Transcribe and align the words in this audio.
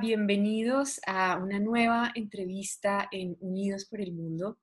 Bienvenidos 0.00 1.00
a 1.06 1.38
una 1.38 1.58
nueva 1.58 2.12
entrevista 2.14 3.08
en 3.10 3.36
Unidos 3.40 3.84
por 3.84 4.00
el 4.00 4.12
Mundo. 4.12 4.58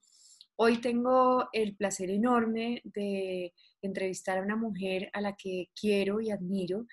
Hoy 0.56 0.80
tengo 0.80 1.50
el 1.52 1.76
placer 1.76 2.10
enorme 2.10 2.82
de 2.86 3.54
entrevistar 3.82 4.38
a 4.38 4.42
una 4.42 4.56
mujer 4.56 5.10
a 5.12 5.20
la 5.20 5.36
que 5.36 5.66
quiero 5.78 6.22
y 6.22 6.32
admiro. 6.32 6.86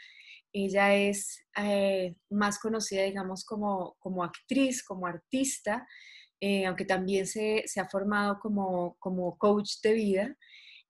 Ella 0.53 0.93
es 0.95 1.45
eh, 1.57 2.17
más 2.31 2.59
conocida, 2.59 3.05
digamos, 3.05 3.45
como, 3.45 3.95
como 4.01 4.25
actriz, 4.25 4.83
como 4.83 5.07
artista, 5.07 5.87
eh, 6.41 6.67
aunque 6.67 6.85
también 6.85 7.29
se, 7.29 7.65
ha 7.77 7.89
formado 7.89 8.41
como, 8.41 8.97
como 8.99 9.39
coach 9.39 9.75
de 9.85 9.93
vida. 9.93 10.37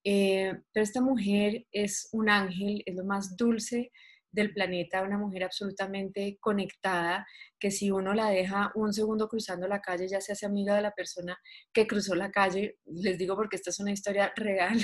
Eh, 0.04 0.54
pero 0.72 0.84
esta 0.84 1.02
mujer 1.02 1.66
es 1.70 2.08
un 2.12 2.30
ángel, 2.30 2.82
es 2.86 2.94
lo 2.94 3.04
más 3.04 3.36
dulce 3.36 3.92
del 4.32 4.52
planeta, 4.52 5.02
una 5.02 5.18
mujer 5.18 5.44
absolutamente 5.44 6.38
conectada, 6.40 7.26
que 7.60 7.70
si 7.70 7.90
uno 7.90 8.14
la 8.14 8.30
deja 8.30 8.72
un 8.74 8.92
segundo 8.92 9.28
cruzando 9.28 9.68
la 9.68 9.80
calle, 9.80 10.08
ya 10.08 10.20
se 10.20 10.32
hace 10.32 10.46
amiga 10.46 10.74
de 10.74 10.82
la 10.82 10.92
persona 10.92 11.38
que 11.72 11.86
cruzó 11.86 12.14
la 12.14 12.30
calle, 12.30 12.78
les 12.86 13.18
digo 13.18 13.36
porque 13.36 13.56
esta 13.56 13.70
es 13.70 13.78
una 13.78 13.92
historia 13.92 14.32
real, 14.36 14.78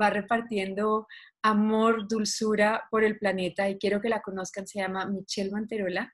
va 0.00 0.10
repartiendo 0.10 1.06
amor, 1.42 2.08
dulzura 2.08 2.82
por 2.90 3.04
el 3.04 3.18
planeta 3.18 3.70
y 3.70 3.78
quiero 3.78 4.00
que 4.00 4.08
la 4.08 4.20
conozcan, 4.20 4.66
se 4.66 4.80
llama 4.80 5.06
Michelle 5.06 5.50
Manterola. 5.50 6.12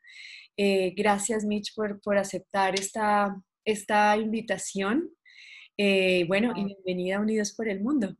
Eh, 0.59 0.95
gracias 0.97 1.45
Mitch 1.45 1.75
por, 1.75 2.00
por 2.00 2.17
aceptar 2.17 2.78
esta, 2.78 3.34
esta 3.65 4.17
invitación. 4.17 5.11
Eh, 5.78 6.25
bueno, 6.28 6.55
y 6.56 6.65
bienvenida 6.65 7.17
a 7.17 7.21
Unidos 7.21 7.53
por 7.55 7.69
el 7.69 7.81
Mundo. 7.83 8.17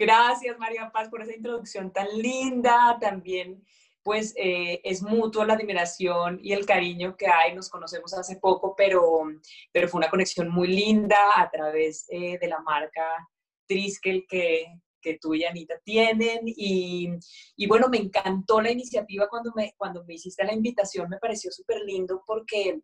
Gracias, 0.00 0.58
María 0.58 0.90
Paz, 0.90 1.10
por 1.10 1.20
esa 1.20 1.36
introducción 1.36 1.92
tan 1.92 2.08
linda. 2.16 2.96
También, 2.98 3.62
pues, 4.02 4.32
eh, 4.34 4.80
es 4.82 5.02
mutuo 5.02 5.44
la 5.44 5.52
admiración 5.52 6.40
y 6.42 6.54
el 6.54 6.64
cariño 6.64 7.18
que 7.18 7.26
hay. 7.26 7.54
Nos 7.54 7.68
conocemos 7.68 8.14
hace 8.14 8.36
poco, 8.36 8.74
pero, 8.74 9.24
pero 9.70 9.88
fue 9.88 9.98
una 9.98 10.08
conexión 10.08 10.48
muy 10.48 10.68
linda 10.68 11.18
a 11.36 11.50
través 11.50 12.06
eh, 12.08 12.38
de 12.38 12.48
la 12.48 12.60
marca 12.60 13.04
Triskel 13.68 14.24
que, 14.26 14.68
que 15.02 15.18
tú 15.20 15.34
y 15.34 15.44
Anita 15.44 15.74
tienen. 15.84 16.44
Y, 16.46 17.10
y, 17.56 17.66
bueno, 17.66 17.90
me 17.90 17.98
encantó 17.98 18.62
la 18.62 18.70
iniciativa 18.70 19.28
cuando 19.28 19.52
me, 19.54 19.74
cuando 19.76 20.02
me 20.06 20.14
hiciste 20.14 20.46
la 20.46 20.54
invitación. 20.54 21.10
Me 21.10 21.18
pareció 21.18 21.52
súper 21.52 21.82
lindo 21.82 22.22
porque 22.26 22.80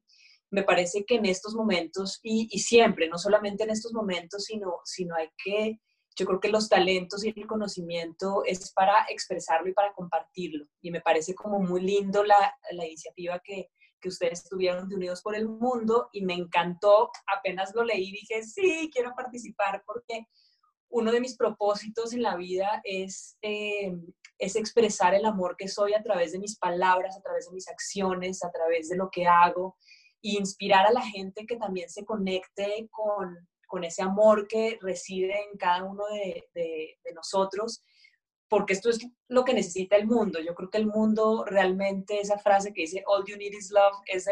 me 0.50 0.64
parece 0.64 1.06
que 1.06 1.14
en 1.14 1.24
estos 1.24 1.54
momentos, 1.54 2.20
y, 2.22 2.46
y, 2.50 2.58
siempre, 2.58 3.08
no 3.08 3.16
solamente 3.16 3.64
en 3.64 3.70
estos 3.70 3.94
momentos, 3.94 4.44
sino, 4.44 4.80
sino 4.84 5.14
hay 5.14 5.30
que 5.42 5.80
yo 6.16 6.24
creo 6.24 6.40
que 6.40 6.48
los 6.48 6.68
talentos 6.68 7.24
y 7.24 7.28
el 7.36 7.46
conocimiento 7.46 8.42
es 8.44 8.72
para 8.72 9.04
expresarlo 9.10 9.68
y 9.68 9.74
para 9.74 9.92
compartirlo. 9.92 10.66
Y 10.80 10.90
me 10.90 11.02
parece 11.02 11.34
como 11.34 11.60
muy 11.60 11.82
lindo 11.82 12.24
la, 12.24 12.56
la 12.70 12.86
iniciativa 12.86 13.38
que, 13.44 13.68
que 14.00 14.08
ustedes 14.08 14.44
tuvieron 14.44 14.88
de 14.88 14.96
Unidos 14.96 15.20
por 15.20 15.36
el 15.36 15.46
Mundo 15.46 16.08
y 16.12 16.24
me 16.24 16.34
encantó. 16.34 17.10
Apenas 17.36 17.74
lo 17.74 17.84
leí, 17.84 18.10
dije, 18.12 18.42
sí, 18.42 18.90
quiero 18.92 19.12
participar 19.14 19.82
porque 19.86 20.26
uno 20.88 21.12
de 21.12 21.20
mis 21.20 21.36
propósitos 21.36 22.14
en 22.14 22.22
la 22.22 22.36
vida 22.36 22.80
es, 22.84 23.36
eh, 23.42 23.92
es 24.38 24.56
expresar 24.56 25.14
el 25.14 25.26
amor 25.26 25.56
que 25.58 25.68
soy 25.68 25.92
a 25.92 26.02
través 26.02 26.32
de 26.32 26.38
mis 26.38 26.56
palabras, 26.58 27.16
a 27.16 27.20
través 27.20 27.46
de 27.46 27.54
mis 27.54 27.68
acciones, 27.68 28.42
a 28.42 28.50
través 28.50 28.88
de 28.88 28.96
lo 28.96 29.10
que 29.10 29.26
hago 29.26 29.76
e 30.22 30.30
inspirar 30.38 30.86
a 30.86 30.92
la 30.92 31.02
gente 31.02 31.44
que 31.44 31.56
también 31.56 31.90
se 31.90 32.04
conecte 32.04 32.88
con, 32.90 33.46
con 33.66 33.84
ese 33.84 34.02
amor 34.02 34.46
que 34.48 34.78
reside 34.80 35.34
en 35.50 35.58
cada 35.58 35.84
uno 35.84 36.04
de, 36.06 36.98
nosotros, 37.14 37.82
porque 38.48 38.74
esto 38.74 38.90
es 38.90 38.98
lo 39.28 39.44
que 39.44 39.54
necesita 39.54 39.96
el 39.96 40.06
mundo. 40.06 40.38
Yo 40.40 40.54
creo 40.54 40.70
que 40.70 40.78
el 40.78 40.86
mundo 40.86 41.44
realmente, 41.44 42.20
esa 42.20 42.38
frase 42.38 42.72
que 42.72 42.82
dice, 42.82 43.02
all 43.06 43.24
you 43.26 43.36
need 43.36 43.52
is 43.52 43.70
love, 43.70 43.96
es, 44.06 44.26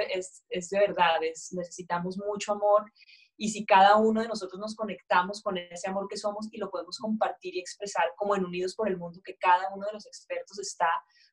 es, 0.51 0.71
de 0.71 0.79
verdad, 0.79 1.23
es, 1.23 1.53
necesitamos 1.53 2.19
mucho 2.19 2.53
amor. 2.53 2.91
Y 3.37 3.49
si 3.49 3.67
cada 3.67 3.97
uno 3.97 4.21
de 4.21 4.29
nosotros 4.29 4.61
nos 4.61 4.77
conectamos 4.77 5.43
con 5.43 5.59
ese 5.59 5.89
amor 5.89 6.07
que 6.09 6.17
somos 6.17 6.49
y 6.53 6.59
lo 6.59 6.71
podemos 6.71 6.99
compartir 6.99 7.57
y 7.57 7.61
expresar 7.61 8.05
como 8.17 8.37
en 8.37 8.45
Unidos 8.45 8.77
por 8.77 8.89
el 8.89 8.97
Mundo, 8.97 9.21
que 9.25 9.37
cada 9.37 9.75
uno 9.75 9.87
de 9.87 9.93
los 9.95 10.07
expertos 10.07 10.61
está 10.61 10.89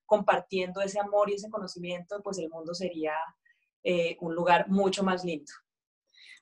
compartiendo 0.06 0.81
ese 0.81 1.00
amor 1.00 1.29
y 1.29 1.35
ese 1.35 1.50
conocimiento, 1.50 2.22
pues 2.23 2.40
el 2.40 2.50
mundo 2.50 2.73
sería 2.73 3.13
eh, 3.84 4.17
un 4.19 4.35
lugar 4.35 4.67
mucho 4.67 5.03
más 5.03 5.23
lindo. 5.23 5.51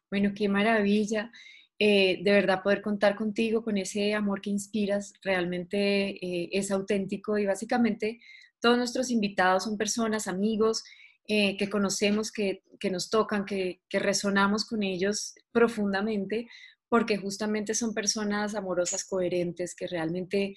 Bueno, 0.10 0.32
qué 0.36 0.50
maravilla. 0.50 1.32
Eh, 1.78 2.20
de 2.24 2.32
verdad 2.32 2.62
poder 2.62 2.82
contar 2.82 3.16
contigo 3.16 3.64
con 3.64 3.78
ese 3.78 4.14
amor 4.14 4.42
que 4.42 4.50
inspiras 4.50 5.14
realmente 5.24 6.10
eh, 6.26 6.50
es 6.52 6.72
auténtico 6.72 7.38
y 7.38 7.46
básicamente 7.46 8.20
todos 8.60 8.78
nuestros 8.78 9.12
invitados 9.12 9.64
son 9.64 9.78
personas, 9.78 10.28
amigos 10.28 10.84
eh, 11.26 11.56
que 11.56 11.70
conocemos, 11.70 12.34
que, 12.34 12.64
nos 12.92 13.10
tocan, 13.10 13.46
que, 13.46 13.82
que, 13.88 14.00
resonamos 14.00 14.66
con 14.66 14.84
ellos 14.84 15.36
profundamente 15.54 16.48
porque 16.90 17.18
justamente 17.18 17.74
son 17.76 17.94
personas 17.94 18.56
amorosas, 18.56 19.06
coherentes, 19.06 19.76
que 19.76 19.88
realmente 19.88 20.56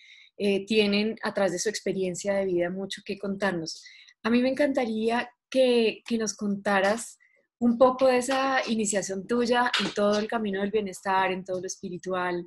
tienen 0.67 1.17
a 1.23 1.35
través 1.35 1.53
de 1.53 1.59
su 1.59 1.69
experiencia 1.69 2.35
de 2.35 2.47
vida 2.47 2.71
mucho 2.71 3.03
que 3.05 3.19
contarnos. 3.19 3.85
A 4.25 4.31
mí 4.31 4.41
me 4.43 4.49
encantaría 4.49 5.31
que, 5.51 6.03
que 6.05 6.19
nos 6.19 6.35
contaras 6.35 7.19
un 7.63 7.79
poco 7.79 8.09
de 8.09 8.19
esa 8.19 8.69
iniciación 8.69 9.25
tuya 9.25 9.71
en 9.81 9.95
todo 9.95 10.19
el 10.19 10.27
camino 10.27 10.61
del 10.61 10.73
bienestar, 10.73 11.31
en 11.31 11.45
todo 11.45 11.61
lo 11.61 11.67
espiritual, 11.69 12.45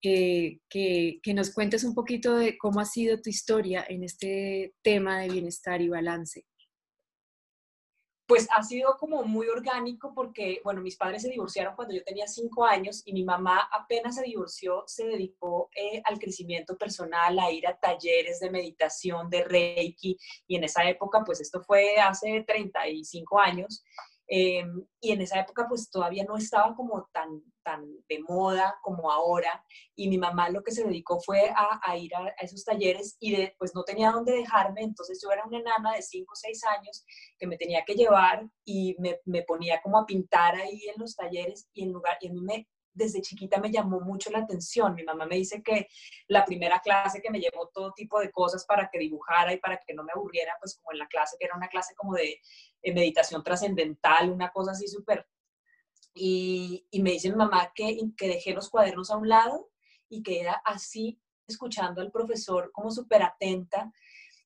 que, 0.00 0.60
que, 0.68 1.32
nos 1.32 1.54
cuentes 1.54 1.84
un 1.84 1.94
poquito 1.94 2.34
de 2.36 2.58
cómo 2.58 2.80
ha 2.80 2.84
sido 2.84 3.20
tu 3.22 3.30
historia 3.30 3.86
en 3.88 4.02
este 4.02 4.74
tema 4.82 5.20
de 5.20 5.28
bienestar 5.28 5.80
y 5.80 5.88
balance. 5.88 6.44
Pues 8.26 8.48
ha 8.54 8.62
sido 8.64 8.96
como 8.98 9.22
muy 9.22 9.46
orgánico 9.46 10.12
porque, 10.12 10.60
bueno, 10.64 10.82
mis 10.82 10.96
padres 10.96 11.22
se 11.22 11.30
divorciaron 11.30 11.76
cuando 11.76 11.94
yo 11.94 12.02
tenía 12.02 12.26
cinco 12.26 12.64
años 12.64 13.02
y 13.06 13.12
mi 13.12 13.24
mamá 13.24 13.68
apenas 13.72 14.16
se 14.16 14.24
divorció, 14.24 14.82
se 14.86 15.06
dedicó 15.06 15.70
eh, 15.74 16.02
al 16.04 16.18
crecimiento 16.18 16.76
personal, 16.76 17.38
a 17.38 17.50
ir 17.52 17.66
a 17.66 17.78
talleres 17.78 18.40
de 18.40 18.50
meditación, 18.50 19.30
de 19.30 19.44
Reiki, 19.44 20.18
y 20.48 20.56
en 20.56 20.64
esa 20.64 20.86
época, 20.88 21.22
pues 21.24 21.40
esto 21.40 21.62
fue 21.62 21.96
hace 21.96 22.44
35 22.46 23.38
años, 23.38 23.84
eh, 24.28 24.64
y 25.00 25.12
en 25.12 25.22
esa 25.22 25.40
época 25.40 25.66
pues 25.68 25.90
todavía 25.90 26.24
no 26.24 26.36
estaba 26.36 26.74
como 26.74 27.08
tan, 27.12 27.42
tan 27.62 27.86
de 28.08 28.20
moda 28.20 28.78
como 28.82 29.10
ahora 29.10 29.64
y 29.96 30.08
mi 30.08 30.18
mamá 30.18 30.50
lo 30.50 30.62
que 30.62 30.70
se 30.70 30.84
dedicó 30.84 31.18
fue 31.18 31.50
a, 31.54 31.96
ir 31.96 32.14
a, 32.14 32.28
esos 32.40 32.64
talleres 32.64 33.16
y 33.20 33.32
de, 33.32 33.54
pues 33.58 33.74
no 33.74 33.84
tenía 33.84 34.10
dónde 34.10 34.32
dejarme, 34.32 34.82
entonces 34.82 35.18
yo 35.22 35.30
era 35.32 35.44
una 35.46 35.58
enana 35.58 35.94
de 35.94 36.02
5 36.02 36.32
o 36.32 36.36
6 36.36 36.64
años 36.64 37.04
que 37.38 37.46
me 37.46 37.56
tenía 37.56 37.84
que 37.86 37.94
llevar 37.94 38.46
y 38.64 38.96
me, 38.98 39.18
me, 39.24 39.42
ponía 39.42 39.80
como 39.80 39.98
a 39.98 40.06
pintar 40.06 40.56
ahí 40.56 40.82
en 40.94 41.00
los 41.00 41.16
talleres 41.16 41.68
y 41.72 41.84
en 41.84 41.92
lugar, 41.92 42.18
y 42.20 42.28
a 42.28 42.32
mí 42.32 42.40
me 42.42 42.68
desde 42.98 43.22
chiquita 43.22 43.58
me 43.60 43.70
llamó 43.70 44.00
mucho 44.00 44.30
la 44.30 44.40
atención. 44.40 44.94
Mi 44.94 45.04
mamá 45.04 45.24
me 45.24 45.36
dice 45.36 45.62
que 45.62 45.88
la 46.26 46.44
primera 46.44 46.80
clase 46.80 47.22
que 47.22 47.30
me 47.30 47.40
llevó 47.40 47.68
todo 47.72 47.92
tipo 47.92 48.20
de 48.20 48.30
cosas 48.30 48.66
para 48.66 48.90
que 48.90 48.98
dibujara 48.98 49.54
y 49.54 49.58
para 49.58 49.78
que 49.78 49.94
no 49.94 50.02
me 50.02 50.12
aburriera, 50.14 50.54
pues 50.60 50.74
como 50.76 50.92
en 50.92 50.98
la 50.98 51.06
clase, 51.06 51.36
que 51.38 51.46
era 51.46 51.56
una 51.56 51.68
clase 51.68 51.94
como 51.94 52.14
de, 52.14 52.40
meditación 52.92 53.42
trascendental, 53.42 54.30
una 54.30 54.50
cosa 54.50 54.72
así 54.72 54.88
súper. 54.88 55.26
Y, 56.14 56.86
y, 56.90 57.02
me 57.02 57.12
dice 57.12 57.30
mi 57.30 57.36
mamá 57.36 57.72
que, 57.74 57.96
que 58.16 58.28
dejé 58.28 58.52
los 58.52 58.70
cuadernos 58.70 59.10
a 59.10 59.16
un 59.16 59.28
lado 59.28 59.70
y 60.08 60.22
que 60.22 60.40
era 60.40 60.60
así, 60.64 61.20
escuchando 61.46 62.00
al 62.00 62.10
profesor 62.10 62.72
como 62.72 62.90
súper 62.90 63.22
atenta. 63.22 63.92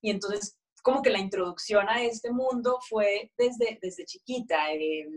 Y 0.00 0.11
entonces 0.11 0.59
como 0.82 1.00
que 1.00 1.11
la 1.11 1.21
introducción 1.21 1.88
a 1.88 2.03
este 2.03 2.31
mundo 2.32 2.79
fue 2.88 3.32
desde, 3.38 3.79
desde 3.81 4.05
chiquita. 4.05 4.73
Eh, 4.75 5.09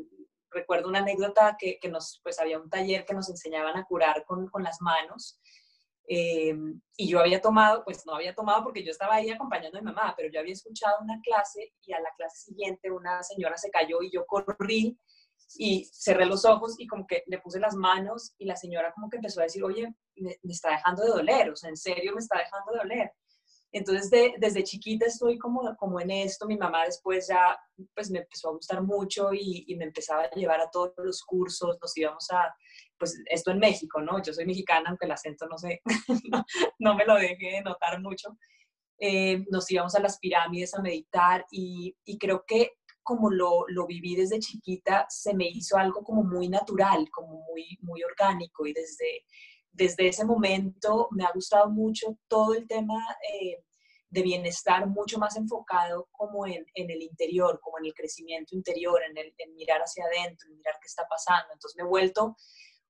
recuerdo 0.56 0.90
una 0.90 1.00
anécdota 1.00 1.56
que, 1.60 1.78
que, 1.80 1.90
nos, 1.90 2.20
pues 2.24 2.40
había 2.40 2.60
un 2.60 2.70
taller 2.70 3.06
que 3.06 3.14
nos 3.14 3.30
enseñaban 3.30 3.78
a 3.78 3.86
curar 3.86 4.26
con, 4.26 4.48
con 4.48 4.64
las 4.64 4.82
manos. 4.82 5.40
Eh, 6.08 6.56
y 6.98 7.08
yo 7.10 7.20
había 7.20 7.42
tomado, 7.42 7.84
pues 7.84 8.06
no 8.06 8.16
había 8.16 8.34
tomado 8.34 8.64
porque 8.64 8.84
yo 8.84 8.92
estaba 8.92 9.16
ahí 9.16 9.30
acompañando 9.30 9.78
a 9.78 9.82
mi 9.82 9.86
mamá, 9.86 10.14
pero 10.16 10.30
yo 10.32 10.40
había 10.40 10.54
escuchado 10.54 10.98
una 11.02 11.20
clase 11.22 11.74
y 11.82 11.94
a 11.94 12.00
la 12.00 12.12
clase 12.16 12.46
siguiente 12.46 12.92
una 12.92 13.24
señora 13.24 13.58
se 13.58 13.72
cayó 13.72 14.02
y 14.02 14.12
yo 14.12 14.26
corrí 14.26 14.98
y 15.58 15.86
cerré 15.86 16.26
los 16.26 16.46
ojos 16.46 16.76
y 16.78 16.88
como 16.88 17.08
que 17.08 17.24
le 17.28 17.40
puse 17.40 17.60
las 17.60 17.76
manos 17.76 18.34
y 18.38 18.46
la 18.46 18.56
señora 18.56 18.94
como 18.94 19.10
que 19.10 19.18
empezó 19.18 19.40
a 19.40 19.44
decir, 19.44 19.64
oye, 19.64 19.96
me, 20.16 20.38
me 20.44 20.54
está 20.54 20.72
dejando 20.72 21.04
de 21.04 21.10
doler, 21.10 21.50
o 21.50 21.56
sea, 21.56 21.70
en 21.70 21.78
serio 21.78 22.14
me 22.14 22.20
está 22.20 22.38
dejando 22.38 22.72
de 22.72 22.78
doler. 22.78 23.12
Entonces, 23.78 24.10
desde 24.38 24.64
chiquita 24.64 25.06
estoy 25.06 25.38
como, 25.38 25.76
como 25.76 26.00
en 26.00 26.10
esto. 26.10 26.48
Mi 26.48 26.56
mamá 26.56 26.86
después 26.86 27.28
ya, 27.28 27.60
pues 27.94 28.10
me 28.10 28.20
empezó 28.20 28.48
a 28.48 28.54
gustar 28.54 28.82
mucho 28.82 29.34
y, 29.34 29.76
me 29.78 29.84
empezaba 29.84 30.22
a 30.22 30.30
llevar 30.32 30.62
a 30.62 30.70
todos 30.72 30.94
los 31.00 31.22
cursos. 31.24 31.78
Nos 31.82 31.98
íbamos 31.98 32.26
a, 32.32 32.56
pues 32.98 33.22
esto 33.26 33.52
en 33.52 33.60
México, 33.60 34.02
¿no? 34.02 34.24
Yo 34.24 34.32
soy 34.32 34.46
mexicana, 34.46 34.86
aunque 34.88 35.06
el 35.06 35.12
acento 35.12 35.46
no 35.48 35.58
sé, 35.58 35.82
no, 36.80 36.96
me 36.96 37.06
lo 37.06 37.16
deje 37.16 37.48
de 37.52 37.62
notar 37.64 38.02
mucho. 38.02 38.38
Eh, 38.98 39.44
nos 39.52 39.70
íbamos 39.70 39.94
a 39.96 40.00
las 40.00 40.20
pirámides 40.20 40.74
a 40.74 40.82
meditar 40.82 41.46
y, 41.52 41.98
y 42.06 42.18
creo 42.18 42.46
que 42.48 42.76
como 43.04 43.30
lo, 43.30 43.66
lo, 43.68 43.86
viví 43.86 44.16
desde 44.16 44.40
chiquita, 44.40 45.06
se 45.10 45.34
me 45.34 45.50
hizo 45.50 45.78
algo 45.78 46.02
como 46.02 46.24
muy 46.24 46.48
natural, 46.48 47.10
como 47.12 47.44
muy, 47.44 47.78
muy 47.82 48.02
orgánico 48.04 48.66
y 48.66 48.74
desde, 48.74 49.26
desde 49.76 50.08
ese 50.08 50.26
momento 50.26 51.10
me 51.12 51.26
ha 51.26 51.32
gustado 51.34 51.70
mucho 51.70 52.18
todo 52.28 52.54
el 52.54 52.68
tema 52.68 52.96
eh, 53.34 53.64
bienestar 54.22 54.88
mucho 54.88 55.18
más 55.18 55.36
enfocado 55.36 56.08
como 56.12 56.46
en, 56.46 56.66
el 56.74 57.02
interior, 57.02 57.60
como 57.62 57.80
en 57.80 57.86
el 57.86 57.94
crecimiento 57.94 58.56
interior, 58.56 59.02
en, 59.04 59.18
el, 59.18 59.34
mirar 59.56 59.82
hacia 59.82 60.06
adentro, 60.06 60.48
en 60.48 60.58
mirar 60.58 60.76
qué 60.82 60.88
está 60.88 61.06
pasando. 61.08 61.54
Entonces 61.54 61.76
me 61.78 61.84
he 61.84 61.88
vuelto 61.88 62.36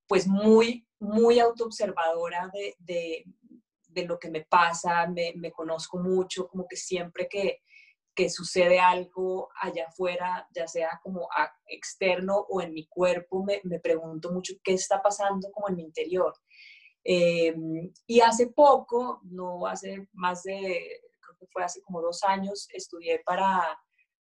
pues 0.07 0.27
muy, 0.27 0.87
muy 0.99 1.39
autoobservadora 1.39 2.51
de, 2.53 2.75
de, 2.77 4.05
lo 4.05 4.19
que 4.19 4.29
me 4.29 4.41
pasa, 4.41 5.07
me, 5.07 5.33
me, 5.35 5.51
conozco 5.51 5.97
mucho, 5.97 6.47
como 6.47 6.67
que 6.67 6.75
siempre 6.75 7.27
que, 7.27 7.61
que 8.13 8.29
sucede 8.29 8.79
algo 8.79 9.49
allá 9.59 9.87
afuera, 9.87 10.47
ya 10.53 10.67
sea 10.67 10.99
como 11.01 11.27
externo 11.65 12.45
o 12.49 12.61
en 12.61 12.73
mi 12.73 12.85
cuerpo, 12.87 13.43
me, 13.43 13.61
me, 13.63 13.79
pregunto 13.79 14.31
mucho 14.31 14.53
qué 14.63 14.73
está 14.73 15.01
pasando 15.01 15.49
como 15.51 15.69
en 15.69 15.77
mi 15.77 15.83
interior. 15.83 16.33
Em, 17.07 17.93
y 18.07 18.19
hace 18.21 18.47
poco, 18.47 19.21
no 19.25 19.67
hace 19.67 20.09
más 20.13 20.41
de, 20.41 21.01
creo 21.21 21.37
que 21.39 21.45
fue 21.51 21.63
hace 21.63 21.79
como 21.83 22.01
dos 22.01 22.23
años, 22.23 22.67
estudié 22.73 23.21
para, 23.23 23.79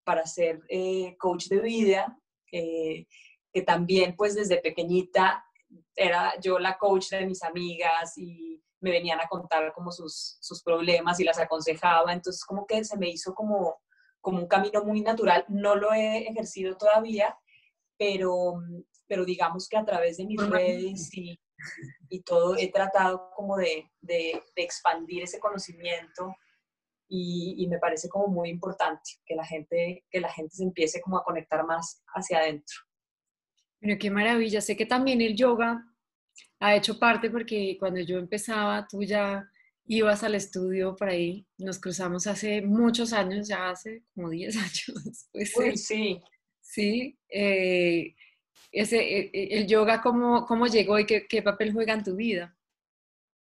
para 0.06 0.26
ser 0.26 0.62
eh, 0.70 1.18
coach 1.18 1.48
de 1.48 1.60
vida, 1.60 2.18
eh, 2.54 3.06
que 3.52 3.62
también 3.64 4.16
pues 4.16 4.34
desde 4.34 4.62
pequeñita 4.62 5.46
era 5.94 6.40
yo 6.40 6.58
la 6.58 6.78
coach 6.78 7.10
de 7.10 7.26
mis 7.26 7.44
amigas 7.44 8.18
y 8.18 8.64
me 8.80 8.92
venían 8.92 9.20
a 9.20 9.28
contar 9.28 9.74
como 9.74 9.92
sus, 9.92 10.38
sus 10.40 10.64
problemas 10.64 11.20
y 11.20 11.26
las 11.26 11.38
aconsejaba, 11.38 12.14
entonces 12.14 12.46
como 12.46 12.66
que 12.66 12.86
se 12.86 12.98
me 12.98 13.10
hizo 13.10 13.34
como, 13.34 13.82
como 14.22 14.40
un 14.40 14.48
camino 14.48 14.86
muy 14.86 15.02
natural, 15.02 15.44
no 15.50 15.76
lo 15.76 15.92
he 15.92 16.30
ejercido 16.30 16.78
todavía, 16.78 17.38
pero, 17.98 18.54
pero 19.06 19.26
digamos 19.26 19.68
que 19.68 19.76
a 19.76 19.84
través 19.84 20.16
de 20.16 20.26
mis 20.26 20.50
redes 20.50 21.10
y, 21.14 21.38
y 22.10 22.22
todo 22.22 22.56
he 22.58 22.72
tratado 22.72 23.32
como 23.36 23.58
de, 23.58 23.90
de, 24.02 24.42
expandir 24.56 25.24
ese 25.24 25.40
conocimiento 25.40 26.34
y, 27.08 27.56
y, 27.58 27.68
me 27.68 27.80
parece 27.80 28.08
como 28.08 28.28
muy 28.28 28.50
importante 28.50 29.12
que 29.26 29.36
la 29.36 29.46
gente 29.46 30.06
que 30.12 30.20
la 30.20 30.32
gente 30.32 30.56
se 30.56 30.64
empiece 30.64 31.02
como 31.02 31.18
a 31.18 31.24
conectar 31.24 31.66
más 31.66 32.04
hacia 32.16 32.40
adentro. 32.40 32.78
Bueno, 33.82 33.98
qué 34.00 34.12
maravilla. 34.12 34.62
Sé 34.62 34.76
que 34.76 34.86
también 34.86 35.22
el 35.22 35.36
yoga 35.36 35.84
ha 36.60 36.76
hecho 36.76 37.00
parte 37.00 37.30
porque 37.30 37.78
cuando 37.80 38.00
yo 38.02 38.18
empezaba, 38.18 38.88
tú 38.88 39.04
ya 39.04 39.50
ibas 39.86 40.24
al 40.24 40.36
estudio 40.36 40.96
por 40.96 41.10
ahí, 41.10 41.48
nos 41.58 41.80
cruzamos 41.80 42.28
hace 42.28 42.62
muchos 42.62 43.12
años, 43.12 43.48
ya 43.48 43.72
hace 43.72 44.04
como 44.14 44.30
10 44.30 44.56
años. 44.58 45.30
Pues, 45.34 45.86
sí. 45.86 46.22
Sí. 46.62 47.18
Eh, 47.30 48.16
ese, 48.72 48.98
e, 48.98 49.30
e, 49.34 49.58
el 49.60 49.68
yoga, 49.68 50.02
¿cómo, 50.02 50.46
cómo 50.46 50.68
llegó 50.68 51.00
y 51.00 51.06
qué, 51.06 51.42
papel 51.42 51.74
juega 51.74 51.94
en 51.94 52.04
tu 52.04 52.16
vida? 52.16 52.56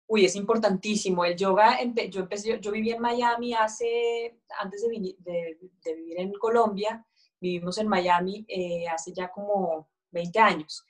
Uy, 0.07 0.25
es 0.25 0.35
importantísimo. 0.35 1.25
El 1.25 1.35
yoga, 1.35 1.79
yo, 2.09 2.21
empecé, 2.21 2.59
yo, 2.59 2.71
viví 2.71 2.91
en 2.91 3.01
Miami 3.01 3.53
hace, 3.53 4.39
antes 4.59 4.81
de, 4.81 5.15
de, 5.19 5.95
vivir 5.95 6.19
en 6.19 6.33
Colombia, 6.33 7.05
vivimos 7.39 7.77
en 7.77 7.87
Miami 7.87 8.45
eh, 8.47 8.87
hace 8.87 9.13
ya 9.13 9.29
como 9.31 9.89
20 10.11 10.39
años 10.39 10.85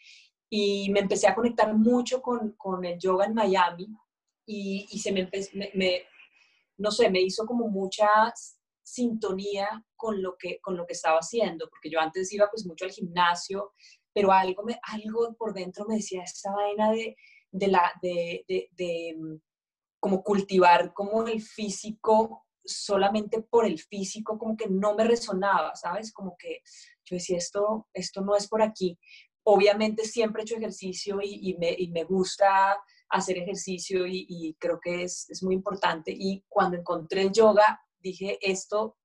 y 0.55 0.91
me 0.91 0.99
empecé 0.99 1.27
a 1.27 1.33
conectar 1.33 1.73
mucho 1.73 2.21
con, 2.21 2.51
con 2.51 2.85
el 2.85 2.99
yoga 2.99 3.25
en 3.25 3.33
Miami 3.33 3.87
y, 4.45 4.87
y 4.91 4.99
se 4.99 5.11
me, 5.11 5.27
me, 5.73 6.03
no 6.77 6.91
sé, 6.91 7.09
me 7.09 7.21
hizo 7.21 7.43
como 7.47 7.67
mucha 7.69 8.07
sintonía 8.83 9.83
con 9.95 10.21
lo, 10.21 10.37
que, 10.37 10.59
con 10.61 10.77
lo 10.77 10.85
que 10.85 10.93
estaba 10.93 11.17
haciendo, 11.17 11.67
porque 11.71 11.89
yo 11.89 11.99
antes 11.99 12.31
iba 12.33 12.51
pues 12.51 12.67
mucho 12.67 12.85
al 12.85 12.91
gimnasio, 12.91 13.73
pero 14.13 14.31
algo, 14.31 14.63
me, 14.63 14.79
algo 14.83 15.33
por 15.35 15.53
dentro 15.53 15.85
me 15.87 15.95
decía 15.95 16.23
esa 16.23 16.51
vaina 16.51 16.91
de, 16.91 17.15
de 17.51 17.67
la, 17.67 17.91
de, 18.01 18.45
de, 18.47 18.69
de, 18.71 19.15
mm, 19.17 19.39
como 19.99 20.23
cultivar 20.23 20.93
como 20.93 21.27
el 21.27 21.41
físico 21.41 22.45
solamente 22.65 23.41
por 23.41 23.65
el 23.65 23.79
físico, 23.79 24.37
como 24.37 24.55
que 24.55 24.67
no 24.69 24.95
me 24.95 25.03
resonaba, 25.03 25.75
¿sabes? 25.75 26.13
Como 26.13 26.35
que 26.37 26.61
yo 27.05 27.15
decía, 27.15 27.37
esto, 27.37 27.87
esto 27.93 28.21
no 28.21 28.35
es 28.35 28.47
por 28.47 28.61
aquí, 28.61 28.97
obviamente 29.43 30.05
siempre 30.05 30.41
he 30.41 30.43
hecho 30.43 30.55
ejercicio 30.55 31.19
y, 31.21 31.57
me, 31.57 32.03
gusta 32.05 32.77
hacer 33.09 33.37
ejercicio 33.37 34.05
y, 34.07 34.55
creo 34.59 34.79
que 34.81 35.03
es, 35.03 35.27
muy 35.43 35.55
importante. 35.55 36.13
Y 36.15 36.43
cuando 36.47 36.77
encontré 36.77 37.23
el 37.23 37.31
yoga, 37.31 37.81
dije, 37.99 38.39
esto 38.41 38.97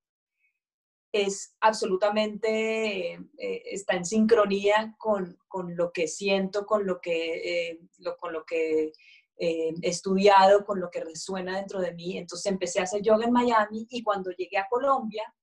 es 1.12 1.56
absolutamente, 1.60 3.14
eh, 3.14 3.62
está 3.66 3.94
en 3.94 4.05
sincronía 4.05 4.94
con, 4.99 5.38
lo 5.69 5.93
que 5.93 6.06
siento, 6.06 6.66
con 6.66 6.87
lo 6.87 7.00
que, 7.00 7.70
eh, 7.70 7.81
con 8.20 8.32
lo 8.32 8.44
que 8.44 8.93
eh, 9.38 9.75
he 9.82 9.88
estudiado, 9.88 10.64
con 10.64 10.81
lo 10.81 10.90
que 10.90 11.05
resuena 11.05 11.56
dentro 11.56 11.81
de 11.81 11.94
mí. 11.94 12.19
Entonces 12.19 12.50
empecé 12.52 12.81
a 12.81 12.84
hacer 12.84 13.02
yoga 13.02 13.25
en 13.25 13.32
Miami 13.32 13.87
y 13.90 14.02
cuando 14.02 14.31
llegué 14.32 14.58
a 14.58 14.69
Colombia, 14.69 15.34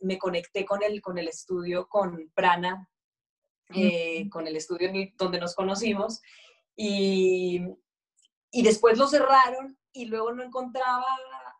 me 0.00 0.16
conecté 0.16 0.64
con 0.64 0.82
el, 0.82 1.02
con 1.02 1.18
el 1.18 1.28
estudio, 1.28 1.88
con 1.88 2.30
Prana, 2.34 2.88
eh, 3.70 4.28
con 4.30 4.46
el 4.46 4.56
estudio 4.56 4.90
donde 5.16 5.40
nos 5.40 5.56
conocimos, 5.56 6.22
y, 6.76 7.60
y, 8.52 8.62
después 8.62 8.96
lo 8.96 9.08
cerraron 9.08 9.76
y 9.92 10.04
luego 10.04 10.32
no 10.32 10.44
encontraba 10.44 11.04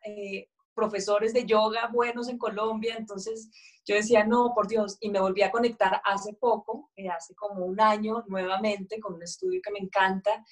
eh, 0.05 0.49
profesores 0.77 1.33
de 1.33 1.45
yoga 1.45 1.89
buenos 1.93 2.29
en 2.29 2.39
Colombia, 2.39 2.95
entonces 2.97 3.51
yo 3.85 3.97
decía, 3.97 4.25
no, 4.25 4.53
por 4.55 4.69
Dios, 4.69 4.99
y 5.01 5.11
me 5.11 5.21
volví 5.21 5.43
a 5.43 5.51
conectar 5.51 6.01
hace 6.05 6.35
poco, 6.35 6.91
eh, 6.95 7.09
hace 7.09 7.35
como 7.35 7.65
un 7.65 7.81
año 7.81 8.23
nuevamente, 8.29 9.01
con 9.01 9.15
un 9.15 9.23
estudio 9.23 9.61
que 9.65 9.73
me 9.73 9.81
encanta, 9.81 10.45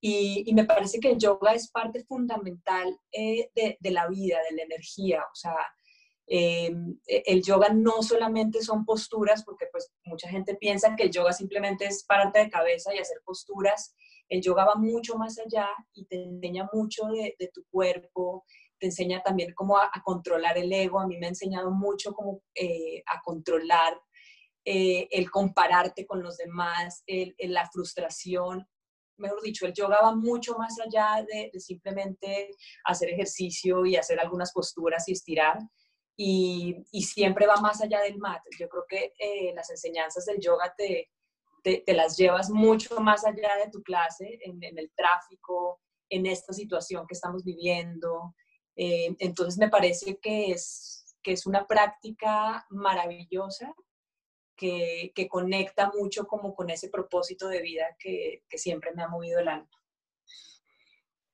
y, 0.00 0.52
me 0.54 0.64
parece 0.64 1.00
que 1.00 1.10
el 1.10 1.18
yoga 1.18 1.54
es 1.54 1.70
parte 1.70 2.04
fundamental 2.04 2.96
de, 3.12 3.78
de, 3.80 3.90
la 3.90 4.06
vida, 4.06 4.38
de 4.48 4.56
la 4.56 4.62
energía, 4.62 5.22
o 5.22 5.34
sea, 5.34 5.56
eh, 6.30 6.70
el 7.06 7.42
yoga 7.42 7.70
no 7.70 8.02
solamente 8.02 8.62
son 8.62 8.84
posturas, 8.84 9.44
porque 9.44 9.66
pues 9.72 9.90
mucha 10.04 10.28
gente 10.28 10.54
piensa 10.56 10.94
que 10.94 11.04
el 11.04 11.10
yoga 11.10 11.32
simplemente 11.32 11.86
es 11.86 12.04
pararte 12.04 12.40
de 12.40 12.50
cabeza 12.50 12.94
y 12.94 12.98
hacer 12.98 13.18
posturas. 13.24 13.94
El 14.28 14.42
yoga 14.42 14.66
va 14.66 14.74
mucho 14.74 15.16
más 15.16 15.38
allá 15.38 15.68
y 15.94 16.04
te 16.04 16.22
enseña 16.22 16.68
mucho 16.72 17.06
de, 17.06 17.50
tu 17.52 17.64
cuerpo, 17.70 18.44
te 18.78 18.86
enseña 18.86 19.22
también 19.22 19.52
cómo 19.54 19.78
a, 19.78 19.90
controlar 20.04 20.56
el 20.58 20.72
ego. 20.72 21.00
A 21.00 21.06
mí 21.06 21.16
me 21.18 21.26
ha 21.26 21.30
enseñado 21.30 21.70
mucho 21.70 22.12
cómo 22.12 22.42
eh, 22.54 23.02
a 23.06 23.20
controlar 23.22 24.00
eh, 24.64 25.08
el 25.10 25.30
compararte 25.30 26.06
con 26.06 26.22
los 26.22 26.36
demás, 26.36 27.02
el, 27.06 27.34
la 27.38 27.68
frustración. 27.70 28.66
Mejor 29.16 29.42
dicho, 29.42 29.66
el 29.66 29.72
yoga 29.72 30.00
va 30.00 30.14
mucho 30.14 30.56
más 30.56 30.78
allá 30.78 31.24
de, 31.26 31.50
simplemente 31.58 32.50
hacer 32.84 33.10
ejercicio 33.10 33.84
y 33.86 33.96
hacer 33.96 34.20
algunas 34.20 34.52
posturas 34.52 35.08
y 35.08 35.12
estirar 35.12 35.58
y, 36.16 36.84
siempre 37.02 37.46
va 37.46 37.56
más 37.56 37.80
allá 37.80 38.00
del 38.00 38.18
mat. 38.18 38.42
Yo 38.58 38.68
creo 38.68 38.84
que 38.88 39.12
eh, 39.18 39.52
las 39.54 39.70
enseñanzas 39.70 40.24
del 40.26 40.40
yoga 40.40 40.74
te, 40.76 41.08
te, 41.62 41.94
las 41.94 42.16
llevas 42.16 42.50
mucho 42.50 43.00
más 43.00 43.24
allá 43.24 43.56
de 43.64 43.70
tu 43.70 43.82
clase, 43.82 44.38
en, 44.42 44.60
el 44.62 44.90
tráfico, 44.94 45.80
en 46.08 46.26
esta 46.26 46.52
situación 46.52 47.06
que 47.06 47.14
estamos 47.14 47.44
viviendo. 47.44 48.34
Eh, 48.80 49.16
entonces 49.18 49.58
me 49.58 49.68
parece 49.68 50.18
que 50.22 50.52
es, 50.52 51.16
que 51.20 51.32
es 51.32 51.46
una 51.46 51.66
práctica 51.66 52.64
maravillosa 52.70 53.74
que, 54.56 55.10
que, 55.16 55.26
conecta 55.26 55.90
mucho 55.92 56.28
como 56.28 56.54
con 56.54 56.70
ese 56.70 56.88
propósito 56.88 57.48
de 57.48 57.60
vida 57.60 57.96
que, 57.98 58.44
que 58.48 58.56
siempre 58.56 58.92
me 58.94 59.02
ha 59.02 59.08
movido 59.08 59.40
el 59.40 59.48
alma. 59.48 59.70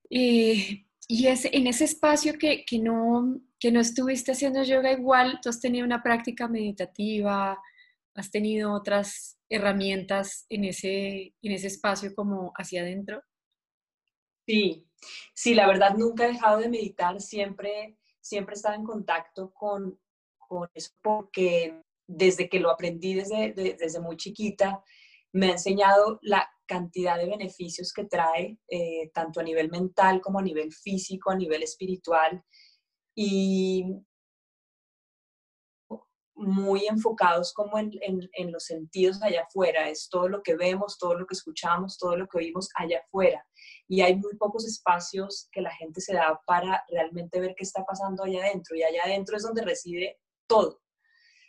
Y, 0.08 0.86
y 1.06 1.26
es, 1.26 1.44
en 1.44 1.66
ese 1.66 1.84
espacio 1.84 2.38
que, 2.38 2.64
que 2.64 2.78
no, 2.78 3.40
que 3.58 3.70
no 3.70 3.80
estuviste 3.80 4.32
haciendo 4.32 4.62
yoga 4.62 4.92
igual, 4.92 5.38
tú 5.42 5.50
has 5.50 5.60
tenido 5.60 5.84
una 5.84 6.02
práctica 6.02 6.48
meditativa, 6.48 7.58
has 8.14 8.30
tenido 8.30 8.72
otras 8.72 9.38
herramientas 9.50 10.46
en 10.48 10.64
ese, 10.64 11.34
en 11.42 11.52
ese 11.52 11.66
espacio 11.66 12.14
como 12.14 12.52
hacia 12.56 12.80
adentro. 12.80 13.22
Sí, 14.46 14.86
sí, 15.34 15.54
la 15.54 15.66
verdad 15.66 15.94
nunca 15.96 16.24
he 16.24 16.32
dejado 16.32 16.58
de 16.58 16.68
meditar, 16.68 17.20
siempre, 17.20 17.96
siempre 18.20 18.54
he 18.54 18.56
estado 18.56 18.74
en 18.74 18.84
contacto 18.84 19.52
con, 19.52 19.98
con 20.38 20.68
eso 20.74 20.90
porque 21.02 21.82
desde 22.06 22.48
que 22.48 22.60
lo 22.60 22.70
aprendí 22.70 23.14
desde, 23.14 23.52
desde 23.52 24.00
muy 24.00 24.16
chiquita, 24.16 24.82
me 25.32 25.48
ha 25.48 25.52
enseñado 25.52 26.18
la 26.22 26.48
cantidad 26.66 27.16
de 27.18 27.26
beneficios 27.26 27.92
que 27.92 28.04
trae, 28.04 28.58
eh, 28.68 29.10
tanto 29.12 29.40
a 29.40 29.42
nivel 29.42 29.70
mental 29.70 30.20
como 30.20 30.38
a 30.38 30.42
nivel 30.42 30.72
físico, 30.72 31.30
a 31.30 31.36
nivel 31.36 31.62
espiritual. 31.62 32.42
Y 33.14 33.84
muy 36.36 36.86
enfocados 36.86 37.52
como 37.52 37.78
en, 37.78 38.52
los 38.52 38.64
sentidos 38.64 39.22
allá 39.22 39.42
afuera, 39.42 39.88
es 39.88 40.08
todo 40.08 40.28
lo 40.28 40.42
que 40.42 40.56
vemos, 40.56 40.98
todo 40.98 41.14
lo 41.14 41.26
que 41.26 41.34
escuchamos, 41.34 41.98
todo 41.98 42.16
lo 42.16 42.26
que 42.26 42.38
oímos 42.38 42.68
allá 42.74 43.00
afuera. 43.00 43.46
Y 43.86 44.00
hay 44.00 44.16
muy 44.16 44.36
pocos 44.36 44.66
espacios 44.66 45.48
que 45.52 45.60
la 45.60 45.70
gente 45.74 46.00
se 46.00 46.14
da 46.14 46.40
para 46.46 46.84
realmente 46.88 47.40
ver 47.40 47.54
qué 47.56 47.62
está 47.62 47.84
pasando 47.84 48.24
allá 48.24 48.44
adentro. 48.44 48.76
Y 48.76 48.82
allá 48.82 49.04
adentro 49.04 49.36
es 49.36 49.42
donde 49.42 49.62
reside 49.62 50.18
todo. 50.46 50.80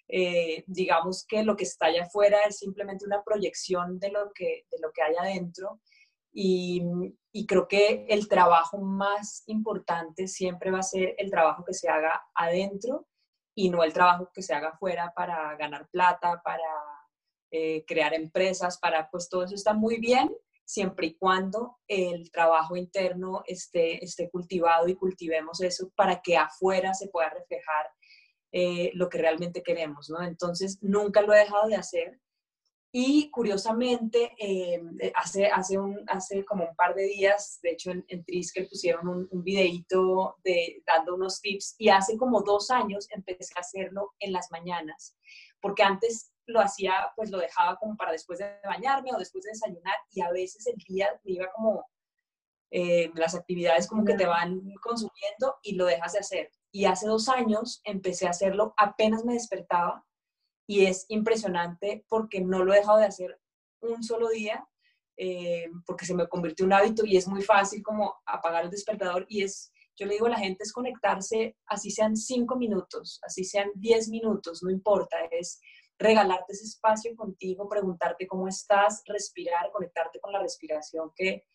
Eh, 0.08 0.63
digamos 0.68 1.25
que 1.27 1.44
lo 1.44 1.56
que 1.56 1.63
está 1.63 1.88
allá 1.88 2.04
afuera 2.04 2.38
es 2.48 2.60
simplemente 2.60 3.06
una 3.06 3.24
proyección 3.24 3.98
de 3.98 4.12
lo 4.12 4.32
que, 4.34 4.65
de 4.70 4.77
lo 4.80 4.92
que 4.92 5.01
hay 5.01 5.15
adentro 5.15 5.82
Y, 6.32 6.84
y, 7.32 7.48
creo 7.48 7.68
que 7.68 8.06
el 8.08 8.27
trabajo 8.27 8.77
más 8.77 9.42
importante 9.48 10.27
siempre 10.27 10.70
va 10.70 10.80
a 10.80 10.84
ser 10.84 11.15
el 11.18 11.32
trabajo 11.32 11.63
que 11.65 11.74
se 11.74 11.89
haga 11.89 12.24
adentro 12.36 13.08
y 13.55 13.69
no 13.69 13.83
el 13.83 13.93
trabajo 13.93 14.29
que 14.33 14.41
se 14.41 14.53
haga 14.53 14.69
afuera 14.69 15.13
para 15.15 15.55
ganar 15.55 15.88
plata, 15.89 16.41
para 16.43 16.62
eh, 17.51 17.85
crear 17.88 18.13
empresas, 18.13 18.77
para 18.77 19.09
pues 19.09 19.29
todo 19.29 19.45
eso 19.45 19.55
está 19.55 19.74
muy 19.74 19.97
bien, 20.00 20.35
siempre 20.65 21.07
y 21.07 21.15
cuando 21.15 21.77
el 21.88 22.29
trabajo 22.31 22.75
interno 22.75 23.43
esté, 23.45 24.03
esté 24.03 24.29
cultivado 24.29 24.88
y 24.88 24.95
cultivemos 24.95 25.62
eso 25.62 25.89
para 25.95 26.21
que 26.21 26.38
afuera 26.38 26.93
se 26.93 27.07
pueda 27.07 27.29
reflejar 27.29 27.88
eh, 28.51 28.91
lo 28.93 29.09
que 29.09 29.17
realmente 29.17 29.62
queremos, 29.63 30.09
¿no? 30.09 30.24
Entonces, 30.24 30.79
nunca 30.81 31.21
lo 31.21 31.33
he 31.33 31.39
dejado 31.39 31.67
de 31.67 31.75
hacer. 31.75 32.19
Y 32.98 33.30
curiosamente, 33.30 34.32
eh, 34.40 34.82
hace, 35.16 35.48
hace, 35.48 35.78
un, 35.78 36.02
hace 36.08 36.46
como 36.46 36.64
un 36.64 36.75
par 36.78 36.96
de 36.96 37.04
días, 37.04 37.60
de 37.62 37.72
hecho 37.72 37.92
en, 37.92 38.06
en 38.08 38.24
Triskel 38.24 38.70
pusieron 38.70 39.10
un, 39.10 39.28
un 39.32 39.44
videíto 39.44 40.38
de, 40.46 40.82
dando 40.86 41.16
unos 41.16 41.42
tips 41.42 41.75
y 41.78 41.90
hace 41.90 42.16
como 42.16 42.42
dos 42.42 42.72
años 42.72 43.10
empecé 43.12 43.54
a 43.58 43.60
hacerlo 43.60 44.14
en 44.20 44.32
las 44.32 44.50
mañanas, 44.50 45.18
porque 45.60 45.84
antes 45.84 46.32
lo 46.46 46.62
hacía, 46.62 47.12
pues 47.18 47.32
lo 47.32 47.38
dejaba 47.38 47.75
como 47.75 47.98
para 47.98 48.14
después 48.14 48.40
de 48.40 48.50
bañarme 48.64 49.12
o 49.14 49.20
después 49.20 49.44
de 49.44 49.50
desayunar 49.50 49.98
y 50.12 50.22
a 50.22 50.32
veces 50.32 50.66
el 50.66 50.78
día 50.88 51.10
me 51.25 51.34
iba 51.34 51.52
como, 51.54 51.86
eh, 52.72 53.12
las 53.16 53.36
actividades 53.36 53.88
como 53.88 54.06
que 54.06 54.14
te 54.14 54.25
van 54.25 54.62
consumiendo 54.82 55.58
y 55.64 55.75
lo 55.75 55.86
dejas 55.86 56.14
de 56.14 56.20
hacer. 56.20 56.52
Y 56.72 56.86
hace 56.86 57.08
dos 57.08 57.28
años 57.28 57.82
empecé 57.84 58.25
a 58.25 58.30
hacerlo 58.30 58.74
apenas 58.78 59.25
me 59.25 59.34
despertaba 59.34 60.06
y 60.67 60.86
es 60.86 61.05
impresionante 61.10 62.05
porque 62.10 62.41
no 62.41 62.63
lo 62.63 62.74
he 62.74 62.77
dejado 62.77 63.00
de 63.00 63.05
hacer 63.05 63.39
un 63.81 64.03
solo 64.03 64.29
día 64.29 64.67
eh, 65.17 65.69
porque 65.86 66.05
se 66.05 66.13
me 66.13 66.27
convirtió 66.27 66.65
en 66.65 66.67
un 66.67 66.74
hábito 66.74 67.05
y 67.05 67.15
es 67.15 67.27
muy 67.27 67.41
fácil 67.41 67.81
como 67.81 68.15
apagar 68.25 68.65
el 68.65 68.72
despertador 68.72 69.25
y 69.29 69.43
es, 69.43 69.72
yo 69.95 70.05
le 70.05 70.13
digo 70.13 70.25
a 70.25 70.31
la 70.31 70.39
gente 70.39 70.63
es 70.63 70.74
conectarse, 70.74 71.55
así 71.67 71.89
sean 71.89 72.17
cinco 72.17 72.57
minutos, 72.57 73.19
así 73.24 73.45
sean 73.45 73.72
diez 73.75 74.10
minutos, 74.10 74.62
no 74.62 74.69
importa, 74.69 75.17
es 75.31 75.62
regalarte 75.98 76.51
ese 76.51 76.65
espacio 76.65 77.15
contigo, 77.15 77.69
preguntarte 77.69 78.27
cómo 78.27 78.50
estás, 78.50 79.03
respirar, 79.05 79.72
conectarte 79.72 80.19
con 80.19 80.34
la 80.34 80.41
respiración, 80.41 81.12
que, 81.15 81.45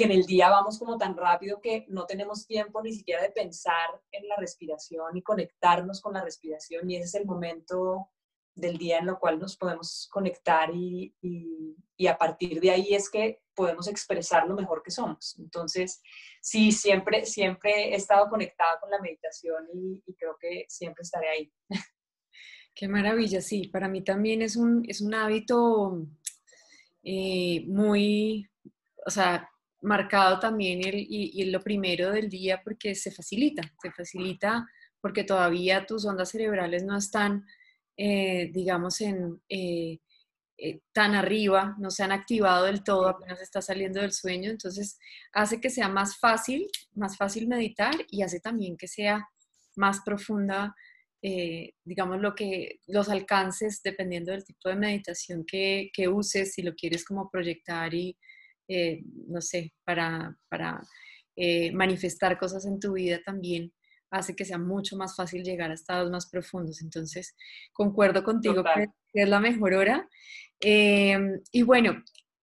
que 0.00 0.06
en 0.06 0.12
el 0.12 0.24
día 0.24 0.48
vamos 0.48 0.78
como 0.78 0.96
tan 0.96 1.14
rápido 1.14 1.60
que 1.60 1.84
no 1.88 2.06
tenemos 2.06 2.46
tiempo 2.46 2.80
ni 2.80 2.90
siquiera 2.90 3.20
de 3.20 3.32
pensar 3.32 4.00
en 4.10 4.26
la 4.28 4.36
respiración 4.36 5.14
y 5.14 5.22
conectarnos 5.22 6.00
con 6.00 6.14
la 6.14 6.24
respiración 6.24 6.90
y 6.90 6.96
ese 6.96 7.04
es 7.04 7.14
el 7.16 7.26
momento 7.26 8.08
del 8.54 8.78
día 8.78 9.00
en 9.00 9.04
lo 9.04 9.18
cual 9.18 9.38
nos 9.38 9.58
podemos 9.58 10.08
conectar 10.10 10.70
y, 10.74 11.14
y, 11.20 12.06
a 12.06 12.16
partir 12.16 12.62
de 12.62 12.70
ahí 12.70 12.94
es 12.94 13.10
que 13.10 13.42
podemos 13.54 13.88
expresar 13.88 14.48
lo 14.48 14.54
mejor 14.54 14.82
que 14.82 14.90
somos. 14.90 15.38
Entonces, 15.38 16.00
sí, 16.40 16.72
siempre, 16.72 17.26
siempre 17.26 17.90
he 17.90 17.94
estado 17.96 18.30
conectada 18.30 18.80
con 18.80 18.90
la 18.90 19.00
meditación 19.00 19.66
y, 19.74 20.02
y 20.06 20.14
creo 20.14 20.34
que 20.40 20.64
siempre 20.66 21.02
estaré 21.02 21.28
ahí. 21.28 21.52
Qué 22.74 22.88
maravilla, 22.88 23.42
sí, 23.42 23.68
para 23.68 23.86
mí 23.86 24.02
también 24.02 24.40
es 24.40 24.56
un, 24.56 24.82
es 24.88 25.02
un 25.02 25.12
hábito 25.14 26.06
eh, 27.02 27.66
muy, 27.66 28.48
o 29.06 29.10
sea, 29.10 29.50
marcado 29.82 30.38
también 30.38 30.80
el, 30.86 30.94
y, 31.08 31.44
lo 31.46 31.60
primero 31.60 32.10
del 32.10 32.28
día 32.28 32.60
porque 32.62 32.94
se 32.94 33.10
facilita, 33.10 33.62
se 33.82 33.90
facilita 33.92 34.66
porque 35.00 35.24
todavía 35.24 35.86
tus 35.86 36.04
ondas 36.04 36.30
cerebrales 36.30 36.84
no 36.84 36.96
están, 36.96 37.46
eh, 37.96 38.50
digamos, 38.52 39.00
en, 39.00 39.40
eh, 39.48 39.98
tan 40.92 41.14
arriba, 41.14 41.74
no 41.78 41.90
se 41.90 42.02
han 42.02 42.12
activado 42.12 42.66
del 42.66 42.84
todo, 42.84 43.08
apenas 43.08 43.40
está 43.40 43.62
saliendo 43.62 44.00
del 44.00 44.12
sueño, 44.12 44.50
entonces 44.50 44.98
hace 45.32 45.60
que 45.60 45.70
sea 45.70 45.88
más 45.88 46.18
fácil, 46.18 46.68
más 46.92 47.16
fácil 47.16 47.48
meditar 47.48 47.94
y 48.10 48.22
hace 48.22 48.40
también 48.40 48.76
que 48.76 48.88
sea 48.88 49.26
más 49.76 50.00
profunda 50.04 50.74
eh, 51.22 51.74
digamos, 51.84 52.20
lo 52.20 52.34
que, 52.34 52.80
los 52.86 53.10
alcances 53.10 53.82
dependiendo 53.82 54.32
del 54.32 54.44
tipo 54.44 54.70
de 54.70 54.76
meditación 54.76 55.44
que, 55.44 55.90
que 55.92 56.08
uses, 56.08 56.54
si 56.54 56.62
lo 56.62 56.74
quieres 56.74 57.04
como 57.04 57.30
proyectar 57.30 57.92
y, 57.92 58.16
eh, 58.70 59.02
no 59.28 59.40
sé, 59.40 59.74
para, 59.84 60.36
para 60.48 60.80
eh, 61.36 61.72
manifestar 61.72 62.38
cosas 62.38 62.66
en 62.66 62.78
tu 62.80 62.92
vida 62.94 63.20
también 63.24 63.72
hace 64.10 64.34
que 64.34 64.44
sea 64.44 64.58
mucho 64.58 64.96
más 64.96 65.14
fácil 65.14 65.44
llegar 65.44 65.70
a 65.70 65.74
estados 65.74 66.10
más 66.10 66.28
profundos. 66.28 66.82
Entonces, 66.82 67.36
concuerdo 67.72 68.24
contigo 68.24 68.64
que 68.64 69.22
es 69.22 69.28
la 69.28 69.38
mejor 69.38 69.74
hora. 69.74 70.08
y 70.60 71.62
bueno, 71.62 72.02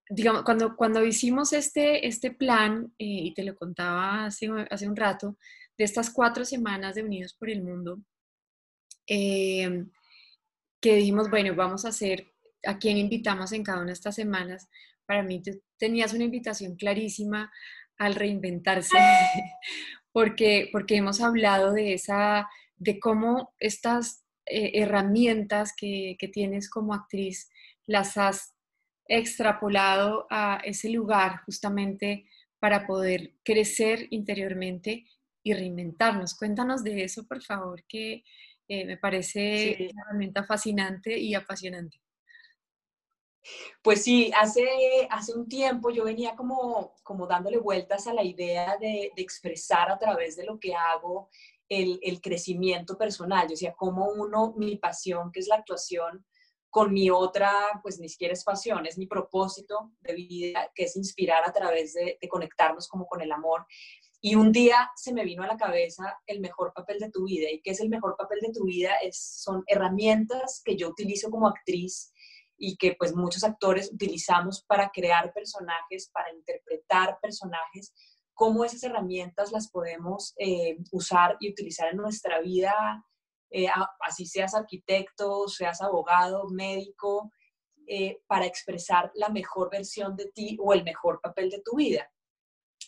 digamos, 0.10 0.44
cuando, 0.44 0.76
cuando 0.78 1.06
hicimos 1.06 1.52
este, 1.52 2.08
este 2.08 2.32
plan, 2.32 2.94
y 2.98 3.34
te 3.34 3.44
lo 3.44 3.56
contaba 3.56 4.26
hace, 4.26 4.50
hace 4.70 4.88
un 4.88 4.96
rato, 4.96 5.38
de 5.78 5.84
estas 5.84 6.10
cuatro 6.10 6.46
semanas 6.46 6.96
de 6.96 7.04
Unidos 7.04 7.36
por 7.38 7.50
el 7.50 7.62
Mundo, 7.62 8.00
Em, 9.08 9.90
que 10.82 10.96
dijimos, 10.96 11.30
bueno, 11.30 11.56
vamos 11.56 11.86
a 11.86 11.90
hacer 11.90 12.28
a 12.66 12.78
quién 12.78 12.98
invitamos 12.98 13.54
en 13.54 13.64
cada 13.64 13.80
una 13.80 13.88
de 13.88 13.94
estas 13.94 14.16
semanas. 14.16 14.68
Para 15.08 15.24
mí 15.24 15.42
tenías 15.78 16.14
una 16.14 16.26
invitación 16.26 16.76
clarísima 16.76 17.52
al 17.98 18.14
reinventarse, 18.14 18.98
porque, 20.12 20.70
porque 20.72 20.98
hemos 20.98 21.22
hablado 21.22 21.74
de, 21.74 21.94
esa, 21.94 22.48
de 22.76 23.00
cómo 23.00 23.56
estas 23.60 24.24
eh, 24.46 24.72
herramientas 24.76 25.74
que, 25.76 26.16
que 26.20 26.28
tienes 26.28 26.70
como 26.70 26.94
actriz 26.94 27.50
las 27.88 28.18
has 28.18 28.54
extrapolado 29.08 30.28
a 30.30 30.62
ese 30.64 30.90
lugar 30.90 31.42
justamente 31.46 32.30
para 32.60 32.86
poder 32.86 33.34
crecer 33.44 34.08
interiormente 34.10 35.06
y 35.44 35.54
reinventarnos. 35.54 36.36
Cuéntanos 36.36 36.84
de 36.84 37.04
eso, 37.04 37.26
por 37.26 37.42
favor, 37.42 37.84
que, 37.88 38.24
eh, 38.68 38.86
me 38.86 38.98
parece 38.98 39.90
una 39.92 40.04
herramienta 40.04 40.44
fascinante 40.44 41.18
y 41.18 41.34
apasionante. 41.36 42.02
Pues 43.82 44.04
sí, 44.04 44.32
hace, 44.40 44.66
hace 45.10 45.34
un 45.34 45.48
tiempo 45.48 45.90
yo 45.90 46.04
venía 46.04 46.36
como, 46.36 46.96
como 47.04 47.28
dándole 47.28 47.58
vueltas 47.58 48.08
a 48.08 48.14
la 48.14 48.24
idea 48.24 48.78
de, 48.78 49.12
expresar 49.16 49.92
a 49.92 49.98
través 49.98 50.36
de 50.36 50.46
lo 50.46 50.60
que 50.60 50.76
hago 50.76 51.30
el, 51.70 52.20
crecimiento 52.22 52.98
personal. 52.98 53.44
Yo 53.44 53.52
decía, 53.52 53.74
como 53.78 54.10
uno, 54.10 54.54
mi 54.58 54.78
pasión, 54.78 55.32
que 55.32 55.40
es 55.40 55.48
la 55.48 55.56
actuación, 55.56 56.26
con 56.70 56.94
mi 56.94 57.10
otra, 57.10 57.52
pues 57.82 58.00
ni 58.00 58.10
siquiera 58.10 58.34
es 58.34 58.44
pasión, 58.44 58.86
es 58.86 58.98
mi 58.98 59.08
propósito 59.08 59.92
de 60.02 60.14
vida, 60.14 60.70
que 60.76 60.84
es 60.84 60.96
inspirar 60.96 61.44
a 61.48 61.54
través 61.54 61.94
de, 61.94 62.18
de 62.22 62.28
conectarnos 62.28 62.88
como 62.88 63.08
con 63.08 63.22
el 63.22 63.32
amor. 63.32 63.66
Y 64.20 64.36
un 64.36 64.52
día 64.52 64.90
se 64.96 65.14
me 65.14 65.24
vino 65.24 65.44
a 65.44 65.48
la 65.48 65.58
cabeza 65.58 66.20
el 66.26 66.40
mejor 66.40 66.74
papel 66.74 67.00
de 67.00 67.12
tu 67.12 67.26
vida. 67.26 67.50
¿Y 67.52 67.62
qué 67.62 67.72
es 67.72 67.80
el 67.80 67.90
mejor 67.90 68.16
papel 68.18 68.40
de 68.42 68.52
tu 68.52 68.66
vida? 68.66 68.96
Es, 69.02 69.42
son 69.44 69.64
herramientas 69.68 70.62
que 70.66 70.76
yo 70.76 70.90
utilizo 70.90 71.30
como 71.30 71.48
actriz 71.48 72.12
y 72.58 72.76
que 72.78 72.96
pues 72.98 73.16
muchos 73.16 73.44
actores 73.44 73.92
utilizamos 73.94 74.64
para 74.64 74.90
crear 74.90 75.32
personajes, 75.34 76.10
para 76.12 76.34
interpretar 76.34 77.20
personajes, 77.22 77.94
cómo 78.34 78.64
esas 78.66 78.84
herramientas 78.84 79.52
las 79.52 79.70
podemos 79.70 80.34
eh, 80.38 80.78
usar 80.92 81.38
y 81.40 81.50
utilizar 81.50 81.90
en 81.90 81.98
nuestra 81.98 82.40
vida, 82.42 83.06
eh, 83.50 83.68
así 84.02 84.26
seas 84.26 84.54
arquitecto, 84.54 85.48
seas 85.48 85.82
abogado, 85.82 86.48
médico, 86.50 87.32
eh, 87.88 88.22
para 88.28 88.46
expresar 88.46 89.12
la 89.16 89.30
mejor 89.30 89.70
versión 89.72 90.16
de 90.16 90.30
ti 90.32 90.58
o 90.62 90.74
el 90.74 90.84
mejor 90.84 91.22
papel 91.22 91.50
de 91.50 91.62
tu 91.62 91.78
vida. 91.78 92.12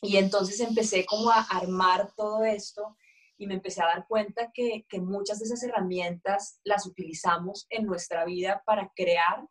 Y 0.02 0.18
entonces 0.18 0.60
empecé 0.60 1.06
como 1.06 1.30
a 1.30 1.42
armar 1.50 2.12
todo 2.16 2.44
esto 2.44 2.98
y 3.38 3.48
me 3.48 3.56
empecé 3.56 3.82
a 3.82 3.88
dar 3.88 4.06
cuenta 4.08 4.52
que, 4.54 4.86
que, 4.90 5.00
muchas 5.00 5.40
de 5.40 5.46
esas 5.46 5.64
herramientas 5.64 6.60
las 6.64 6.86
utilizamos 6.86 7.66
en 7.70 7.86
nuestra 7.86 8.26
vida 8.26 8.62
para 8.66 8.92
crear 8.94 9.48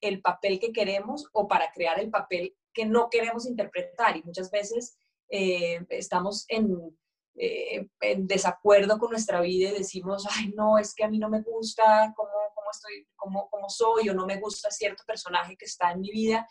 el 0.00 0.20
papel 0.20 0.58
que 0.58 0.72
queremos 0.72 1.28
o 1.32 1.48
para 1.48 1.72
crear 1.72 1.98
el 2.00 2.10
papel 2.10 2.56
que 2.72 2.86
no 2.86 3.08
queremos 3.10 3.46
interpretar. 3.46 4.16
Y 4.16 4.22
muchas 4.22 4.50
veces 4.50 4.96
eh, 5.28 5.84
estamos 5.90 6.44
en, 6.48 6.98
eh, 7.36 7.88
en, 8.00 8.26
desacuerdo 8.26 8.98
con 8.98 9.10
nuestra 9.10 9.40
vida 9.40 9.70
y 9.70 9.78
decimos, 9.78 10.26
ay, 10.30 10.52
no, 10.56 10.78
es 10.78 10.94
que 10.94 11.04
a 11.04 11.08
mí 11.08 11.18
no 11.18 11.28
me 11.28 11.42
gusta 11.42 12.12
cómo, 12.16 12.30
cómo 12.54 12.70
estoy, 12.70 13.06
cómo, 13.16 13.48
cómo 13.50 13.68
soy 13.68 14.08
o 14.08 14.14
no 14.14 14.26
me 14.26 14.40
gusta 14.40 14.70
cierto 14.70 15.02
personaje 15.06 15.56
que 15.56 15.66
está 15.66 15.92
en 15.92 16.00
mi 16.00 16.10
vida. 16.10 16.46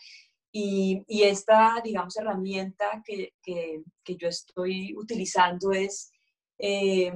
Y, 0.52 1.22
esta, 1.22 1.80
digamos, 1.84 2.16
herramienta 2.16 3.02
que, 3.06 3.32
yo 4.04 4.28
estoy 4.28 4.94
utilizando 4.96 5.70
es 5.70 6.10
eh, 6.58 7.12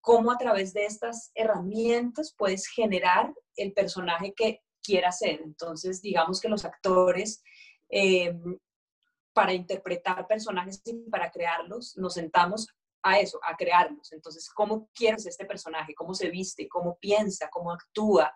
cómo 0.00 0.30
a 0.30 0.38
través 0.38 0.72
de 0.72 0.86
estas 0.86 1.32
herramientas 1.34 2.32
puedes 2.38 2.68
generar 2.68 3.34
el 3.56 3.72
personaje 3.72 4.32
que 4.34 4.62
quieras 4.86 5.18
ser. 5.18 5.40
Entonces, 5.42 6.00
digamos 6.00 6.40
que 6.40 6.48
los 6.48 6.64
actores, 6.64 7.42
eh, 7.90 8.34
para 9.32 9.52
interpretar 9.52 10.26
personajes 10.26 10.80
y 10.84 10.94
para 11.10 11.30
crearlos, 11.30 11.96
nos 11.96 12.14
sentamos 12.14 12.68
a 13.02 13.18
eso, 13.18 13.38
a 13.42 13.56
crearlos. 13.56 14.12
Entonces, 14.12 14.48
¿cómo 14.48 14.88
quieres 14.94 15.26
este 15.26 15.44
personaje? 15.44 15.94
¿Cómo 15.94 16.14
se 16.14 16.30
viste? 16.30 16.68
¿Cómo 16.68 16.96
piensa? 16.98 17.48
¿Cómo 17.50 17.72
actúa? 17.72 18.34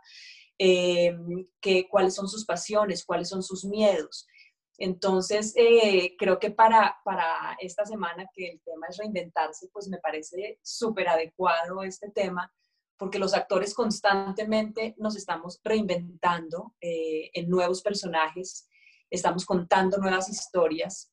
Eh, 0.58 1.16
¿qué, 1.60 1.88
¿Cuáles 1.88 2.14
son 2.14 2.28
sus 2.28 2.44
pasiones? 2.44 3.04
¿Cuáles 3.04 3.28
son 3.28 3.42
sus 3.42 3.64
miedos? 3.64 4.26
Entonces, 4.80 5.52
eh, 5.56 6.16
creo 6.18 6.38
que 6.38 6.50
para, 6.50 6.96
para 7.04 7.56
esta 7.60 7.84
semana 7.84 8.26
que 8.34 8.48
el 8.48 8.60
tema 8.62 8.86
es 8.88 8.96
reinventarse, 8.96 9.68
pues 9.72 9.88
me 9.88 9.98
parece 9.98 10.58
súper 10.62 11.08
adecuado 11.08 11.82
este 11.82 12.10
tema, 12.10 12.50
porque 13.00 13.18
los 13.18 13.32
actores 13.32 13.72
constantemente 13.72 14.94
nos 14.98 15.16
estamos 15.16 15.58
reinventando 15.64 16.74
eh, 16.82 17.30
en 17.32 17.48
nuevos 17.48 17.80
personajes, 17.80 18.68
estamos 19.08 19.46
contando 19.46 19.96
nuevas 19.96 20.28
historias 20.28 21.10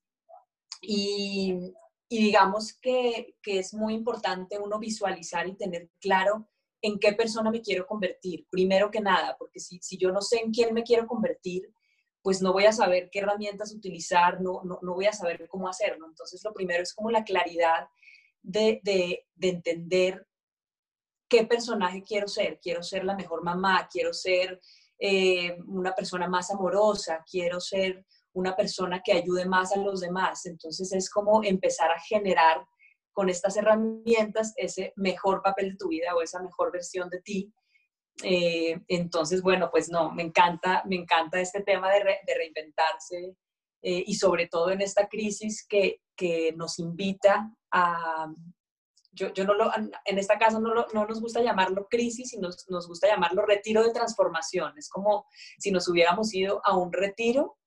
y, 0.81 1.73
digamos 2.09 2.73
que, 2.73 3.37
que, 3.41 3.59
es 3.59 3.73
muy 3.73 3.93
importante 3.93 4.59
uno 4.59 4.79
visualizar 4.79 5.47
y 5.47 5.55
tener 5.55 5.89
claro 6.01 6.49
en 6.81 6.99
qué 6.99 7.13
persona 7.13 7.51
me 7.51 7.61
quiero 7.61 7.87
convertir, 7.87 8.45
primero 8.49 8.91
que 8.91 8.99
nada, 8.99 9.37
porque 9.39 9.61
si, 9.61 9.79
si 9.79 9.97
yo 9.97 10.11
no 10.11 10.21
sé 10.21 10.39
en 10.39 10.51
quién 10.51 10.73
me 10.73 10.83
quiero 10.83 11.07
convertir, 11.07 11.71
pues 12.21 12.41
no 12.41 12.51
voy 12.51 12.65
a 12.65 12.73
saber 12.73 13.09
qué 13.09 13.19
herramientas 13.19 13.73
utilizar, 13.73 14.41
no, 14.41 14.61
no, 14.65 14.79
no 14.81 14.93
voy 14.93 15.05
a 15.05 15.13
saber 15.13 15.47
cómo 15.47 15.69
hacerlo. 15.69 16.05
Entonces, 16.05 16.43
lo 16.43 16.53
primero 16.53 16.83
es 16.83 16.93
como 16.93 17.11
la 17.11 17.23
claridad 17.23 17.87
de, 18.41 18.81
de 18.83 19.47
entender 19.47 20.26
qué 21.27 21.45
personaje 21.45 22.03
quiero 22.03 22.27
ser. 22.27 22.59
Quiero 22.59 22.83
ser 22.83 23.03
la 23.03 23.15
mejor 23.15 23.43
mamá, 23.43 23.87
quiero 23.91 24.13
ser 24.13 24.59
eh, 24.99 25.57
una 25.67 25.93
persona 25.93 26.27
más 26.27 26.51
amorosa, 26.51 27.23
quiero 27.29 27.59
ser 27.59 28.05
una 28.33 28.55
persona 28.55 29.01
que 29.03 29.13
ayude 29.13 29.45
más 29.45 29.71
a 29.71 29.77
los 29.77 30.01
demás. 30.01 30.45
Entonces 30.45 30.91
es 30.93 31.09
como 31.09 31.43
empezar 31.43 31.91
a 31.91 31.99
generar 31.99 32.65
con 33.11 33.29
estas 33.29 33.57
herramientas 33.57 34.53
ese 34.57 34.93
mejor 34.95 35.41
papel 35.41 35.71
de 35.71 35.77
tu 35.77 35.87
vida 35.87 36.15
o 36.15 36.21
esa 36.21 36.41
mejor 36.41 36.71
versión 36.71 37.09
de 37.09 37.21
ti 37.21 37.51
eh, 38.23 38.79
entonces, 38.87 39.41
bueno, 39.41 39.69
pues 39.71 39.89
no, 39.89 40.11
me 40.11 40.23
encanta, 40.23 40.83
me 40.85 40.95
encanta 40.95 41.39
este 41.39 41.61
tema 41.61 41.91
de, 41.91 42.03
reinventarse 42.35 43.35
eh, 43.81 44.03
y 44.05 44.15
sobre 44.15 44.47
todo 44.47 44.71
en 44.71 44.81
esta 44.81 45.07
crisis 45.07 45.65
que, 45.67 46.01
que 46.15 46.53
nos 46.53 46.79
invita 46.79 47.51
a, 47.71 48.27
yo, 49.17 49.45
no 49.45 49.53
lo, 49.53 49.71
en 50.05 50.17
esta 50.17 50.37
casa 50.37 50.59
no, 50.59 50.73
no, 50.93 51.05
nos 51.05 51.19
gusta 51.19 51.41
llamarlo 51.41 51.87
crisis, 51.89 52.29
sino 52.29 52.47
nos, 52.47 52.69
nos, 52.69 52.87
gusta 52.87 53.07
llamarlo 53.07 53.45
retiro 53.45 53.83
de 53.83 53.91
transformación. 53.91 54.77
Es 54.77 54.89
como 54.89 55.25
si 55.57 55.71
nos 55.71 55.87
hubiéramos 55.87 56.33
ido 56.33 56.61
a 56.63 56.77
un 56.77 56.93
retiro 56.93 57.57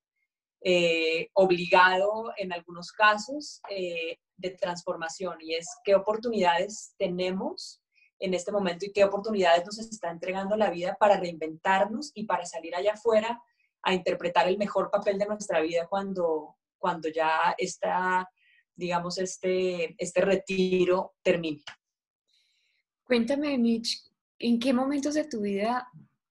eh, 0.63 1.29
obligado 1.33 2.31
en 2.37 2.53
algunos 2.53 2.91
casos 2.91 3.61
de 3.69 4.49
transformación 4.51 5.37
y 5.41 5.55
es 5.55 5.67
qué 5.83 5.95
oportunidades 5.95 6.93
tenemos 6.97 7.81
en 8.19 8.33
este 8.33 8.51
momento 8.51 8.85
y 8.85 8.91
qué 8.91 9.03
oportunidades 9.03 9.65
nos 9.65 9.79
está 9.79 10.11
entregando 10.11 10.55
la 10.55 10.69
vida 10.69 10.95
para 10.99 11.19
reinventarnos 11.19 12.11
y 12.13 12.25
para 12.25 12.45
salir 12.45 12.75
allá 12.75 12.93
afuera 12.93 13.41
a 13.81 13.93
interpretar 13.93 14.47
el 14.47 14.57
mejor 14.57 14.91
papel 14.91 15.17
de 15.17 15.25
nuestra 15.25 15.59
vida 15.61 15.87
cuando, 15.87 16.55
cuando 16.77 17.09
ya 17.09 17.55
está, 17.57 18.29
digamos, 18.75 19.17
este, 19.17 19.95
este 19.97 20.21
retiro 20.21 21.15
termine. 21.21 21.63
Cuéntame, 23.03 23.57
Mitch, 23.57 24.03
¿en 24.39 24.59
qué 24.59 24.73
momentos 24.73 25.15
de 25.15 25.25
tu 25.25 25.41
vida 25.41 25.87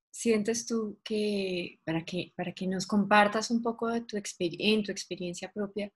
sientes 0.09 0.65
tú 0.65 0.99
que, 1.03 1.79
para 1.83 2.03
que, 2.03 2.33
para 2.35 2.53
que 2.53 2.67
nos 2.67 2.85
compartas 2.85 3.51
un 3.51 3.61
poco 3.61 3.87
de 3.87 4.01
tu, 4.01 4.17
en 4.39 4.83
tu 4.83 4.91
experiencia 4.91 5.51
propia, 5.51 5.91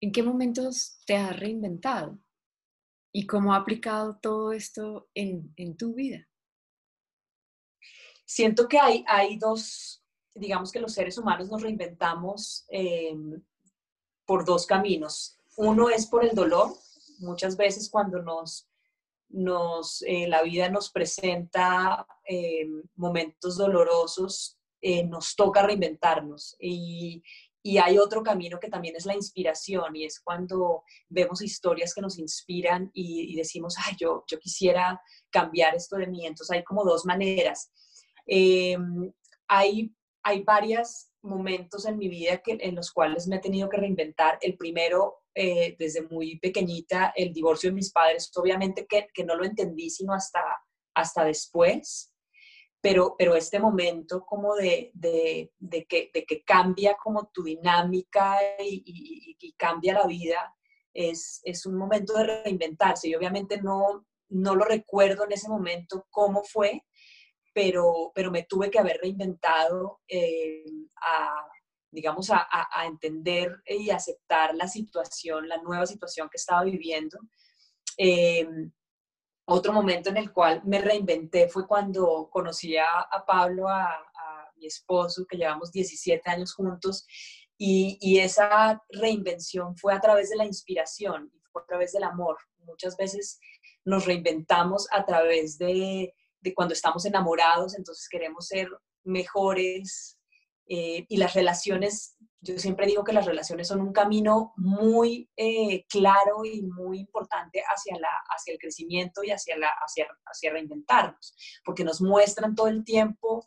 en 0.00 0.12
qué 0.12 0.22
momentos 0.22 0.98
te 1.06 1.16
has 1.16 1.38
reinventado? 1.38 2.18
y 3.16 3.26
cómo 3.26 3.54
ha 3.54 3.56
aplicado 3.56 4.18
todo 4.20 4.52
esto 4.52 5.08
en, 5.14 5.76
tu 5.78 5.94
vida. 5.94 6.28
Siento 8.26 8.68
que 8.68 8.78
hay, 8.78 9.06
hay 9.08 9.38
dos, 9.38 10.04
digamos 10.34 10.70
que 10.70 10.80
los 10.80 10.92
seres 10.92 11.16
humanos 11.16 11.48
nos 11.48 11.62
reinventamos 11.62 12.66
em, 12.68 13.42
por 14.26 14.44
dos 14.44 14.66
caminos. 14.66 15.35
Uno 15.56 15.88
es 15.88 16.06
por 16.06 16.24
el 16.24 16.34
dolor. 16.34 16.74
Muchas 17.18 17.56
veces 17.56 17.88
cuando 17.90 18.22
nos, 18.22 18.68
nos 19.28 20.02
eh, 20.06 20.26
la 20.28 20.42
vida 20.42 20.68
nos 20.68 20.90
presenta 20.90 22.06
em, 22.24 22.82
momentos 22.94 23.56
dolorosos, 23.56 24.58
eh, 24.80 25.04
nos 25.04 25.34
toca 25.34 25.62
reinventarnos. 25.62 26.56
Y, 26.60 27.22
y 27.66 27.78
hay 27.78 27.98
otro 27.98 28.22
camino 28.22 28.60
que 28.60 28.68
también 28.68 28.94
es 28.94 29.06
la 29.06 29.16
inspiración 29.16 29.96
y 29.96 30.04
es 30.04 30.20
cuando 30.20 30.84
vemos 31.08 31.42
historias 31.42 31.92
que 31.92 32.00
nos 32.00 32.16
inspiran 32.16 32.92
y, 32.94 33.34
decimos, 33.34 33.74
ay, 33.84 33.94
yo, 33.98 34.22
yo 34.28 34.38
quisiera 34.38 35.00
cambiar 35.30 35.74
esto 35.74 35.96
de 35.96 36.06
mí. 36.06 36.26
Entonces 36.26 36.54
hay 36.54 36.62
como 36.62 36.84
dos 36.84 37.04
maneras. 37.04 37.72
Em, 38.24 39.12
hay, 39.48 39.92
hay 40.22 40.44
varios 40.44 41.08
momentos 41.26 41.86
en 41.86 41.98
mi 41.98 42.08
vida 42.08 42.38
que, 42.38 42.56
en 42.60 42.74
los 42.74 42.92
cuales 42.92 43.26
me 43.26 43.36
he 43.36 43.40
tenido 43.40 43.68
que 43.68 43.76
reinventar. 43.76 44.38
El 44.40 44.56
primero, 44.56 45.22
eh, 45.34 45.76
desde 45.78 46.02
muy 46.02 46.38
pequeñita, 46.38 47.12
el 47.16 47.32
divorcio 47.32 47.70
de 47.70 47.74
mis 47.74 47.92
padres, 47.92 48.30
obviamente 48.36 48.86
que, 48.86 49.08
que 49.12 49.24
no 49.24 49.36
lo 49.36 49.44
entendí 49.44 49.90
sino 49.90 50.14
hasta, 50.14 50.42
hasta 50.94 51.24
después 51.24 52.12
pero, 52.86 53.16
pero 53.18 53.34
este 53.34 53.58
momento 53.58 54.24
como 54.24 54.54
de, 54.54 54.92
de, 54.94 55.50
que, 55.88 56.08
de 56.14 56.24
que, 56.24 56.44
cambia 56.44 56.96
como 56.96 57.30
tu 57.32 57.42
dinámica 57.42 58.38
y, 58.60 59.36
y, 59.40 59.52
cambia 59.54 59.94
la 59.94 60.06
vida, 60.06 60.54
es, 60.94 61.40
es, 61.42 61.66
un 61.66 61.76
momento 61.76 62.12
de 62.14 62.44
reinventarse. 62.44 63.08
Y 63.08 63.16
obviamente 63.16 63.60
no, 63.60 64.06
no 64.28 64.54
lo 64.54 64.64
recuerdo 64.64 65.24
en 65.24 65.32
ese 65.32 65.48
momento 65.48 66.06
cómo 66.10 66.44
fue, 66.44 66.84
pero, 67.56 68.12
pero 68.14 68.30
me 68.30 68.42
tuve 68.42 68.70
que 68.70 68.78
haber 68.78 68.98
reinventado 69.00 70.02
eh, 70.06 70.62
a, 71.00 71.48
digamos, 71.90 72.28
a, 72.30 72.46
entender 72.84 73.62
y 73.66 73.88
aceptar 73.88 74.54
la 74.54 74.68
situación, 74.68 75.48
la 75.48 75.56
nueva 75.62 75.86
situación 75.86 76.28
que 76.28 76.36
estaba 76.36 76.64
viviendo. 76.64 77.18
Eh, 77.96 78.46
otro 79.46 79.72
momento 79.72 80.10
en 80.10 80.18
el 80.18 80.34
cual 80.34 80.60
me 80.66 80.82
reinventé 80.82 81.48
fue 81.48 81.66
cuando 81.66 82.28
conocí 82.30 82.76
a, 82.76 83.24
Pablo, 83.26 83.70
a, 83.70 84.04
mi 84.56 84.66
esposo, 84.66 85.24
que 85.26 85.38
llevamos 85.38 85.72
17 85.72 86.28
años 86.28 86.52
juntos, 86.52 87.06
y, 87.56 88.18
esa 88.18 88.82
reinvención 88.90 89.74
fue 89.78 89.94
a 89.94 90.00
través 90.00 90.28
de 90.28 90.36
la 90.36 90.44
inspiración, 90.44 91.32
fue 91.50 91.62
a 91.62 91.66
través 91.66 91.92
del 91.92 92.02
amor. 92.02 92.36
Muchas 92.66 92.98
veces 92.98 93.40
nos 93.86 94.04
reinventamos 94.04 94.88
a 94.92 95.06
través 95.06 95.56
de, 95.56 96.12
cuando 96.54 96.74
estamos 96.74 97.04
enamorados, 97.04 97.76
entonces 97.76 98.08
queremos 98.08 98.46
ser 98.46 98.68
mejores, 99.04 100.18
eh, 100.68 101.06
y 101.08 101.16
las 101.16 101.34
relaciones 101.34 102.16
yo 102.40 102.58
siempre 102.58 102.86
digo 102.86 103.02
que 103.02 103.12
las 103.12 103.26
relaciones 103.26 103.66
son 103.66 103.80
un 103.80 103.92
camino 103.92 104.52
muy 104.56 105.28
eh, 105.36 105.84
claro 105.88 106.44
y 106.44 106.62
muy 106.62 107.00
importante 107.00 107.62
hacia, 107.66 107.98
la, 107.98 108.10
hacia 108.28 108.52
el 108.52 108.58
crecimiento 108.58 109.24
y 109.24 109.30
hacia, 109.30 109.58
la, 109.58 109.68
hacia, 109.68 110.06
hacia 110.26 110.52
reinventarnos, 110.52 111.34
porque 111.64 111.82
nos 111.82 112.00
muestran 112.00 112.54
todo 112.54 112.68
el 112.68 112.84
tiempo, 112.84 113.46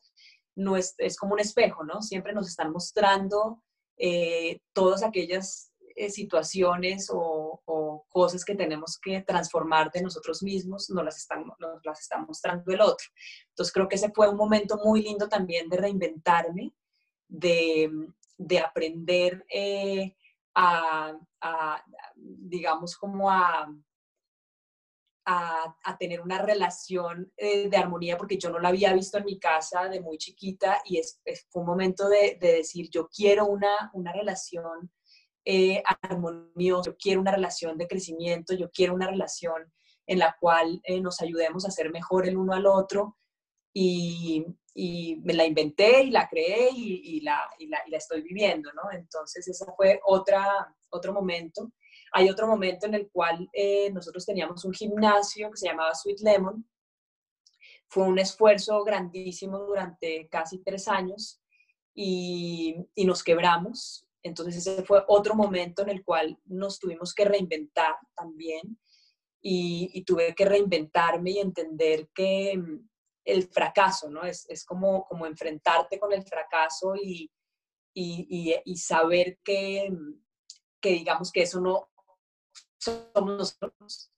no 0.55 0.75
es, 0.75 0.95
es 0.97 1.15
como 1.15 1.33
un 1.33 1.39
espejo, 1.39 1.83
¿no? 1.83 2.01
Siempre 2.01 2.33
nos 2.33 2.47
están 2.47 2.71
mostrando 2.71 3.63
eh, 3.95 4.59
todas 4.73 5.03
aquellas 5.03 5.71
situaciones 6.09 7.09
o, 7.13 7.62
cosas 8.09 8.43
que 8.43 8.55
tenemos 8.55 8.97
que 9.01 9.21
transformar 9.21 9.91
de 9.91 10.01
nosotros 10.01 10.41
mismos, 10.41 10.89
nos 10.89 11.05
las, 11.05 11.17
están, 11.17 11.45
las 11.89 12.02
está 12.02 12.17
mostrando 12.17 12.71
el 12.71 12.82
otro. 12.82 13.08
Entonces 13.49 13.73
creo 13.73 13.88
que 13.88 13.95
ese 13.95 14.12
fue 14.12 14.30
un 14.30 14.38
momento 14.38 14.78
muy 14.84 15.02
lindo 15.02 15.28
también 15.28 15.69
de 15.69 15.78
reinventarme, 15.78 16.73
de, 17.28 17.91
de 18.38 18.60
aprender 18.60 19.45
eh, 19.49 20.15
a, 20.56 21.17
digamos, 22.15 22.97
como 22.97 23.30
a, 23.30 23.69
a, 25.25 25.97
tener 25.97 26.21
una 26.21 26.41
relación 26.41 27.32
eh, 27.38 27.69
de 27.69 27.78
armonía, 27.78 28.17
porque 28.17 28.38
yo 28.38 28.49
no 28.49 28.60
la 28.60 28.69
había 28.69 28.93
visto 28.93 29.17
en 29.17 29.25
mi 29.25 29.39
casa 29.39 29.88
de 29.88 30.02
muy 30.02 30.17
chiquita 30.17 30.82
y 30.86 30.97
es, 30.97 31.21
fue 31.49 31.62
un 31.62 31.67
momento 31.67 32.10
de, 32.10 32.38
decir, 32.39 32.89
yo 32.89 33.08
quiero 33.10 33.45
una, 33.45 33.91
una 33.93 34.12
relación 34.12 34.91
eh, 35.45 35.84
armoniosa, 36.02 36.89
yo 36.89 36.97
quiero 36.97 37.21
una 37.21 37.32
relación 37.32 37.78
de 37.78 37.88
crecimiento, 37.88 38.54
yo 38.54 38.69
quiero 38.71 38.93
una 38.93 39.08
relación 39.08 39.71
en 40.10 40.17
la 40.17 40.36
cual 40.39 40.82
nos 41.02 41.22
ayudemos 41.22 41.65
a 41.65 41.72
ser 41.72 41.91
mejor 41.91 42.28
el 42.28 42.36
uno 42.36 42.54
al 42.54 42.65
otro. 42.65 43.15
Y, 43.72 44.43
me 45.24 45.34
la 45.34 45.45
inventé 45.45 46.04
y 46.04 46.10
la 46.10 46.28
creé 46.28 46.69
y, 46.72 47.22
la, 47.22 47.48
estoy 47.91 48.22
viviendo, 48.24 48.72
¿no? 48.74 48.91
Entonces, 48.91 49.48
ese 49.48 49.65
fue 49.78 50.00
otra, 50.06 50.76
otro 50.89 51.13
momento. 51.13 51.72
Hay 52.13 52.28
otro 52.28 52.48
momento 52.48 52.88
en 52.88 52.95
el 52.95 53.12
cual 53.12 53.48
eh, 53.54 53.91
nosotros 53.91 54.26
teníamos 54.26 54.65
un 54.65 54.74
gimnasio 54.74 55.52
que 55.52 55.58
se 55.58 55.67
llamaba 55.67 55.93
Sweet 55.93 56.22
Lemon. 56.22 56.67
Fue 57.88 58.04
un 58.04 58.17
esfuerzo 58.17 58.84
grandísimo 58.84 59.60
durante 59.60 60.28
casi 60.30 60.63
tres 60.63 60.88
años 60.88 61.39
y 61.93 62.84
nos 62.98 63.22
quebramos. 63.22 64.08
Entonces, 64.24 64.56
ese 64.56 64.84
fue 64.84 65.04
otro 65.08 65.36
momento 65.36 65.84
en 65.84 65.89
el 65.89 66.04
cual 66.04 66.39
nos 66.45 66.80
tuvimos 66.80 67.13
que 67.13 67.26
reinventar 67.26 67.95
también 68.15 68.80
y, 69.41 69.89
y 69.93 70.04
tuve 70.04 70.36
que 70.36 70.45
reinventarme 70.45 71.32
y 71.32 71.39
entender 71.39 72.10
que 72.13 72.62
el 73.25 73.47
fracaso, 73.47 74.10
¿no? 74.10 74.23
Es, 74.23 74.49
es 74.49 74.65
como, 74.65 75.06
como 75.06 75.25
enfrentarte 75.25 75.99
con 75.99 76.12
el 76.13 76.23
fracaso 76.23 76.95
y, 76.95 77.32
y, 77.93 78.75
saber 78.78 79.39
que, 79.43 79.91
que, 80.82 80.89
digamos 80.91 81.32
que 81.32 81.43
eso 81.43 81.60
no 81.60 81.89
somos 82.80 83.13
nosotros, 83.13 84.12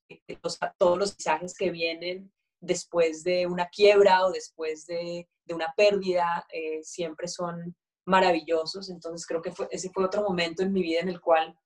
todos 0.77 0.97
los 0.97 1.13
mensajes 1.13 1.55
que 1.57 1.71
vienen 1.71 2.31
después 2.59 3.23
de 3.23 3.47
una 3.47 3.69
quiebra 3.69 4.25
o 4.25 4.31
después 4.31 4.85
de, 4.85 5.27
de 5.45 5.53
una 5.53 5.73
pérdida 5.75 6.45
eh, 6.53 6.83
siempre 6.83 7.27
son 7.27 7.75
maravillosos. 8.05 8.89
Entonces 8.89 9.25
creo 9.25 9.41
que 9.41 9.51
ese 9.71 9.89
fue 9.89 10.05
otro 10.05 10.21
momento 10.21 10.61
en 10.61 10.71
mi 10.71 10.83
vida 10.83 10.99
en 10.99 11.09
el 11.09 11.19
cual 11.19 11.57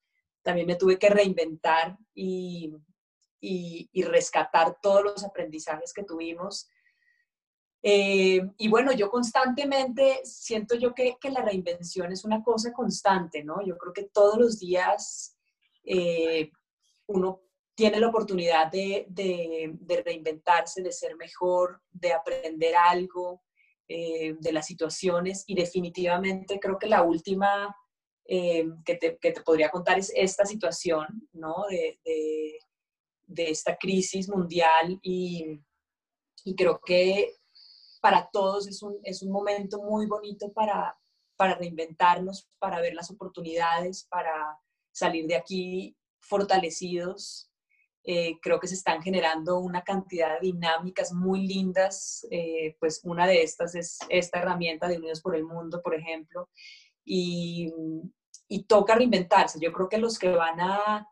también 0.42 0.68
me 0.68 0.76
tuve 0.76 0.98
que 0.98 1.10
reinventar 1.10 1.98
y, 2.14 2.72
y, 3.46 4.04
rescatar 4.04 4.78
todos 4.82 5.04
los 5.04 5.24
aprendizajes 5.24 5.94
que 5.94 6.04
tuvimos. 6.04 6.70
Eh, 7.84 8.42
y 8.58 8.68
bueno, 8.68 8.92
yo 8.94 9.10
constantemente 9.10 10.22
siento 10.24 10.76
yo 10.76 10.94
que, 10.96 11.18
la 11.30 11.44
reinvención 11.44 12.12
es 12.12 12.26
una 12.26 12.44
cosa 12.44 12.74
constante, 12.74 13.44
¿no? 13.44 13.64
Yo 13.66 13.78
creo 13.78 13.94
que 13.94 14.10
todos 14.12 14.38
los 14.38 14.60
días 14.60 15.38
eh, 15.84 16.50
uno 17.08 17.42
tiene 17.76 18.00
la 18.00 18.08
oportunidad 18.08 18.72
de, 18.72 19.06
de, 19.10 20.02
reinventarse, 20.04 20.82
de 20.82 20.92
ser 20.92 21.16
mejor, 21.16 21.82
de 21.92 22.14
aprender 22.14 22.76
algo 22.76 23.44
eh, 23.88 24.36
de 24.40 24.52
las 24.52 24.66
situaciones 24.66 25.44
y 25.46 25.54
definitivamente 25.54 26.60
creo 26.60 26.80
que 26.80 26.88
la 26.88 27.04
última 27.04 27.76
que 28.28 28.96
te, 29.00 29.20
que, 29.20 29.32
te, 29.34 29.42
podría 29.42 29.70
contar 29.70 30.00
es 30.00 30.12
esta 30.16 30.48
situación, 30.48 31.30
¿no? 31.32 31.66
De, 31.70 32.00
de 33.28 33.50
esta 33.50 33.76
crisis 33.78 34.30
mundial 34.30 35.00
y, 35.02 35.60
y, 36.44 36.56
creo 36.56 36.80
que 36.80 37.36
para 38.02 38.30
todos 38.32 38.68
es 38.68 38.84
un, 38.84 39.00
es 39.04 39.24
un 39.24 39.32
momento 39.32 39.82
muy 39.82 40.06
bonito 40.06 40.52
para, 40.54 40.98
para 41.36 41.56
reinventarnos, 41.56 42.48
para 42.60 42.80
ver 42.82 42.94
las 42.94 43.10
oportunidades, 43.10 44.06
para 44.10 44.60
salir 44.92 45.28
de 45.28 45.36
aquí 45.36 45.98
fortalecidos. 46.20 47.52
Eh, 48.04 48.38
creo 48.40 48.60
que 48.60 48.68
se 48.68 48.76
están 48.76 49.02
generando 49.02 49.58
una 49.58 49.84
cantidad 49.84 50.40
de 50.40 50.52
dinámicas 50.52 51.12
muy 51.12 51.48
lindas, 51.48 52.26
eh, 52.30 52.76
pues 52.80 53.02
una 53.04 53.26
de 53.26 53.42
estas 53.42 53.74
es 53.74 53.98
esta 54.10 54.38
herramienta 54.40 54.88
de 54.88 54.98
Unidos 54.98 55.22
por 55.22 55.36
el 55.36 55.44
Mundo, 55.44 55.82
por 55.82 55.96
ejemplo, 55.96 56.50
y, 57.04 57.74
y 58.48 58.64
toca 58.66 58.94
reinventarse. 58.94 59.60
Yo 59.60 59.74
creo 59.74 59.90
que 59.90 59.98
los 59.98 60.20
que 60.20 60.30
van 60.30 60.60
a 60.60 61.10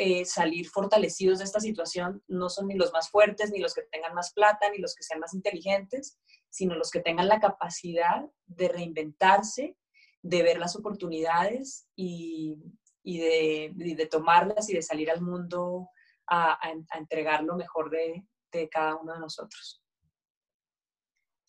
eh, 0.00 0.24
salir 0.24 0.68
fortalecidos 0.68 1.38
de 1.38 1.44
esta 1.44 1.58
situación 1.58 2.22
no 2.28 2.48
son 2.48 2.68
ni 2.68 2.76
los 2.76 2.92
más 2.92 3.10
fuertes, 3.10 3.50
ni 3.50 3.58
los 3.58 3.74
que 3.74 3.82
tengan 3.90 4.14
más 4.14 4.32
plata, 4.32 4.70
ni 4.70 4.78
los 4.78 4.94
que 4.94 5.02
sean 5.02 5.18
más 5.18 5.34
inteligentes, 5.34 6.16
sino 6.48 6.76
los 6.76 6.92
que 6.92 7.00
tengan 7.00 7.26
la 7.26 7.40
capacidad 7.40 8.24
de 8.46 8.68
reinventarse, 8.68 9.76
de 10.22 10.42
ver 10.44 10.60
las 10.60 10.76
oportunidades 10.76 11.88
y, 11.96 12.62
de, 13.02 14.08
tomarlas 14.08 14.70
y 14.70 14.74
de 14.74 14.82
salir 14.82 15.10
al 15.10 15.20
mundo 15.20 15.88
a, 16.28 16.56
entregar 16.96 17.42
lo 17.42 17.56
mejor 17.56 17.90
de, 17.90 18.24
cada 18.70 18.94
uno 18.94 19.14
de 19.14 19.18
nosotros. 19.18 19.82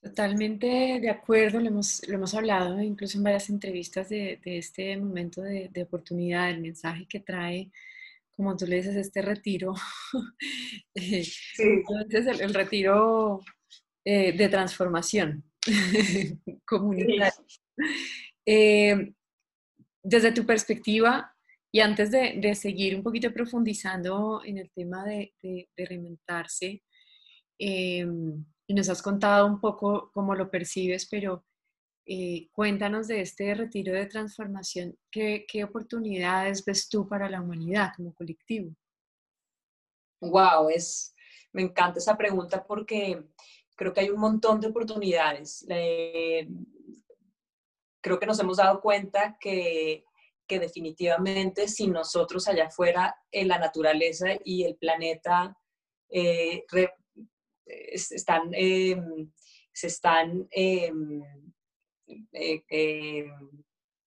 Totalmente 0.01 0.99
de 0.99 1.09
acuerdo, 1.11 1.59
lo 1.59 1.67
hemos, 1.67 2.01
lo 2.07 2.15
hemos 2.15 2.33
hablado 2.33 2.81
incluso 2.81 3.19
en 3.19 3.25
varias 3.25 3.47
entrevistas 3.51 4.09
de, 4.09 4.39
este 4.43 4.97
momento 4.97 5.43
de, 5.43 5.83
oportunidad, 5.83 6.49
el 6.49 6.61
mensaje 6.61 7.05
que 7.07 7.19
trae 7.19 7.69
como 8.39 8.55
tú 8.55 8.65
le 8.65 8.77
dices, 8.77 8.95
este 8.95 9.21
retiro, 9.21 9.73
eh, 10.95 11.25
sí. 11.25 11.83
el, 12.39 12.53
retiro 12.53 13.41
eh, 14.05 14.31
de 14.31 14.47
transformación 14.47 15.43
comunitaria. 16.65 17.33
Eh, 18.45 19.11
desde 20.01 20.31
tu 20.31 20.45
perspectiva, 20.45 21.35
y 21.69 21.81
antes 21.81 22.11
de, 22.11 22.55
seguir 22.55 22.95
un 22.95 23.03
poquito 23.03 23.33
profundizando 23.33 24.41
en 24.45 24.59
el 24.59 24.71
tema 24.71 25.03
de, 25.03 25.33
reinventarse, 25.75 26.81
y 27.57 28.05
nos 28.69 28.87
has 28.87 29.01
contado 29.01 29.47
un 29.47 29.59
poco 29.59 30.11
cómo 30.13 30.33
lo 30.33 30.49
percibes, 30.49 31.09
pero 31.09 31.43
eh, 32.11 32.49
cuéntanos 32.53 33.07
de 33.07 33.21
este 33.21 33.53
retiro 33.53 33.93
de 33.93 34.07
transformación. 34.07 34.97
¿Qué, 35.11 35.45
oportunidades 35.63 36.65
ves 36.65 36.89
tú 36.89 37.07
para 37.07 37.29
la 37.29 37.39
humanidad 37.39 37.91
como 37.95 38.15
colectivo? 38.15 38.75
Wow, 40.19 40.69
es, 40.69 41.13
me 41.53 41.61
encanta 41.61 41.99
esa 41.99 42.17
pregunta 42.17 42.65
porque 42.65 43.23
creo 43.75 43.93
que 43.93 43.99
hay 43.99 44.09
un 44.09 44.19
montón 44.19 44.59
de 44.59 44.69
oportunidades. 44.69 45.63
creo 48.01 48.19
que 48.19 48.25
nos 48.25 48.39
hemos 48.39 48.57
dado 48.57 48.81
cuenta 48.81 49.37
que, 49.39 50.03
definitivamente 50.47 51.67
si 51.67 51.85
nosotros 51.85 52.47
allá 52.47 52.65
afuera 52.65 53.15
en 53.29 53.49
la 53.49 53.59
naturaleza 53.59 54.29
y 54.43 54.63
el 54.63 54.77
planeta 54.77 55.55
eh, 56.09 56.65
em, 57.67 59.31
se 59.71 59.87
están 59.87 60.47
em, 60.49 61.23
eh, 62.33 62.63
eh, 62.69 63.31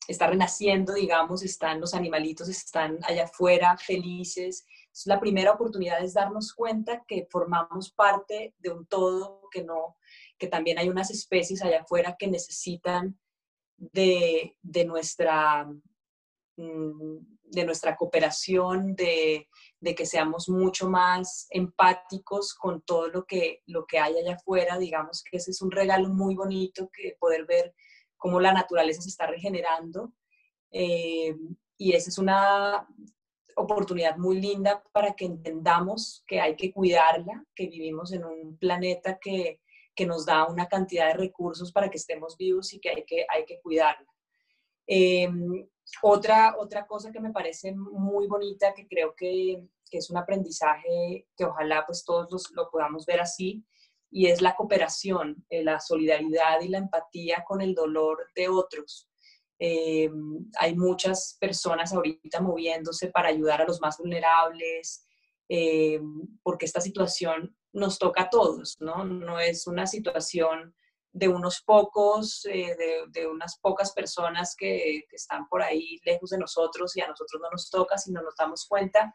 está 0.08 0.26
renaciendo, 0.26 0.94
digamos, 0.94 1.42
están 1.42 1.80
los 1.80 1.94
animalitos, 1.94 2.48
están 2.48 2.98
allá 3.02 3.24
afuera 3.24 3.76
felices. 3.76 4.66
la 5.06 5.20
primera 5.20 5.52
oportunidad 5.52 6.02
es 6.02 6.14
darnos 6.14 6.52
cuenta 6.52 7.04
que 7.06 7.26
formamos 7.30 7.92
parte 7.92 8.54
de 8.58 8.70
un 8.70 8.86
todo, 8.86 9.48
que 9.50 9.62
no, 9.62 9.96
que 10.38 10.48
también 10.48 10.78
hay 10.78 10.88
unas 10.88 11.10
especies 11.10 11.62
allá 11.62 11.82
afuera 11.82 12.16
que 12.18 12.26
necesitan 12.26 13.18
de, 13.76 14.56
de 14.62 14.84
nuestra 14.84 15.64
mm, 16.56 17.18
de 17.52 17.64
nuestra 17.64 17.96
cooperación, 17.96 18.94
de, 18.96 19.46
de, 19.78 19.94
que 19.94 20.06
seamos 20.06 20.48
mucho 20.48 20.88
más 20.88 21.46
empáticos 21.50 22.54
con 22.54 22.80
todo 22.80 23.08
lo 23.08 23.26
que, 23.26 23.62
lo 23.66 23.84
que 23.86 23.98
hay 23.98 24.16
allá 24.16 24.36
afuera. 24.36 24.78
Digamos 24.78 25.22
que 25.22 25.36
ese 25.36 25.50
es 25.50 25.60
un 25.60 25.70
regalo 25.70 26.08
muy 26.08 26.34
bonito 26.34 26.88
que 26.90 27.14
poder 27.20 27.44
ver 27.44 27.74
cómo 28.22 28.38
la 28.38 28.52
naturaleza 28.52 29.02
se 29.02 29.08
está 29.08 29.26
regenerando. 29.26 30.12
Eh, 30.70 31.34
y 31.76 31.92
esa 31.92 32.08
es 32.08 32.18
una 32.18 32.86
oportunidad 33.56 34.16
muy 34.16 34.40
linda 34.40 34.82
para 34.92 35.14
que 35.14 35.24
entendamos 35.24 36.22
que 36.26 36.40
hay 36.40 36.54
que 36.54 36.72
cuidarla, 36.72 37.44
que 37.54 37.66
vivimos 37.66 38.12
en 38.12 38.24
un 38.24 38.56
planeta 38.56 39.18
que, 39.18 39.60
que 39.94 40.06
nos 40.06 40.24
da 40.24 40.46
una 40.46 40.68
cantidad 40.68 41.08
de 41.08 41.14
recursos 41.14 41.72
para 41.72 41.90
que 41.90 41.98
estemos 41.98 42.36
vivos 42.38 42.72
y 42.72 42.78
que 42.78 42.90
hay 42.90 43.04
que, 43.04 43.26
hay 43.28 43.44
que 43.44 43.60
cuidarla. 43.60 44.06
Eh, 44.86 45.28
otra, 46.00 46.54
otra 46.58 46.86
cosa 46.86 47.10
que 47.10 47.20
me 47.20 47.32
parece 47.32 47.74
muy 47.74 48.28
bonita, 48.28 48.72
que 48.72 48.86
creo 48.86 49.14
que, 49.16 49.66
que 49.90 49.98
es 49.98 50.10
un 50.10 50.16
aprendizaje 50.16 51.26
que 51.36 51.44
ojalá 51.44 51.84
pues 51.84 52.04
todos 52.04 52.52
lo 52.52 52.70
podamos 52.70 53.04
ver 53.04 53.20
así, 53.20 53.64
y 54.14 54.26
es 54.26 54.42
la 54.42 54.54
cooperación, 54.54 55.42
eh, 55.48 55.64
la 55.64 55.80
solidaridad 55.80 56.60
y 56.60 56.68
la 56.68 56.78
empatía 56.78 57.42
con 57.48 57.62
el 57.62 57.74
dolor 57.74 58.18
de 58.36 58.46
otros. 58.48 59.08
Eh, 59.58 60.10
hay 60.58 60.76
muchas 60.76 61.38
personas 61.40 61.94
ahorita 61.94 62.42
moviéndose 62.42 63.08
para 63.08 63.30
ayudar 63.30 63.62
a 63.62 63.64
los 63.64 63.80
más 63.80 63.96
vulnerables, 63.96 65.06
eh, 65.48 65.98
porque 66.42 66.66
esta 66.66 66.82
situación 66.82 67.56
nos 67.72 67.98
toca 67.98 68.24
a 68.24 68.30
todos, 68.30 68.76
¿no? 68.80 69.02
No 69.04 69.40
es 69.40 69.66
una 69.66 69.86
situación 69.86 70.74
de 71.12 71.28
unos 71.28 71.62
pocos, 71.62 72.42
de, 72.42 73.26
unas 73.26 73.58
pocas 73.60 73.92
personas 73.92 74.54
que, 74.56 75.04
están 75.10 75.48
por 75.48 75.62
ahí 75.62 76.00
lejos 76.04 76.30
de 76.30 76.38
nosotros 76.38 76.94
y 76.96 77.00
a 77.00 77.08
nosotros 77.08 77.40
no 77.40 77.50
nos 77.50 77.70
toca, 77.70 77.96
sino 77.96 78.20
nos 78.20 78.34
damos 78.36 78.66
cuenta 78.66 79.14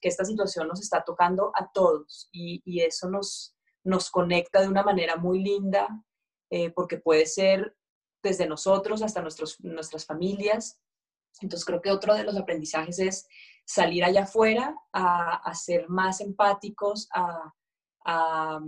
que 0.00 0.08
esta 0.08 0.24
situación 0.24 0.68
nos 0.68 0.80
está 0.80 1.04
tocando 1.04 1.50
a 1.54 1.70
todos 1.70 2.28
y, 2.32 2.62
y 2.64 2.80
eso 2.80 3.10
nos, 3.10 3.57
nos 3.84 4.10
conecta 4.10 4.60
de 4.60 4.68
una 4.68 4.82
manera 4.82 5.16
muy 5.16 5.42
linda, 5.42 5.88
eh, 6.50 6.70
porque 6.70 6.98
puede 6.98 7.26
ser 7.26 7.76
desde 8.22 8.46
nosotros 8.46 9.02
hasta 9.02 9.22
nuestros, 9.22 9.60
nuestras 9.60 10.06
familias. 10.06 10.80
Entonces 11.40 11.64
creo 11.64 11.80
que 11.80 11.90
otro 11.90 12.14
de 12.14 12.24
los 12.24 12.36
aprendizajes 12.36 12.98
es 12.98 13.28
salir 13.64 14.04
allá 14.04 14.22
afuera 14.22 14.74
a, 14.92 15.54
ser 15.54 15.88
más 15.88 16.20
empáticos, 16.20 17.08
a, 17.14 17.54
a, 18.04 18.60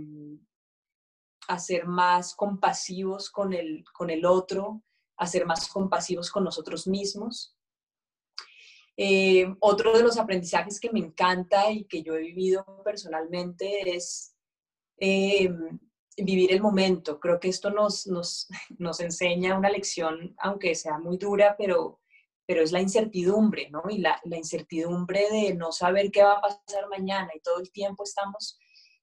ser 1.59 1.85
más 1.85 2.35
compasivos 2.35 3.29
con 3.29 3.53
el, 3.53 3.83
con 3.93 4.09
el 4.09 4.25
otro, 4.25 4.83
a 5.17 5.27
ser 5.27 5.45
más 5.45 5.67
compasivos 5.67 6.31
con 6.31 6.43
nosotros 6.43 6.87
mismos. 6.87 7.57
Eh, 8.95 9.47
otro 9.59 9.97
de 9.97 10.03
los 10.03 10.17
aprendizajes 10.17 10.79
que 10.79 10.91
me 10.91 10.99
encanta 10.99 11.71
y 11.71 11.85
que 11.85 12.03
yo 12.03 12.13
he 12.13 12.19
vivido 12.19 12.65
personalmente 12.83 13.95
es 13.95 14.30
eh, 15.01 15.49
vivir 16.15 16.53
el 16.53 16.61
momento. 16.61 17.19
Creo 17.19 17.39
que 17.39 17.49
esto 17.49 17.71
nos, 17.71 18.07
nos, 18.07 18.47
nos, 18.77 18.99
enseña 18.99 19.57
una 19.57 19.69
lección, 19.69 20.35
aunque 20.37 20.75
sea 20.75 20.99
muy 20.99 21.17
dura, 21.17 21.55
pero, 21.57 21.99
pero 22.45 22.61
es 22.61 22.71
la 22.71 22.81
incertidumbre, 22.81 23.69
¿no? 23.71 23.83
Y 23.89 23.97
la, 23.97 24.21
incertidumbre 24.25 25.27
de 25.31 25.55
no 25.55 25.71
saber 25.71 26.11
qué 26.11 26.23
va 26.23 26.33
a 26.33 26.41
pasar 26.41 26.87
mañana 26.89 27.31
y 27.35 27.41
todo 27.41 27.59
el 27.59 27.71
tiempo 27.71 28.03
estamos 28.03 28.59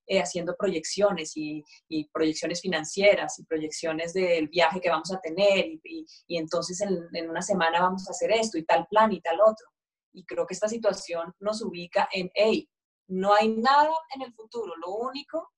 eh, 0.07 0.21
haciendo 0.21 0.55
proyecciones 0.57 1.33
y, 1.35 1.65
proyecciones 2.13 2.61
financieras 2.61 3.39
y 3.41 3.45
proyecciones 3.45 4.13
del 4.13 4.49
viaje 4.49 4.81
que 4.81 4.91
vamos 4.91 5.13
a 5.13 5.21
tener 5.21 5.67
y, 5.85 6.07
entonces 6.29 6.81
en, 6.81 6.97
en, 7.13 7.29
una 7.29 7.43
semana 7.43 7.83
vamos 7.83 8.09
a 8.09 8.13
hacer 8.13 8.31
esto 8.31 8.57
y 8.57 8.65
tal 8.65 8.87
plan 8.89 9.13
y 9.13 9.21
tal 9.21 9.41
otro. 9.41 9.67
Y 10.13 10.25
creo 10.25 10.47
que 10.47 10.55
esta 10.55 10.69
situación 10.69 11.35
nos 11.41 11.61
ubica 11.63 12.09
en, 12.13 12.31
hey, 12.35 12.69
no 13.09 13.35
hay 13.35 13.49
nada 13.49 13.91
en 14.15 14.23
el 14.23 14.33
futuro, 14.35 14.75
lo 14.77 14.95
único 14.95 15.51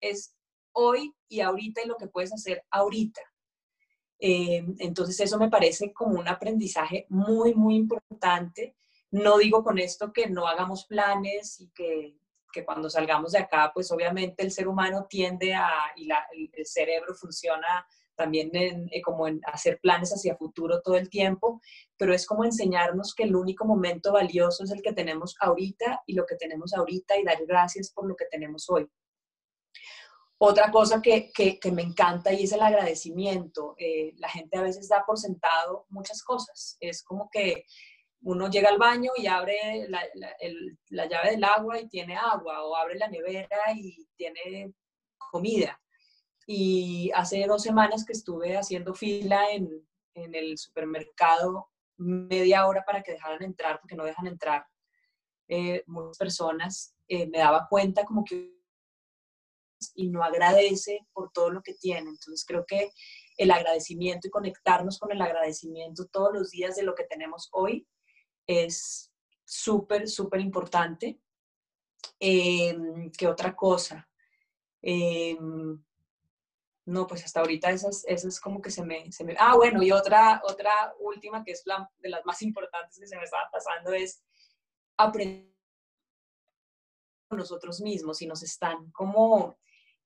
es 0.00 0.34
hoy 0.72 1.14
y 1.28 1.40
ahorita 1.40 1.82
y 1.82 1.88
lo 1.88 1.96
que 1.96 2.08
puedes 2.08 2.32
hacer 2.32 2.64
ahorita. 2.70 3.20
Eh, 4.18 4.62
entonces 4.78 5.18
eso 5.20 5.38
me 5.38 5.48
parece 5.48 5.92
como 5.92 6.18
un 6.18 6.28
aprendizaje 6.28 7.06
muy, 7.08 7.54
muy 7.54 7.76
importante. 7.76 8.76
No 9.10 9.38
digo 9.38 9.64
con 9.64 9.78
esto 9.78 10.12
que 10.12 10.28
no 10.28 10.46
hagamos 10.46 10.84
planes 10.86 11.60
y 11.60 11.70
que, 11.70 12.16
que 12.52 12.64
cuando 12.64 12.90
salgamos 12.90 13.32
de 13.32 13.38
acá, 13.38 13.70
pues 13.72 13.90
obviamente 13.90 14.42
el 14.42 14.52
ser 14.52 14.68
humano 14.68 15.06
tiende 15.08 15.54
a, 15.54 15.70
y 15.96 16.06
la, 16.06 16.26
el, 16.32 16.66
cerebro 16.66 17.14
funciona 17.14 17.86
también 18.14 18.50
eh, 18.52 19.00
como 19.00 19.26
en 19.26 19.40
hacer 19.46 19.80
planes 19.80 20.10
hacia 20.10 20.36
futuro 20.36 20.82
todo 20.82 20.96
el 20.96 21.08
tiempo, 21.08 21.62
pero 21.96 22.12
es 22.12 22.26
como 22.26 22.44
enseñarnos 22.44 23.14
que 23.14 23.22
el 23.22 23.34
único 23.34 23.64
momento 23.64 24.12
valioso 24.12 24.64
es 24.64 24.70
el 24.70 24.82
que 24.82 24.92
tenemos 24.92 25.34
ahorita 25.40 26.02
y 26.06 26.14
lo 26.14 26.26
que 26.26 26.36
tenemos 26.36 26.74
ahorita 26.74 27.16
y 27.18 27.24
dar 27.24 27.38
gracias 27.46 27.90
por 27.90 28.06
lo 28.06 28.14
que 28.16 28.26
tenemos 28.30 28.68
hoy. 28.68 28.86
Otra 30.38 30.70
cosa 30.70 31.02
que, 31.02 31.30
que, 31.32 31.72
me 31.72 31.82
encanta 31.82 32.32
y 32.32 32.44
es 32.44 32.52
el 32.52 32.62
agradecimiento. 32.62 33.74
Eh, 33.76 34.14
la 34.16 34.28
gente 34.28 34.56
a 34.56 34.62
veces 34.62 34.88
da 34.88 35.04
por 35.06 35.18
sentado 35.18 35.84
muchas 35.90 36.22
cosas. 36.22 36.78
Es 36.80 37.02
como 37.02 37.28
que 37.30 37.66
uno 38.22 38.48
llega 38.48 38.70
al 38.70 38.78
baño 38.78 39.12
y 39.16 39.26
abre 39.26 39.86
la, 39.88 40.02
la, 40.88 41.06
llave 41.06 41.32
del 41.32 41.44
agua 41.44 41.78
y 41.78 41.88
tiene 41.88 42.16
agua, 42.16 42.64
o 42.64 42.74
abre 42.74 42.96
la 42.96 43.08
nevera 43.08 43.58
y 43.74 44.06
tiene 44.16 44.72
comida. 45.30 45.78
Y 46.46 47.10
hace 47.14 47.46
dos 47.46 47.62
semanas 47.62 48.04
que 48.06 48.12
estuve 48.12 48.56
haciendo 48.56 48.94
fila 48.94 49.50
en, 49.50 49.68
en 50.14 50.34
el 50.34 50.56
supermercado, 50.58 51.68
media 51.96 52.66
hora 52.66 52.82
para 52.84 53.02
que 53.02 53.12
dejaran 53.12 53.42
entrar, 53.42 53.78
porque 53.78 53.94
no 53.94 54.04
dejan 54.04 54.26
entrar 54.26 54.66
eh, 55.48 55.82
muchas 55.86 56.16
personas, 56.16 56.94
eh, 57.08 57.26
me 57.26 57.38
daba 57.38 57.66
cuenta 57.68 58.04
como 58.04 58.24
que 58.24 58.59
y 59.94 60.08
no 60.08 60.22
agradece 60.22 61.06
por 61.12 61.30
todo 61.32 61.50
lo 61.50 61.62
que 61.62 61.74
tiene. 61.74 62.10
Entonces 62.10 62.44
creo 62.46 62.64
que 62.66 62.90
el 63.36 63.50
agradecimiento 63.50 64.28
y 64.28 64.30
conectarnos 64.30 64.98
con 64.98 65.12
el 65.12 65.20
agradecimiento 65.20 66.06
todos 66.06 66.32
los 66.32 66.50
días 66.50 66.76
de 66.76 66.82
lo 66.82 66.94
que 66.94 67.04
tenemos 67.04 67.48
hoy 67.52 67.86
es 68.46 69.12
súper, 69.44 70.08
súper 70.08 70.40
importante. 70.40 71.18
Em, 72.18 73.10
¿Qué 73.12 73.26
otra 73.26 73.54
cosa? 73.56 74.08
Em, 74.82 75.82
no, 76.86 77.06
pues 77.06 77.24
hasta 77.24 77.40
ahorita 77.40 77.70
esas, 77.70 78.04
esas 78.06 78.40
como 78.40 78.60
que 78.60 78.70
se 78.70 78.84
me, 78.84 79.10
se 79.12 79.24
me... 79.24 79.36
Ah, 79.38 79.54
bueno, 79.56 79.82
y 79.82 79.92
otra, 79.92 80.42
otra 80.44 80.94
última 80.98 81.44
que 81.44 81.52
es 81.52 81.62
la, 81.64 81.88
de 81.98 82.08
las 82.08 82.24
más 82.24 82.42
importantes 82.42 82.98
que 82.98 83.06
se 83.06 83.16
me 83.16 83.24
estaba 83.24 83.48
pasando 83.50 83.92
es 83.92 84.22
aprender 84.96 85.50
nosotros 87.30 87.80
mismos 87.80 88.20
y 88.22 88.26
nos 88.26 88.42
están 88.42 88.90
como 88.90 89.56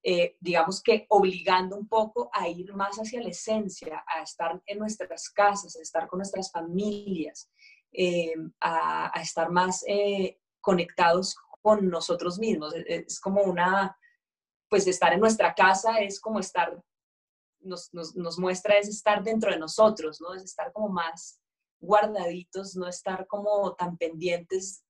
eh, 0.07 0.37
digamos 0.39 0.83
que 0.83 1.07
obligando 1.09 1.79
un 1.79 1.89
poco 1.89 2.29
a 2.35 2.47
ir 2.47 2.75
más 2.75 2.99
hacia 2.99 3.23
la 3.23 3.31
esencia, 3.31 4.05
a 4.07 4.21
estar 4.21 4.63
en 4.67 4.79
nuestras 4.79 5.31
casas, 5.31 5.77
a 5.77 5.81
estar 5.81 6.07
con 6.09 6.19
nuestras 6.19 6.53
familias, 6.53 7.51
eh, 7.91 8.35
a, 8.61 9.11
estar 9.23 9.51
más 9.51 9.83
eh, 9.89 10.39
conectados 10.61 11.35
con 11.63 11.89
nosotros 11.89 12.39
mismos. 12.39 12.75
Es, 12.87 13.19
como 13.19 13.45
una, 13.45 13.97
pues 14.69 14.87
estar 14.87 15.15
en 15.15 15.21
nuestra 15.21 15.55
casa 15.55 15.99
es 16.01 16.21
como 16.21 16.39
estar, 16.39 16.79
nos, 17.61 17.89
nos, 17.95 18.39
muestra 18.39 18.77
es 18.77 18.89
estar 18.89 19.23
dentro 19.23 19.51
de 19.51 19.59
nosotros, 19.59 20.21
¿no? 20.21 20.35
Es 20.35 20.43
estar 20.43 20.71
como 20.75 20.91
más 20.91 21.41
guardaditos, 21.81 22.77
no 22.77 22.89
estar 22.89 23.27
como 23.27 23.75
tan 23.75 23.97
pendientes 23.97 24.85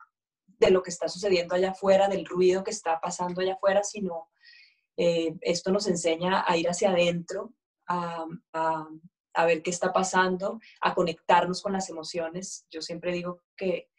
de 0.58 0.72
lo 0.72 0.82
que 0.82 0.90
está 0.90 1.06
sucediendo 1.06 1.54
allá 1.54 1.70
afuera, 1.70 2.08
del 2.08 2.26
ruido 2.26 2.64
que 2.64 2.72
está 2.72 3.00
pasando 3.00 3.40
allá 3.40 3.54
afuera, 3.54 3.84
sino 3.84 4.28
eh, 4.96 5.36
esto 5.40 5.72
nos 5.72 5.86
enseña 5.86 6.44
a 6.46 6.56
ir 6.56 6.68
hacia 6.68 6.90
adentro, 6.90 7.54
a, 7.86 8.26
ver 9.46 9.62
qué 9.62 9.70
está 9.70 9.92
pasando, 9.92 10.60
a 10.80 10.94
conectarnos 10.94 11.60
con 11.62 11.72
las 11.72 11.90
emociones. 11.90 12.66
Yo 12.70 12.80
siempre 12.80 13.12
digo 13.12 13.42
que, 13.56 13.90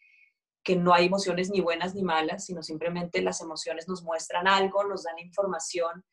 que 0.63 0.75
no 0.75 0.93
hay 0.93 1.05
emociones 1.05 1.49
ni 1.49 1.59
buenas 1.59 1.93
ni 1.93 2.03
malas, 2.03 2.45
sino 2.45 2.63
simplemente 2.63 3.21
las 3.21 3.41
emociones 3.41 3.87
nos 3.87 4.03
muestran 4.03 4.47
algo, 4.47 4.83
nos 4.85 5.03
dan 5.03 5.19
información. 5.19 6.03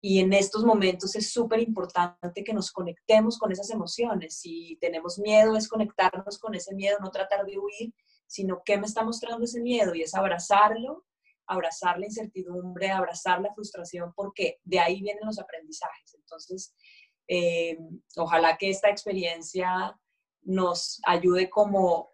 Y 0.00 0.20
en 0.20 0.32
estos 0.32 0.64
momentos 0.64 1.16
es 1.16 1.32
súper 1.32 1.60
importante 1.60 2.44
que 2.44 2.54
nos 2.54 2.70
conectemos 2.70 3.38
con 3.38 3.50
esas 3.50 3.70
emociones. 3.70 4.38
Si 4.38 4.78
tenemos 4.80 5.18
miedo, 5.18 5.56
es 5.56 5.68
conectarnos 5.68 6.38
con 6.38 6.54
ese 6.54 6.74
miedo, 6.74 6.98
no 7.00 7.10
tratar 7.10 7.44
de 7.44 7.58
huir, 7.58 7.94
sino 8.26 8.62
qué 8.64 8.78
me 8.78 8.86
está 8.86 9.02
mostrando 9.02 9.44
ese 9.44 9.60
miedo 9.60 9.94
y 9.94 10.02
es 10.02 10.14
abrazarlo 10.14 11.04
abrazar 11.48 11.98
la 11.98 12.06
incertidumbre, 12.06 12.90
abrazar 12.90 13.40
la 13.40 13.52
frustración, 13.54 14.12
porque 14.14 14.58
de 14.64 14.78
ahí 14.78 15.00
vienen 15.02 15.26
los 15.26 15.38
aprendizajes. 15.38 16.14
Entonces, 16.14 16.74
eh, 17.26 17.78
ojalá 18.16 18.56
que 18.56 18.70
esta 18.70 18.88
experiencia 18.88 19.98
nos 20.42 21.00
ayude 21.04 21.50
como 21.50 22.10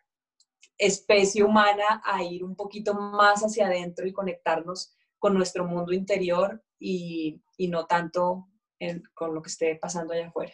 especie 0.79 1.45
humana 1.45 2.03
a 2.05 2.23
ir 2.23 2.43
un 2.43 2.57
poquito 2.57 2.95
más 2.95 3.43
hacia 3.43 3.67
adentro 3.67 4.07
y 4.07 4.13
conectarnos 4.13 4.97
con 5.19 5.35
nuestro 5.35 5.65
mundo 5.65 5.93
interior 5.93 6.63
y, 6.79 7.41
no 7.69 7.87
tanto 7.87 8.49
con 9.15 9.35
lo 9.35 9.41
que 9.41 9.49
esté 9.49 9.77
pasando 9.77 10.13
allá 10.13 10.29
afuera. 10.29 10.53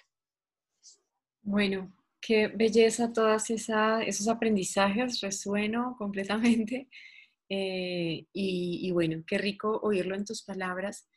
Bueno, 1.43 1.93
qué 2.21 2.49
belleza 2.49 3.13
todos 3.13 3.51
esos 3.51 4.29
aprendizajes, 4.29 5.21
resueno 5.21 5.97
completamente. 5.99 6.89
Eh, 7.53 8.27
y, 8.33 8.91
bueno, 8.93 9.25
qué 9.27 9.37
rico 9.37 9.81
oírlo 9.83 10.15
en 10.15 10.25
tus 10.25 10.43
palabras. 10.43 11.09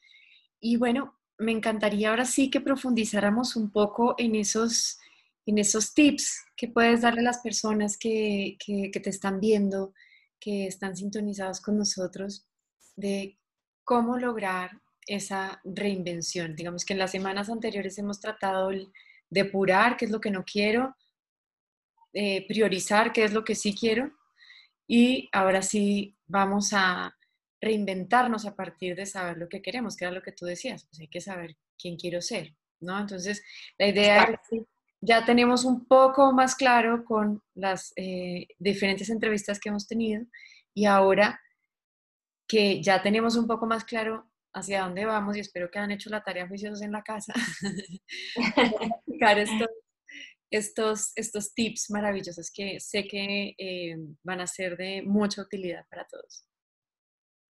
Y 0.59 0.77
bueno, 0.77 1.19
me 1.37 1.51
encantaría 1.51 2.09
ahora 2.09 2.25
sí 2.25 2.49
que 2.49 2.59
profundizáramos 2.59 3.55
un 3.55 3.71
poco 3.71 4.15
en 4.17 4.33
esos, 4.33 4.97
en 5.45 5.59
esos 5.59 5.93
tips 5.93 6.43
que 6.57 6.67
puedes 6.67 7.01
darle 7.01 7.21
a 7.21 7.25
las 7.25 7.39
personas 7.39 7.97
que, 7.97 8.57
que, 8.65 8.99
te 8.99 9.09
están 9.11 9.39
viendo, 9.39 9.93
que 10.39 10.65
están 10.65 10.97
sintonizados 10.97 11.61
con 11.61 11.77
nosotros, 11.77 12.47
de 12.95 13.37
cómo 13.83 14.17
lograr 14.17 14.81
esa 15.05 15.61
reinvención. 15.63 16.55
Digamos 16.55 16.83
que 16.83 16.93
en 16.93 16.99
las 16.99 17.11
semanas 17.11 17.49
anteriores 17.49 17.97
hemos 17.99 18.19
tratado 18.19 18.69
de 18.69 18.87
depurar 19.29 19.97
qué 19.97 20.05
es 20.05 20.11
lo 20.11 20.21
que 20.21 20.31
no 20.31 20.43
quiero, 20.45 20.95
eh, 22.13 22.47
priorizar 22.47 23.13
qué 23.13 23.23
es 23.23 23.33
lo 23.33 23.43
que 23.43 23.55
sí 23.55 23.75
quiero 23.75 24.11
y 24.87 25.29
ahora 25.31 25.61
sí 25.61 26.17
vamos 26.27 26.71
a 26.73 27.15
reinventarnos 27.61 28.45
a 28.45 28.55
partir 28.55 28.95
de 28.95 29.05
saber 29.05 29.37
lo 29.37 29.47
que 29.47 29.61
queremos, 29.61 29.95
que 29.95 30.05
era 30.05 30.13
lo 30.13 30.21
que 30.21 30.33
tú 30.33 30.45
decías, 30.45 30.85
pues 30.85 30.99
hay 30.99 31.07
que 31.07 31.21
saber 31.21 31.55
quién 31.77 31.95
quiero 31.95 32.21
ser, 32.21 32.53
¿no? 32.81 32.99
Entonces, 32.99 33.41
la 33.77 33.87
idea 33.87 34.23
es 34.23 34.39
que 34.49 34.65
ya 35.01 35.25
tenemos 35.25 35.65
un 35.65 35.85
poco 35.85 36.33
más 36.33 36.55
claro 36.55 37.05
con 37.05 37.41
las 37.55 37.93
eh, 37.95 38.47
diferentes 38.59 39.09
entrevistas 39.09 39.59
que 39.59 39.69
hemos 39.69 39.87
tenido 39.87 40.25
y 40.73 40.85
ahora 40.85 41.41
que 42.47 42.81
ya 42.81 43.01
tenemos 43.01 43.35
un 43.35 43.47
poco 43.47 43.65
más 43.65 43.83
claro 43.85 44.29
hacia 44.53 44.83
dónde 44.83 45.05
vamos 45.05 45.35
y 45.35 45.39
espero 45.39 45.71
que 45.71 45.79
han 45.79 45.91
hecho 45.91 46.09
la 46.09 46.23
tarea 46.23 46.47
juiciosos 46.47 46.81
en 46.81 46.91
la 46.91 47.01
casa, 47.01 47.33
estos, 49.37 49.69
estos, 50.57 51.11
estos 51.15 51.53
tips 51.53 51.89
maravillosos 51.89 52.51
que 52.51 52.79
sé 52.79 53.07
que 53.07 53.55
eh, 53.57 53.95
van 54.23 54.39
a 54.39 54.47
ser 54.47 54.77
de 54.77 55.01
mucha 55.01 55.41
utilidad 55.41 55.85
para 55.89 56.05
todos. 56.05 56.45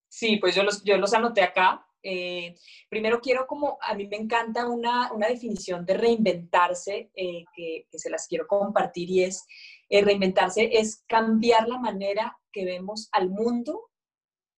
Sí, 0.09 0.39
pues 0.39 0.55
yo 0.55 0.65
los, 0.65 0.83
yo 0.83 0.97
los 0.97 1.15
anoté 1.15 1.43
acá. 1.43 1.87
Eh, 2.03 2.57
primero 2.89 3.21
quiero 3.21 3.47
como, 3.47 3.79
a 3.83 3.95
mí 3.95 4.07
me 4.09 4.17
encanta 4.17 4.67
una, 4.67 5.13
una 5.13 5.29
definición 5.29 5.85
de 5.85 5.95
reinventarse 5.95 7.11
eh, 7.15 7.45
que, 7.55 7.87
que, 7.91 7.99
se 7.99 8.11
las 8.11 8.27
quiero 8.27 8.47
compartir 8.47 9.11
y 9.11 9.25
es, 9.25 9.45
reinventarse 9.91 10.69
es 10.73 11.05
cambiar 11.09 11.69
la 11.69 11.79
manera 11.79 12.39
que 12.53 12.65
vemos 12.65 13.09
al 13.13 13.31
mundo, 13.31 13.91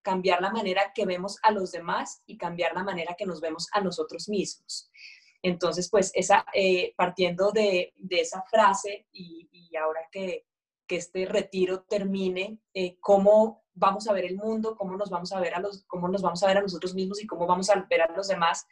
cambiar 0.03 0.41
la 0.41 0.51
manera 0.51 0.93
que 0.95 1.05
vemos 1.05 1.39
a 1.43 1.51
los 1.51 1.73
demás 1.73 2.23
y 2.27 2.39
cambiar 2.39 2.75
la 2.75 2.85
manera 2.85 3.15
que 3.19 3.27
nos 3.27 3.41
vemos 3.41 3.69
a 3.73 3.81
nosotros 3.81 4.29
mismos. 4.29 4.91
Entonces, 5.43 5.89
pues, 5.91 6.13
esa, 6.15 6.45
eh, 6.55 6.95
partiendo 6.97 7.51
de, 7.51 7.95
esa 8.11 8.43
frase 8.43 9.07
y, 9.13 9.49
ahora 9.77 10.01
que, 10.11 10.47
este 10.89 11.25
retiro 11.25 11.85
termine, 11.89 12.59
eh, 12.75 12.99
cómo 12.99 13.63
vamos 13.75 14.09
a 14.09 14.13
ver 14.13 14.25
el 14.25 14.37
mundo, 14.37 14.75
cómo 14.77 14.97
nos 14.97 15.09
vamos 15.09 15.33
a 15.33 15.39
ver 15.39 15.55
a 15.55 15.61
los, 15.61 15.85
cómo 15.85 16.09
nos 16.09 16.21
vamos 16.21 16.43
a 16.43 16.49
ver 16.49 16.59
a 16.59 16.63
nosotros 16.63 16.97
mismos 16.97 17.23
y 17.23 17.29
cómo 17.29 17.47
vamos 17.47 17.71
a 17.71 17.87
ver 17.89 18.03
a 18.03 18.13
los 18.13 18.27
demás 18.27 18.67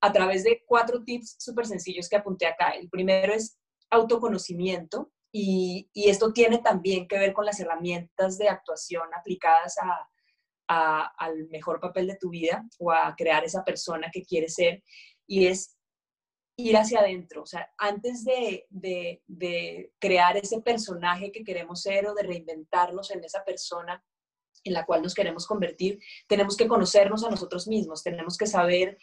a 0.00 0.12
través 0.12 0.44
de 0.44 0.62
cuatro 0.64 1.02
tips 1.02 1.34
súper 1.40 1.66
sencillos 1.66 2.08
que 2.08 2.14
apunté 2.14 2.46
acá. 2.46 2.70
El 2.70 2.88
primero 2.88 3.32
es 3.32 3.58
autoconocimiento 3.90 5.10
y, 5.32 5.90
esto 5.94 6.32
tiene 6.32 6.58
también 6.58 7.08
que 7.08 7.18
ver 7.18 7.32
con 7.32 7.44
las 7.44 7.58
herramientas 7.60 8.38
de 8.38 8.48
actuación 8.48 9.08
aplicadas 9.14 9.76
a, 10.68 11.12
al 11.18 11.48
mejor 11.48 11.80
papel 11.80 12.06
de 12.06 12.16
tu 12.16 12.30
vida 12.30 12.64
o 12.78 12.90
a 12.90 13.14
crear 13.16 13.44
esa 13.44 13.64
persona 13.64 14.08
que 14.12 14.22
quieres 14.22 14.54
ser. 14.54 14.82
Y 15.26 15.46
es 15.46 15.75
ir 16.56 16.76
hacia 16.76 17.00
adentro, 17.00 17.42
o 17.42 17.46
sea, 17.46 17.70
antes 17.76 18.24
de, 18.24 18.66
de, 18.70 19.92
crear 19.98 20.36
ese 20.38 20.62
personaje 20.62 21.30
que 21.30 21.44
queremos 21.44 21.82
ser 21.82 22.06
o 22.06 22.14
de 22.14 22.22
reinventarnos 22.22 23.10
en 23.10 23.22
esa 23.22 23.44
persona 23.44 24.02
en 24.64 24.72
la 24.72 24.84
cual 24.86 25.02
nos 25.02 25.14
queremos 25.14 25.46
convertir, 25.46 26.00
tenemos 26.26 26.56
que 26.56 26.66
conocernos 26.66 27.24
a 27.24 27.30
nosotros 27.30 27.68
mismos, 27.68 28.02
tenemos 28.02 28.36
que 28.36 28.46
saber 28.46 28.98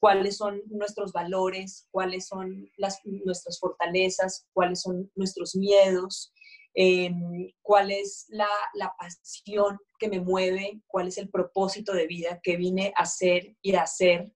cuáles 0.00 0.38
son 0.38 0.60
nuestros 0.66 1.12
valores, 1.12 1.88
cuáles 1.90 2.26
son 2.26 2.70
las, 2.76 3.00
nuestras 3.04 3.58
fortalezas, 3.60 4.46
cuáles 4.52 4.80
son 4.80 5.10
nuestros 5.14 5.54
miedos, 5.54 6.32
em, 6.74 7.50
cuál 7.62 7.90
es 7.90 8.26
la, 8.28 8.48
la, 8.74 8.92
pasión 8.98 9.78
que 9.98 10.08
me 10.08 10.20
mueve, 10.20 10.82
cuál 10.86 11.08
es 11.08 11.18
el 11.18 11.30
propósito 11.30 11.92
de 11.92 12.06
vida 12.06 12.40
que 12.42 12.56
vine 12.56 12.92
a 12.96 13.06
ser 13.06 13.56
y 13.62 13.74
a 13.74 13.82
hacer, 13.82 14.32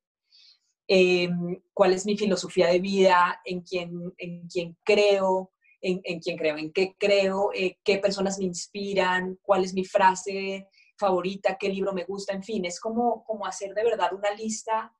em, 0.88 1.62
cuál 1.72 1.92
es 1.92 2.04
mi 2.06 2.16
filosofía 2.16 2.68
de 2.68 2.80
vida, 2.80 3.40
en 3.44 3.60
quién, 3.60 4.12
en 4.18 4.48
quién 4.48 4.76
creo, 4.84 5.52
en, 5.80 6.00
en 6.04 6.18
quién 6.18 6.36
creo, 6.36 6.56
en 6.56 6.72
qué 6.72 6.96
creo, 6.98 7.50
eh, 7.54 7.78
qué 7.84 7.98
personas 7.98 8.38
me 8.38 8.46
inspiran, 8.46 9.38
cuál 9.42 9.64
es 9.64 9.74
mi 9.74 9.84
frase 9.84 10.66
favorita, 10.98 11.56
qué 11.58 11.68
libro 11.68 11.92
me 11.92 12.04
gusta, 12.04 12.32
en 12.32 12.42
fin, 12.42 12.64
es 12.64 12.80
como, 12.80 13.22
como 13.24 13.46
hacer 13.46 13.72
de 13.74 13.84
verdad 13.84 14.12
una 14.12 14.32
lista 14.32 14.92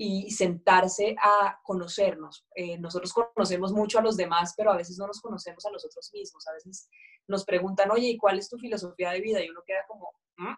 y 0.00 0.30
sentarse 0.30 1.16
a 1.20 1.58
conocernos. 1.64 2.46
Eh, 2.54 2.78
nosotros 2.78 3.12
conocemos 3.12 3.72
mucho 3.72 3.98
a 3.98 4.02
los 4.02 4.16
demás, 4.16 4.54
pero 4.56 4.70
a 4.70 4.76
veces 4.76 4.96
no 4.96 5.08
nos 5.08 5.20
conocemos 5.20 5.66
a 5.66 5.70
nosotros 5.72 6.08
mismos. 6.12 6.46
A 6.46 6.52
veces 6.52 6.88
nos 7.26 7.44
preguntan, 7.44 7.90
oye, 7.90 8.10
¿y 8.10 8.16
cuál 8.16 8.38
es 8.38 8.48
tu 8.48 8.58
filosofía 8.58 9.10
de 9.10 9.20
vida? 9.20 9.44
Y 9.44 9.50
uno 9.50 9.60
queda 9.66 9.84
como, 9.88 10.12
¿Mm? 10.36 10.54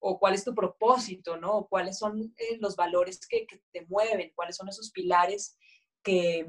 O 0.00 0.18
cuál 0.18 0.34
es 0.34 0.44
tu 0.44 0.54
propósito, 0.54 1.36
¿no? 1.36 1.58
O 1.58 1.68
cuáles 1.68 1.98
son 1.98 2.34
eh, 2.36 2.58
los 2.60 2.76
valores 2.76 3.26
que, 3.26 3.46
te 3.72 3.86
mueven, 3.86 4.32
cuáles 4.34 4.56
son 4.56 4.68
esos 4.68 4.90
pilares 4.90 5.56
que, 6.02 6.46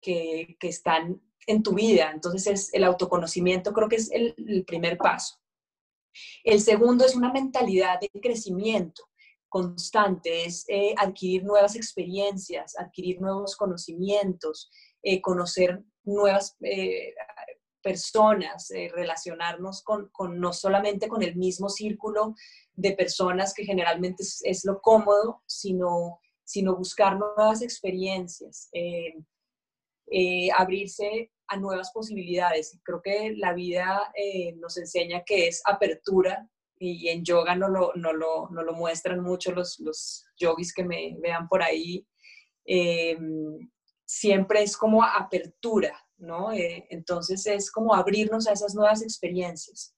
que, 0.00 0.56
están 0.62 1.20
en 1.46 1.62
tu 1.62 1.74
vida. 1.74 2.10
Entonces, 2.12 2.46
es 2.46 2.74
el 2.74 2.84
autoconocimiento 2.84 3.72
creo 3.72 3.88
que 3.88 3.96
es 3.96 4.10
el, 4.10 4.34
primer 4.66 4.96
paso. 4.96 5.36
El 6.44 6.60
segundo 6.60 7.04
es 7.04 7.14
una 7.14 7.32
mentalidad 7.32 8.00
de 8.00 8.10
crecimiento 8.20 9.04
constante, 9.48 10.44
es 10.44 10.64
eh, 10.68 10.94
adquirir 10.96 11.44
nuevas 11.44 11.76
experiencias, 11.76 12.76
adquirir 12.78 13.20
nuevos 13.20 13.56
conocimientos, 13.56 14.70
eh, 15.02 15.20
conocer 15.20 15.82
nuevas 16.04 16.56
personas, 17.82 18.68
relacionarnos 18.92 19.82
con, 19.82 20.10
no 20.40 20.52
solamente 20.52 21.06
con 21.08 21.22
el 21.22 21.36
mismo 21.36 21.68
círculo 21.68 22.34
de 22.76 22.92
personas 22.92 23.54
que 23.54 23.64
generalmente 23.64 24.22
es, 24.22 24.64
lo 24.64 24.80
cómodo, 24.80 25.42
sino, 25.46 26.20
sino 26.44 26.76
buscar 26.76 27.18
nuevas 27.18 27.62
experiencias, 27.62 28.70
abrirse 30.56 31.32
a 31.48 31.56
nuevas 31.56 31.90
posibilidades. 31.92 32.78
Creo 32.84 33.00
que 33.02 33.34
la 33.36 33.52
vida 33.54 34.12
nos 34.56 34.76
enseña 34.76 35.24
que 35.24 35.48
es 35.48 35.62
apertura 35.64 36.48
y 36.78 37.08
en 37.08 37.24
yoga 37.24 37.54
no 37.54 37.68
lo, 37.68 37.92
no 37.94 38.12
lo, 38.12 38.48
no 38.50 38.62
lo 38.62 38.74
muestran 38.74 39.20
mucho 39.20 39.52
los, 39.52 39.78
los, 39.80 40.26
yogis 40.38 40.74
que 40.74 40.84
me 40.84 41.16
vean 41.20 41.48
por 41.48 41.62
ahí. 41.62 42.06
Em, 42.64 43.70
siempre 44.04 44.62
es 44.62 44.76
como 44.76 45.02
apertura, 45.02 45.98
¿no? 46.18 46.52
Eh, 46.52 46.86
entonces 46.90 47.46
es 47.46 47.70
como 47.70 47.94
abrirnos 47.94 48.46
a 48.46 48.52
esas 48.52 48.74
nuevas 48.74 49.02
experiencias. 49.02 49.95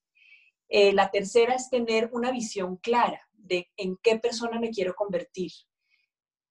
Eh, 0.69 0.93
la 0.93 1.11
tercera 1.11 1.55
es 1.55 1.71
tener 1.71 2.11
una 2.13 2.31
visión 2.31 2.77
clara 2.77 3.21
de 3.33 3.71
en 3.77 3.97
qué 4.03 4.19
persona 4.19 4.61
me 4.61 4.71
quiero 4.71 4.95
convertir, 4.95 5.51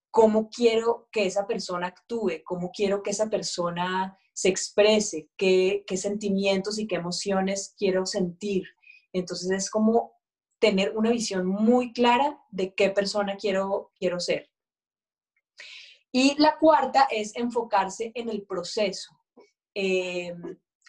cómo 0.10 0.50
quiero 0.50 1.08
que 1.12 1.26
esa 1.28 1.46
persona 1.46 1.88
actúe, 1.88 2.42
cómo 2.44 2.72
quiero 2.72 3.04
que 3.04 3.12
esa 3.12 3.30
persona 3.30 4.18
se 4.34 4.50
exprese, 4.50 5.30
qué, 5.38 5.84
sentimientos 5.96 6.80
y 6.80 6.88
qué 6.88 6.96
emociones 6.96 7.76
quiero 7.78 8.06
sentir. 8.06 8.68
Entonces 9.14 9.52
es 9.52 9.70
como 9.70 10.14
tener 10.60 10.98
una 10.98 11.12
visión 11.12 11.46
muy 11.46 11.94
clara 11.94 12.40
de 12.50 12.74
qué 12.74 12.90
persona 12.90 13.38
quiero, 13.38 13.92
quiero 13.96 14.20
ser. 14.20 14.50
Y 16.12 16.36
la 16.40 16.58
cuarta 16.58 17.08
es 17.12 17.36
enfocarse 17.36 18.12
en 18.16 18.30
el 18.30 18.44
proceso. 18.44 19.12
Eh, 19.76 20.34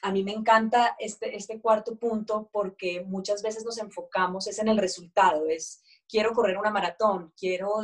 a 0.02 0.12
mí 0.12 0.22
me 0.22 0.32
encanta 0.32 0.96
este, 0.98 1.36
este 1.36 1.60
cuarto 1.60 1.96
punto 1.96 2.48
porque 2.52 3.04
muchas 3.06 3.42
veces 3.42 3.64
nos 3.64 3.78
enfocamos 3.78 4.46
es 4.46 4.58
en 4.58 4.68
el 4.68 4.78
resultado, 4.78 5.46
es 5.46 5.82
quiero 6.08 6.32
correr 6.32 6.58
una 6.58 6.70
maratón, 6.70 7.32
quiero 7.36 7.74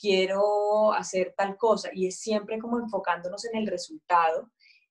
quiero 0.00 0.92
hacer 0.92 1.34
tal 1.36 1.56
cosa 1.56 1.90
y 1.92 2.06
es 2.06 2.18
siempre 2.18 2.58
como 2.58 2.78
enfocándonos 2.78 3.44
en 3.46 3.56
el 3.56 3.66
resultado 3.66 4.50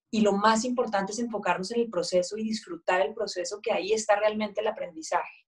y 0.10 0.22
lo 0.22 0.34
más 0.34 0.64
importante 0.64 1.12
es 1.12 1.20
enfocarnos 1.20 1.72
en 1.72 1.82
el 1.82 1.90
proceso 1.90 2.38
y 2.38 2.44
disfrutar 2.44 3.02
el 3.02 3.16
proceso, 3.16 3.60
que 3.62 3.72
ahí 3.72 3.94
está 3.94 4.16
realmente 4.16 4.62
el 4.62 4.68
aprendizaje. 4.68 5.48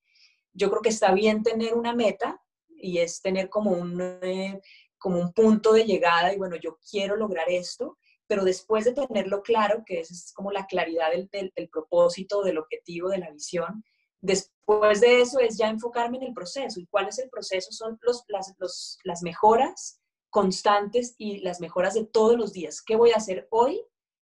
Yo 0.54 0.70
creo 0.72 0.82
que 0.82 0.90
está 0.90 1.14
bien 1.14 1.44
tener 1.44 1.76
una 1.76 1.94
meta 1.94 2.42
y 2.70 2.98
es 2.98 3.22
tener 3.22 3.48
como 3.50 3.72
un, 3.72 4.02
eh, 4.02 4.60
como 4.98 5.20
un 5.20 5.34
punto 5.34 5.72
de 5.74 5.86
llegada 5.86 6.34
y 6.34 6.38
bueno, 6.38 6.56
yo 6.56 6.80
quiero 6.90 7.16
lograr 7.16 7.48
esto, 7.48 8.00
pero 8.28 8.44
después 8.44 8.86
de 8.86 8.94
tenerlo 8.94 9.42
claro, 9.42 9.84
que 9.86 10.00
es 10.00 10.32
como 10.34 10.52
la 10.52 10.66
claridad 10.66 11.12
del, 11.12 11.30
del, 11.32 11.70
propósito, 11.70 12.44
del 12.44 12.58
objetivo, 12.58 13.10
de 13.10 13.20
la 13.20 13.32
visión, 13.32 13.84
después 14.22 15.02
de 15.02 15.22
eso 15.22 15.40
es 15.40 15.58
ya 15.58 15.70
enfocarme 15.70 16.18
en 16.18 16.24
el 16.24 16.34
proceso. 16.34 16.80
¿Y 16.80 16.88
cuál 16.88 17.08
es 17.08 17.20
el 17.20 17.30
proceso? 17.30 17.72
Son 17.72 18.00
los, 18.02 18.24
las, 18.28 18.54
los, 18.58 18.98
las 19.04 19.22
mejoras 19.22 20.02
constantes 20.30 21.16
y 21.18 21.40
las 21.40 21.62
mejoras 21.62 21.94
de 21.94 22.06
todos 22.06 22.38
los 22.38 22.52
días. 22.52 22.82
¿Qué 22.82 22.96
voy 22.96 23.12
a 23.12 23.18
hacer 23.18 23.48
hoy 23.52 23.82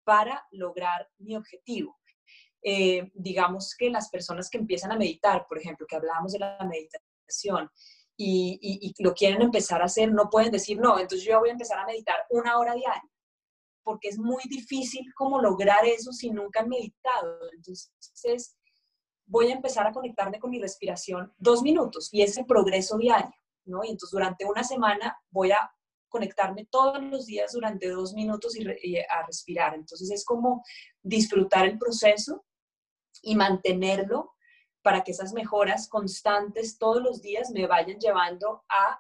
para 0.08 0.48
lograr 0.52 1.10
mi 1.18 1.36
objetivo. 1.36 2.00
Eh, 2.64 3.12
digamos 3.14 3.76
que 3.78 3.90
las 3.90 4.10
personas 4.10 4.50
que 4.50 4.58
empiezan 4.58 4.94
a 4.94 4.98
meditar, 4.98 5.46
por 5.50 5.60
ejemplo, 5.60 5.86
que 5.86 5.98
hablábamos 5.98 6.32
de 6.32 6.40
la 6.40 6.58
meditación, 6.64 7.70
y, 8.16 8.94
lo 9.00 9.14
quieren 9.14 9.42
empezar 9.42 9.82
a 9.82 9.86
hacer, 9.86 10.12
no 10.14 10.30
pueden 10.30 10.52
decir, 10.52 10.80
no, 10.80 10.98
entonces 10.98 11.28
yo 11.28 11.40
voy 11.40 11.50
a 11.50 11.52
empezar 11.52 11.78
a 11.78 11.86
meditar 11.86 12.16
una 12.30 12.58
hora 12.58 12.74
diaria, 12.74 13.04
porque 13.88 14.10
es 14.10 14.20
muy 14.20 14.44
difícil 14.50 15.14
como 15.14 15.40
lograr 15.42 15.86
eso 15.86 16.12
si 16.12 16.30
nunca 16.30 16.60
han 16.60 16.68
meditado. 16.68 17.40
Entonces, 17.54 18.58
voy 19.26 19.48
a 19.48 19.54
empezar 19.54 19.88
a 19.88 19.94
conectarme 19.94 20.40
con 20.40 20.50
mi 20.50 20.60
respiración 20.60 21.34
dos 21.38 21.62
minutos 21.62 22.10
y 22.12 22.22
ese 22.22 22.44
progreso 22.44 22.98
diario, 22.98 23.32
¿no? 23.64 23.86
Y 23.86 23.92
entonces 23.92 24.12
durante 24.12 24.44
una 24.44 24.66
semana 24.66 25.18
voy 25.32 25.52
a 25.52 25.72
conectarme 26.10 26.68
todos 26.70 27.02
los 27.02 27.28
días 27.28 27.54
durante 27.54 27.90
dos 27.90 28.14
minutos 28.14 28.58
y, 28.58 28.98
a 28.98 29.26
respirar. 29.26 29.74
Entonces 29.74 30.12
es 30.12 30.26
como 30.26 30.66
disfrutar 31.02 31.66
el 31.66 31.78
proceso 31.78 32.44
y 33.22 33.38
mantenerlo 33.38 34.34
para 34.82 35.02
que 35.02 35.12
esas 35.12 35.32
mejoras 35.32 35.88
constantes 35.88 36.78
todos 36.78 37.02
los 37.02 37.22
días 37.22 37.52
me 37.52 37.68
vayan 37.68 38.00
llevando 38.00 38.66
a 38.68 39.00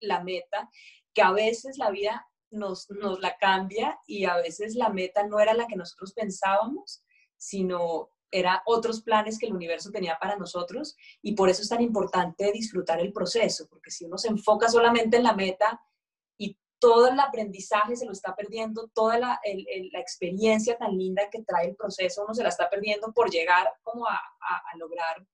la 0.00 0.22
meta, 0.22 0.70
que 1.12 1.22
a 1.22 1.32
veces 1.32 1.76
la 1.76 1.90
vida 1.90 2.24
nos, 2.52 2.88
la 3.20 3.36
cambia 3.38 3.98
y 4.06 4.24
a 4.24 4.36
veces 4.36 4.74
la 4.74 4.88
meta 4.88 5.26
no 5.26 5.40
era 5.40 5.54
la 5.54 5.66
que 5.66 5.76
nosotros 5.76 6.12
pensábamos, 6.12 7.02
sino 7.36 8.10
era 8.30 8.62
otros 8.66 9.02
planes 9.02 9.38
que 9.38 9.46
el 9.46 9.54
universo 9.54 9.90
tenía 9.90 10.18
para 10.18 10.36
nosotros 10.36 10.96
y 11.20 11.34
por 11.34 11.50
eso 11.50 11.62
es 11.62 11.68
tan 11.68 11.82
importante 11.82 12.50
disfrutar 12.52 13.00
el 13.00 13.12
proceso, 13.12 13.66
porque 13.68 13.90
si 13.90 14.06
uno 14.06 14.16
se 14.16 14.28
enfoca 14.28 14.68
solamente 14.68 15.18
en 15.18 15.24
la 15.24 15.34
meta, 15.34 15.80
todo 16.82 17.06
el 17.06 17.20
aprendizaje 17.20 17.94
se 17.94 18.06
lo 18.06 18.10
está 18.10 18.34
perdiendo, 18.34 18.88
toda 18.88 19.16
la, 19.16 19.40
experiencia 19.44 20.76
tan 20.76 20.98
linda 20.98 21.30
que 21.30 21.44
trae 21.44 21.68
el 21.68 21.76
proceso, 21.76 22.24
uno 22.24 22.34
se 22.34 22.42
la 22.42 22.48
está 22.48 22.68
perdiendo 22.68 23.12
por 23.12 23.30
llegar 23.30 23.72
como 23.84 24.04
a, 24.04 24.20
lograr 24.76 25.24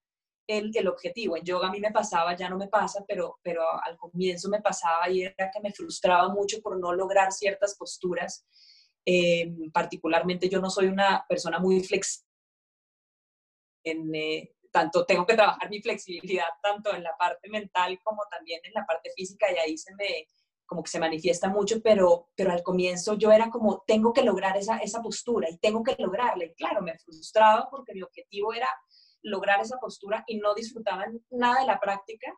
el, 0.48 0.88
objetivo. 0.88 1.36
En 1.36 1.44
yoga 1.44 1.68
a 1.68 1.70
mí 1.70 1.80
me 1.80 1.92
pasaba, 1.92 2.34
ya 2.34 2.48
no 2.48 2.56
me 2.56 2.68
pasa, 2.68 3.04
pero, 3.06 3.38
pero 3.42 3.62
al 3.84 3.96
comienzo 3.96 4.48
me 4.48 4.62
pasaba 4.62 5.08
y 5.10 5.22
era 5.22 5.50
que 5.52 5.60
me 5.62 5.72
frustraba 5.72 6.28
mucho 6.28 6.60
por 6.62 6.78
no 6.78 6.92
lograr 6.92 7.32
ciertas 7.32 7.76
posturas. 7.76 8.46
Eh, 9.04 9.54
particularmente 9.72 10.48
yo 10.48 10.60
no 10.60 10.70
soy 10.70 10.86
una 10.86 11.24
persona 11.28 11.58
muy 11.58 11.82
flexible. 11.84 12.26
Eh, 13.84 14.54
tanto 14.70 15.06
tengo 15.06 15.24
que 15.24 15.34
trabajar 15.34 15.70
mi 15.70 15.80
flexibilidad 15.80 16.48
tanto 16.62 16.94
en 16.94 17.02
la 17.02 17.16
parte 17.18 17.48
mental 17.48 17.98
como 18.04 18.22
también 18.30 18.60
en 18.64 18.72
la 18.74 18.84
parte 18.84 19.10
física 19.16 19.50
y 19.50 19.56
ahí 19.56 19.78
se 19.78 19.94
me, 19.94 20.26
como 20.66 20.82
que 20.82 20.90
se 20.90 21.00
manifiesta 21.00 21.48
mucho, 21.48 21.80
pero, 21.82 22.28
pero 22.36 22.52
al 22.52 22.62
comienzo 22.62 23.14
yo 23.14 23.32
era 23.32 23.48
como, 23.48 23.82
tengo 23.86 24.12
que 24.12 24.22
lograr 24.22 24.56
esa, 24.58 24.76
esa 24.78 25.00
postura 25.00 25.48
y 25.50 25.56
tengo 25.56 25.82
que 25.82 25.96
lograrla. 25.98 26.44
Y 26.44 26.54
claro, 26.54 26.82
me 26.82 26.98
frustraba 26.98 27.68
porque 27.70 27.94
mi 27.94 28.02
objetivo 28.02 28.52
era 28.52 28.68
lograr 29.22 29.60
esa 29.60 29.78
postura 29.78 30.24
y 30.26 30.38
no 30.38 30.54
disfrutaba 30.54 31.06
nada 31.30 31.60
de 31.60 31.66
la 31.66 31.80
práctica 31.80 32.32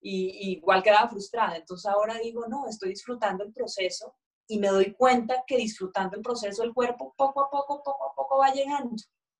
y, 0.00 0.52
igual 0.52 0.82
quedaba 0.82 1.08
frustrada. 1.08 1.56
Entonces 1.56 1.86
ahora 1.86 2.18
digo, 2.18 2.46
no, 2.48 2.68
estoy 2.68 2.90
disfrutando 2.90 3.44
el 3.44 3.52
proceso 3.52 4.14
y 4.46 4.58
me 4.58 4.68
doy 4.68 4.92
cuenta 4.94 5.44
que 5.46 5.56
disfrutando 5.56 6.16
el 6.16 6.22
proceso 6.22 6.62
el 6.62 6.72
cuerpo 6.72 7.14
poco 7.16 7.42
a 7.42 7.50
poco, 7.50 7.82
poco 7.82 8.10
a 8.10 8.14
poco 8.14 8.38
va 8.38 8.52
llegando, 8.52 8.96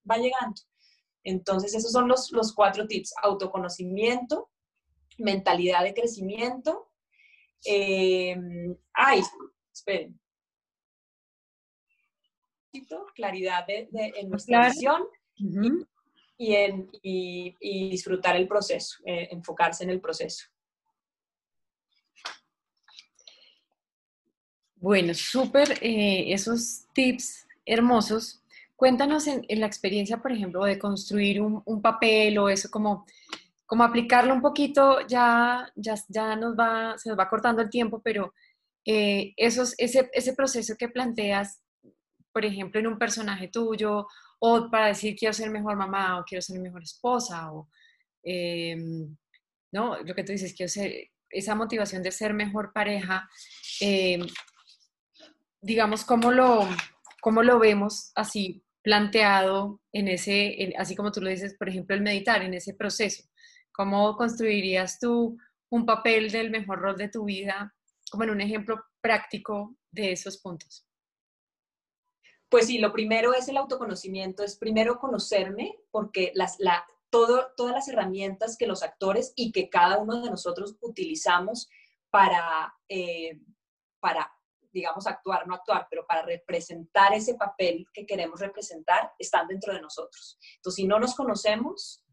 va 0.09 0.17
llegando. 0.17 0.61
Entonces, 1.23 1.75
esos 1.75 1.91
son 1.91 2.07
los, 2.07 2.31
los 2.31 2.55
cuatro 2.55 2.87
tips. 2.87 3.13
Autoconocimiento, 3.21 4.49
mentalidad 5.19 5.83
de 5.83 5.93
crecimiento. 5.93 6.93
Eh, 7.65 8.37
ay, 8.93 9.23
esperen. 9.73 10.21
Claridad 13.15 13.67
de, 13.67 13.89
en 13.91 14.29
nuestra 14.29 14.69
visión 14.69 15.03
y, 16.39 17.55
disfrutar 17.89 18.37
el 18.37 18.47
proceso, 18.47 18.99
eh, 19.05 19.29
enfocarse 19.31 19.85
en 19.85 19.91
el 19.91 20.01
proceso. 20.01 20.47
Bueno, 24.77 25.15
súper 25.15 25.79
eh, 25.81 26.33
esos 26.33 26.87
tips 26.93 27.47
hermosos. 27.65 28.43
Cuéntanos 28.77 29.27
en, 29.27 29.45
la 29.49 29.67
experiencia, 29.67 30.19
por 30.19 30.33
ejemplo, 30.33 30.65
de 30.65 30.79
construir 30.79 31.41
un, 31.41 31.83
papel 31.83 32.39
o 32.39 32.49
eso, 32.51 32.71
como, 32.71 33.07
como 33.65 33.85
aplicarlo 33.85 34.35
un 34.35 34.43
poquito, 34.43 34.99
ya, 35.09 35.73
ya, 35.75 35.95
ya 36.09 36.37
nos 36.37 36.55
va, 36.55 36.97
se 36.99 37.09
nos 37.09 37.19
va 37.19 37.29
cortando 37.29 37.63
el 37.63 37.71
tiempo, 37.71 38.03
pero 38.05 38.35
eh, 38.85 39.33
esos, 39.37 39.75
ese, 39.79 40.11
ese 40.13 40.35
proceso 40.35 40.77
que 40.79 40.91
planteas, 40.91 41.63
por 42.37 42.45
ejemplo, 42.45 42.79
en 42.79 42.87
un 42.87 42.99
personaje 42.99 43.49
tuyo, 43.49 44.07
o 44.41 44.71
para 44.71 44.89
decir 44.89 45.17
quiero 45.17 45.33
ser 45.33 45.49
mejor 45.49 45.75
mamá 45.75 46.21
o 46.21 46.25
quiero 46.25 46.43
ser 46.43 46.61
mejor 46.61 46.83
esposa, 46.83 47.51
o 47.51 47.71
em, 48.23 49.17
¿no? 49.73 49.97
lo 50.03 50.15
que 50.15 50.23
tú 50.23 50.33
dices, 50.33 50.55
quiero 50.55 50.71
esa 51.31 51.55
motivación 51.55 52.03
de 52.03 52.13
ser 52.13 52.35
mejor 52.35 52.75
pareja, 52.75 53.27
em, 53.81 54.21
digamos, 55.63 56.05
¿cómo 56.05 56.31
lo, 56.31 56.69
cómo 57.23 57.43
lo 57.43 57.59
vemos 57.59 58.13
así 58.15 58.63
planteado 58.83 59.81
en 59.91 60.09
ese, 60.09 60.75
así 60.77 60.95
como 60.95 61.13
tú 61.13 61.23
lo 61.23 61.31
dices, 61.31 61.57
por 61.59 61.71
ejemplo, 61.71 61.97
el 61.97 62.03
meditar, 62.03 62.43
en 62.43 62.53
ese 62.53 62.75
proceso? 62.75 63.25
¿Cómo 63.73 64.15
construirías 64.15 64.99
tú 65.01 65.39
un 65.71 65.87
papel 65.87 66.31
del 66.31 66.51
mejor 66.51 66.81
rol 66.81 66.99
de 66.99 67.09
tu 67.09 67.25
vida, 67.25 67.75
como 68.11 68.25
en 68.25 68.31
un 68.31 68.43
ejemplo 68.43 68.85
práctico 69.01 69.75
de 69.91 70.13
esos 70.13 70.37
puntos? 70.37 70.86
Pues 72.49 72.67
sí, 72.67 72.79
lo 72.79 72.93
primero 72.93 73.35
es 73.35 73.49
el 73.49 73.57
autoconocimiento, 73.57 74.45
es 74.45 74.57
primero 74.57 74.99
conocerme, 74.99 75.77
porque 75.91 76.33
las, 76.35 76.57
la, 76.59 76.87
todo, 77.11 77.49
todas 77.57 77.75
las 77.75 77.89
herramientas 77.89 78.57
que 78.57 78.67
los 78.67 78.83
actores 78.83 79.33
y 79.37 79.53
que 79.53 79.69
cada 79.69 79.99
uno 79.99 80.23
de 80.23 80.31
nosotros 80.31 80.77
utilizamos 80.81 81.69
para, 82.11 82.75
eh, 82.89 83.41
para 84.01 84.33
digamos, 84.73 85.07
actuar, 85.07 85.47
no 85.47 85.55
actuar, 85.55 85.87
pero 85.89 86.07
para 86.07 86.23
representar 86.23 87.15
ese 87.15 87.35
papel 87.35 87.87
que 87.95 88.05
queremos 88.05 88.41
representar, 88.41 89.11
están 89.19 89.49
dentro 89.49 89.73
de 89.73 89.81
nosotros. 89.81 90.39
Entonces, 90.57 90.77
si 90.77 90.87
no 90.87 91.01
nos 91.01 91.15
conocemos, 91.15 92.05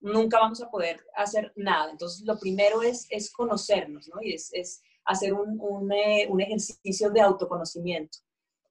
nunca 0.00 0.38
vamos 0.38 0.62
a 0.62 0.70
poder 0.70 1.04
hacer 1.16 1.52
nada. 1.56 1.90
Entonces, 1.90 2.26
lo 2.26 2.38
primero 2.38 2.82
es, 2.82 3.06
es 3.10 3.32
conocernos, 3.32 4.08
¿no? 4.08 4.20
Y 4.20 4.34
es, 4.34 4.52
es 4.52 4.82
hacer 5.04 5.32
un, 5.32 5.58
un, 5.60 5.90
eh, 5.92 6.26
un, 6.28 6.40
ejercicio 6.40 7.10
de 7.10 7.22
autoconocimiento. 7.22 8.18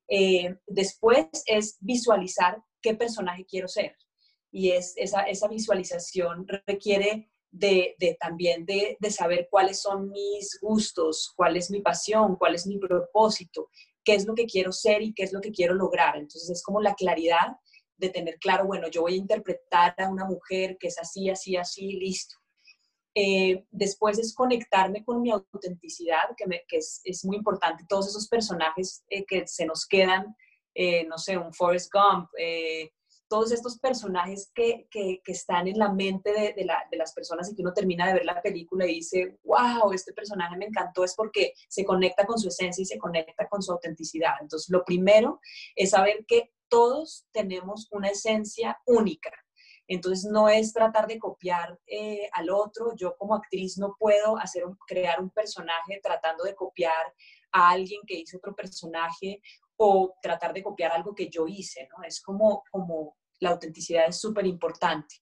Eh, 0.09 0.55
después 0.65 1.27
es 1.45 1.77
visualizar 1.79 2.61
qué 2.81 2.95
personaje 2.95 3.45
quiero 3.45 3.67
ser. 3.67 3.95
Y 4.51 4.71
es, 4.71 4.93
esa, 4.97 5.47
visualización 5.47 6.47
requiere 6.65 7.29
de, 7.51 7.95
también 8.19 8.65
de, 8.65 8.97
saber 9.11 9.47
cuáles 9.51 9.81
son 9.81 10.09
mis 10.09 10.59
gustos, 10.61 11.33
cuál 11.35 11.55
es 11.55 11.69
mi 11.69 11.81
pasión, 11.81 12.35
cuál 12.35 12.55
es 12.55 12.65
mi 12.65 12.79
propósito, 12.79 13.69
qué 14.03 14.15
es 14.15 14.25
lo 14.25 14.33
que 14.33 14.45
quiero 14.45 14.71
ser 14.71 15.03
y 15.03 15.13
qué 15.13 15.23
es 15.23 15.33
lo 15.33 15.41
que 15.41 15.51
quiero 15.51 15.75
lograr. 15.75 16.17
Entonces 16.17 16.49
es 16.49 16.63
como 16.63 16.81
la 16.81 16.95
claridad 16.95 17.57
de 17.97 18.09
tener 18.09 18.39
claro, 18.39 18.65
bueno, 18.65 18.87
yo 18.89 19.01
voy 19.01 19.13
a 19.13 19.17
interpretar 19.17 19.93
a 19.97 20.09
una 20.09 20.25
mujer 20.25 20.77
que 20.79 20.87
es 20.87 20.97
así, 20.97 21.29
así, 21.29 21.55
así, 21.57 21.93
listo. 21.93 22.38
Eh, 23.21 23.65
después 23.69 24.17
es 24.17 24.33
conectarme 24.33 25.03
con 25.03 25.21
mi 25.21 25.29
autenticidad, 25.29 26.23
que, 26.37 26.45
es, 26.77 27.01
es, 27.03 27.25
muy 27.25 27.35
importante. 27.35 27.83
Todos 27.89 28.07
esos 28.07 28.29
personajes 28.29 29.03
eh, 29.09 29.25
que 29.25 29.45
se 29.45 29.65
nos 29.65 29.85
quedan, 29.85 30.37
eh, 30.73 31.03
no 31.03 31.17
sé, 31.17 31.37
un 31.37 31.53
Forrest 31.53 31.91
Gump, 31.91 32.29
todos 33.27 33.51
estos 33.51 33.77
personajes 33.77 34.49
que, 34.55 34.87
que, 34.89 35.21
están 35.25 35.67
en 35.67 35.77
la 35.77 35.91
mente 35.91 36.31
de, 36.31 36.53
de, 36.53 36.63
la, 36.63 36.81
de, 36.89 36.97
las 36.97 37.11
personas 37.11 37.51
y 37.51 37.55
que 37.55 37.61
uno 37.61 37.73
termina 37.73 38.07
de 38.07 38.13
ver 38.13 38.25
la 38.25 38.41
película 38.41 38.87
y 38.87 38.95
dice, 38.95 39.37
wow, 39.43 39.91
este 39.91 40.13
personaje 40.13 40.55
me 40.55 40.65
encantó, 40.67 41.03
es 41.03 41.13
porque 41.13 41.53
se 41.67 41.83
conecta 41.83 42.25
con 42.25 42.39
su 42.39 42.47
esencia 42.47 42.81
y 42.81 42.85
se 42.85 42.97
conecta 42.97 43.49
con 43.49 43.61
su 43.61 43.73
autenticidad. 43.73 44.35
Entonces, 44.39 44.69
lo 44.69 44.85
primero 44.85 45.41
es 45.75 45.89
saber 45.89 46.25
que 46.25 46.53
todos 46.69 47.27
tenemos 47.33 47.89
una 47.91 48.11
esencia 48.11 48.79
única. 48.85 49.31
Entonces, 49.89 50.29
no 50.31 50.47
es 50.47 50.71
tratar 50.71 51.07
de 51.07 51.17
copiar 51.17 51.77
eh, 51.87 52.29
al 52.33 52.51
otro. 52.51 52.95
Yo 52.95 53.17
como 53.17 53.33
actriz 53.33 53.77
no 53.79 53.95
puedo 53.99 54.37
hacer 54.37 54.63
crear 54.87 55.19
un 55.19 55.31
personaje 55.31 55.99
tratando 56.01 56.43
de 56.43 56.53
copiar 56.53 57.13
a 57.51 57.71
alguien 57.71 58.01
que 58.05 58.19
hizo 58.19 58.37
otro 58.37 58.55
personaje 58.55 59.41
o 59.77 60.13
tratar 60.21 60.53
de 60.53 60.61
copiar 60.61 60.91
algo 60.91 61.15
que 61.15 61.27
yo 61.27 61.47
hice, 61.47 61.87
¿no? 61.89 62.03
Es 62.03 62.21
como, 62.21 62.63
como 62.71 63.17
la 63.39 63.49
autenticidad 63.49 64.07
es 64.07 64.19
súper 64.19 64.45
importante. 64.45 65.15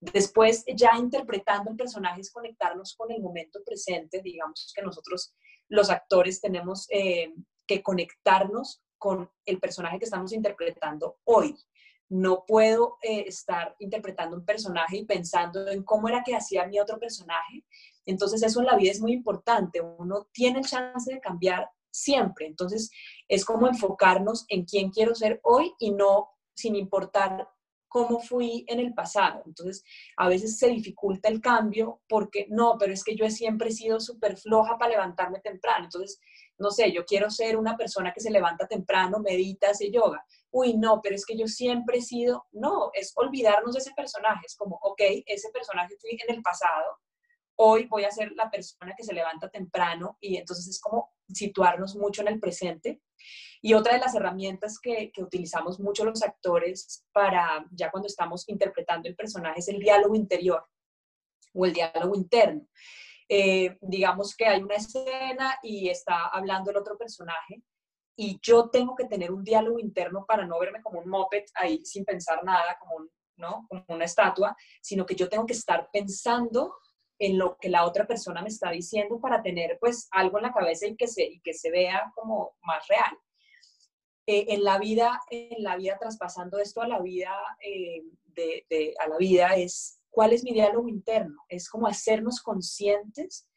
Después, 0.00 0.64
ya 0.74 0.96
interpretando 0.96 1.70
el 1.70 1.76
personaje, 1.76 2.22
es 2.22 2.32
conectarnos 2.32 2.96
con 2.96 3.12
el 3.12 3.20
momento 3.20 3.60
presente. 3.62 4.22
Digamos 4.22 4.72
que 4.74 4.82
nosotros, 4.82 5.34
los 5.68 5.90
actores, 5.90 6.40
tenemos 6.40 6.86
eh, 6.90 7.34
que 7.66 7.82
conectarnos 7.82 8.82
con 8.96 9.30
el 9.44 9.60
personaje 9.60 9.98
que 9.98 10.06
estamos 10.06 10.32
interpretando 10.32 11.18
hoy. 11.24 11.54
No 12.12 12.44
puedo 12.46 12.98
eh, 13.02 13.24
estar 13.26 13.74
interpretando 13.78 14.36
un 14.36 14.44
personaje 14.44 14.98
y 14.98 15.06
pensando 15.06 15.66
en 15.68 15.82
cómo 15.82 16.08
era 16.08 16.22
que 16.22 16.36
hacía 16.36 16.66
mi 16.66 16.78
otro 16.78 16.98
personaje. 16.98 17.64
Entonces, 18.04 18.42
eso 18.42 18.60
en 18.60 18.66
la 18.66 18.76
vida 18.76 18.90
es 18.90 19.00
muy 19.00 19.12
importante. 19.12 19.80
Uno 19.80 20.28
tiene 20.32 20.60
chance 20.60 21.10
de 21.10 21.20
cambiar 21.20 21.70
siempre. 21.90 22.46
Entonces, 22.46 22.90
es 23.28 23.44
como 23.44 23.66
enfocarnos 23.66 24.44
en 24.48 24.64
quién 24.64 24.90
quiero 24.90 25.14
ser 25.14 25.40
hoy 25.42 25.72
y 25.78 25.92
no 25.92 26.28
sin 26.54 26.76
importar 26.76 27.48
cómo 27.88 28.20
fui 28.20 28.64
en 28.68 28.80
el 28.80 28.94
pasado. 28.94 29.42
Entonces, 29.46 29.84
a 30.16 30.28
veces 30.28 30.58
se 30.58 30.68
dificulta 30.68 31.28
el 31.28 31.40
cambio 31.40 32.00
porque 32.08 32.46
no, 32.50 32.76
pero 32.78 32.92
es 32.92 33.04
que 33.04 33.14
yo 33.14 33.28
siempre 33.30 33.68
he 33.68 33.72
sido 33.72 34.00
súper 34.00 34.36
floja 34.36 34.78
para 34.78 34.92
levantarme 34.92 35.40
temprano. 35.40 35.84
Entonces, 35.84 36.18
no 36.58 36.70
sé, 36.70 36.92
yo 36.92 37.04
quiero 37.04 37.30
ser 37.30 37.56
una 37.56 37.76
persona 37.76 38.12
que 38.12 38.20
se 38.20 38.30
levanta 38.30 38.66
temprano, 38.66 39.18
medita, 39.18 39.70
hace 39.70 39.90
yoga. 39.90 40.24
Uy, 40.54 40.76
no, 40.76 41.00
pero 41.02 41.14
es 41.14 41.24
que 41.24 41.36
yo 41.36 41.48
siempre 41.48 41.98
he 41.98 42.02
sido, 42.02 42.46
no, 42.52 42.90
es 42.92 43.12
olvidarnos 43.16 43.72
de 43.72 43.80
ese 43.80 43.92
personaje. 43.96 44.44
Es 44.44 44.54
como, 44.54 44.78
ok, 44.82 45.00
ese 45.24 45.50
personaje 45.50 45.96
fui 45.98 46.10
en 46.10 46.34
el 46.34 46.42
pasado, 46.42 46.98
hoy 47.56 47.86
voy 47.86 48.04
a 48.04 48.10
ser 48.10 48.32
la 48.32 48.50
persona 48.50 48.94
que 48.94 49.02
se 49.02 49.14
levanta 49.14 49.48
temprano 49.48 50.18
y 50.20 50.36
entonces 50.36 50.68
es 50.68 50.78
como 50.78 51.10
situarnos 51.26 51.96
mucho 51.96 52.20
en 52.20 52.28
el 52.28 52.38
presente. 52.38 53.00
Y 53.62 53.72
otra 53.72 53.94
de 53.94 54.00
las 54.00 54.14
herramientas 54.14 54.78
que, 54.78 55.10
utilizamos 55.16 55.80
mucho 55.80 56.04
los 56.04 56.22
actores 56.22 57.06
para 57.12 57.64
ya 57.70 57.90
cuando 57.90 58.08
estamos 58.08 58.46
interpretando 58.48 59.08
el 59.08 59.16
personaje 59.16 59.60
es 59.60 59.68
el 59.68 59.78
diálogo 59.78 60.14
interior 60.14 60.66
o 61.54 61.64
el 61.64 61.72
diálogo 61.72 62.14
interno. 62.14 62.66
Eh, 63.26 63.78
digamos 63.80 64.36
que 64.36 64.44
hay 64.44 64.62
una 64.62 64.74
escena 64.74 65.58
y 65.62 65.88
está 65.88 66.26
hablando 66.26 66.70
el 66.70 66.76
otro 66.76 66.98
personaje 66.98 67.62
y 68.16 68.38
yo 68.42 68.68
tengo 68.70 68.94
que 68.94 69.06
tener 69.06 69.32
un 69.32 69.44
diálogo 69.44 69.78
interno 69.78 70.24
para 70.26 70.46
no 70.46 70.58
verme 70.58 70.82
como 70.82 71.00
un 71.00 71.08
moped 71.08 71.44
ahí 71.54 71.84
sin 71.84 72.04
pensar 72.04 72.44
nada, 72.44 72.76
como, 72.78 73.06
¿no? 73.36 73.66
como 73.68 73.84
una 73.88 74.04
estatua, 74.04 74.56
sino 74.80 75.06
que 75.06 75.14
yo 75.14 75.28
tengo 75.28 75.46
que 75.46 75.54
estar 75.54 75.88
pensando 75.92 76.74
en 77.18 77.38
lo 77.38 77.56
que 77.56 77.68
la 77.68 77.84
otra 77.84 78.06
persona 78.06 78.42
me 78.42 78.48
está 78.48 78.70
diciendo 78.70 79.20
para 79.20 79.42
tener 79.42 79.78
pues 79.80 80.08
algo 80.10 80.38
en 80.38 80.44
la 80.44 80.52
cabeza 80.52 80.86
y 80.86 80.96
que 80.96 81.06
se, 81.06 81.22
y 81.22 81.40
que 81.40 81.54
se 81.54 81.70
vea 81.70 82.12
como 82.14 82.56
más 82.62 82.86
real. 82.88 83.16
Eh, 84.26 84.46
en 84.48 84.62
la 84.64 84.78
vida, 84.78 85.20
en 85.30 85.62
la 85.62 85.76
vida 85.76 85.98
traspasando 85.98 86.58
esto 86.58 86.80
a 86.80 86.88
la 86.88 87.00
vida, 87.00 87.32
eh, 87.60 88.02
de, 88.24 88.94
a 88.98 89.08
la 89.08 89.16
vida 89.18 89.56
es 89.56 90.00
cuál 90.10 90.32
es 90.32 90.44
mi 90.44 90.52
diálogo 90.52 90.88
interno, 90.88 91.42
es 91.48 91.68
como 91.68 91.86
hacernos 91.86 92.40
conscientes 92.40 93.48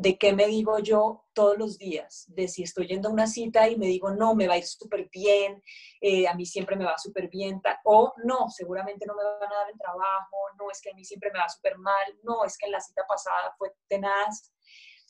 de 0.00 0.16
qué 0.16 0.32
me 0.32 0.46
digo 0.46 0.78
yo 0.78 1.26
todos 1.34 1.58
los 1.58 1.76
días, 1.76 2.24
de 2.28 2.48
si 2.48 2.62
estoy 2.62 2.86
yendo 2.86 3.10
a 3.10 3.12
una 3.12 3.26
cita 3.26 3.68
y 3.68 3.76
me 3.76 3.84
digo, 3.84 4.10
no, 4.10 4.34
me 4.34 4.48
va 4.48 4.54
a 4.54 4.56
ir 4.56 4.64
súper 4.64 5.10
bien, 5.12 5.62
eh, 6.00 6.26
a 6.26 6.32
mí 6.32 6.46
siempre 6.46 6.74
me 6.74 6.86
va 6.86 6.96
súper 6.96 7.28
bien, 7.28 7.60
o 7.84 8.14
no, 8.24 8.48
seguramente 8.48 9.04
no 9.04 9.14
me 9.14 9.22
van 9.22 9.52
a 9.52 9.56
dar 9.56 9.70
el 9.70 9.78
trabajo, 9.78 10.38
no, 10.58 10.70
es 10.70 10.80
que 10.80 10.90
a 10.90 10.94
mí 10.94 11.04
siempre 11.04 11.30
me 11.30 11.38
va 11.38 11.50
súper 11.50 11.76
mal, 11.76 12.18
no, 12.22 12.46
es 12.46 12.56
que 12.56 12.64
en 12.64 12.72
la 12.72 12.80
cita 12.80 13.02
pasada 13.06 13.54
fue 13.58 13.74
tenaz. 13.88 14.50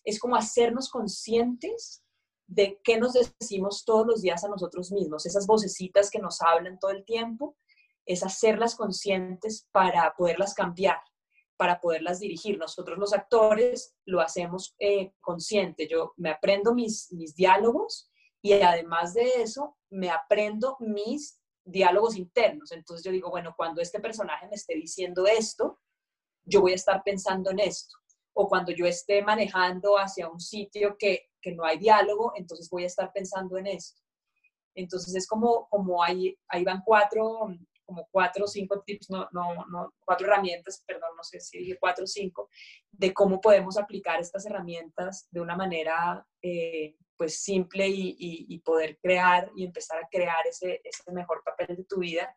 Es 0.03 0.19
como 0.19 0.35
hacernos 0.35 0.91
conscientes 0.91 2.03
de 2.49 2.81
qué 2.83 2.99
nos 2.99 3.13
decimos 3.13 3.85
todos 3.85 4.05
los 4.05 4.23
días 4.23 4.43
a 4.43 4.49
nosotros 4.49 4.91
mismos, 4.91 5.25
esas 5.25 5.47
vocecitas 5.47 6.11
que 6.11 6.19
nos 6.19 6.43
hablan 6.43 6.81
todo 6.81 6.91
el 6.91 7.05
tiempo, 7.05 7.57
es 8.07 8.25
hacerlas 8.25 8.75
conscientes 8.75 9.69
para 9.71 10.13
poderlas 10.17 10.53
cambiar 10.53 11.01
para 11.61 11.79
poderlas 11.79 12.21
dirigir. 12.21 12.57
Nosotros 12.57 12.97
los 12.97 13.13
actores 13.13 13.95
lo 14.07 14.23
hacemos 14.23 14.75
eh, 14.79 15.13
consciente. 15.21 15.87
Yo 15.87 16.15
me 16.17 16.31
aprendo 16.31 16.75
mis, 16.75 17.13
mis 17.13 17.35
diálogos 17.35 18.11
y 18.41 18.55
además 18.55 19.13
de 19.13 19.43
eso 19.43 19.77
me 19.91 20.09
aprendo 20.09 20.79
mis 20.81 21.39
diálogos 21.63 22.17
internos. 22.17 22.73
Entonces 22.73 23.05
yo 23.05 23.13
digo, 23.13 23.29
bueno, 23.29 23.53
cuando 23.55 23.83
este 23.83 24.01
personaje 24.01 24.49
me 24.49 24.55
esté 24.55 24.75
diciendo 24.75 25.27
esto, 25.27 25.79
yo 26.47 26.63
voy 26.63 26.73
a 26.73 26.77
estar 26.77 27.03
pensando 27.05 27.51
en 27.51 27.59
esto. 27.59 27.95
O 28.33 28.49
cuando 28.49 28.73
yo 28.73 28.87
esté 28.87 29.21
manejando 29.21 29.99
hacia 29.99 30.31
un 30.31 30.41
sitio 30.41 30.97
que, 30.99 31.29
que 31.43 31.53
no 31.53 31.67
hay 31.67 31.77
diálogo, 31.77 32.33
entonces 32.37 32.71
voy 32.71 32.85
a 32.85 32.87
estar 32.87 33.13
pensando 33.13 33.59
en 33.59 33.67
esto. 33.67 34.01
Entonces 34.75 35.15
es 35.15 35.27
como, 35.27 35.69
como 35.69 36.03
ahí, 36.03 36.39
ahí 36.49 36.65
van 36.65 36.81
cuatro, 36.87 37.55
como 37.91 38.09
cuatro 38.13 38.45
o 38.45 38.49
cinco 38.49 38.83
tips, 38.87 39.11
no, 39.11 39.29
no, 39.33 39.67
no, 39.67 39.95
cuatro 40.05 40.29
herramientas, 40.29 40.85
perdón, 40.87 41.11
no 41.17 41.25
sé 41.25 41.41
si 41.41 41.59
dije 41.59 41.77
cuatro 41.81 42.05
o 42.05 42.07
cinco, 42.07 42.49
de 42.93 43.13
cómo 43.13 43.41
podemos 43.41 43.77
aplicar 43.77 44.21
estas 44.21 44.47
herramientas 44.47 45.27
de 45.33 45.41
una 45.41 45.57
manera 45.57 46.25
eh, 46.41 46.95
pues 47.17 47.43
simple 47.43 47.89
y, 47.89 48.17
y, 48.17 48.59
poder 48.61 48.97
crear 49.03 49.51
y 49.57 49.65
empezar 49.65 49.99
a 49.99 50.09
crear 50.09 50.47
ese, 50.47 50.81
ese 50.85 51.11
mejor 51.11 51.43
papel 51.45 51.77
de 51.77 51.85
tu 51.85 51.99
vida 51.99 52.33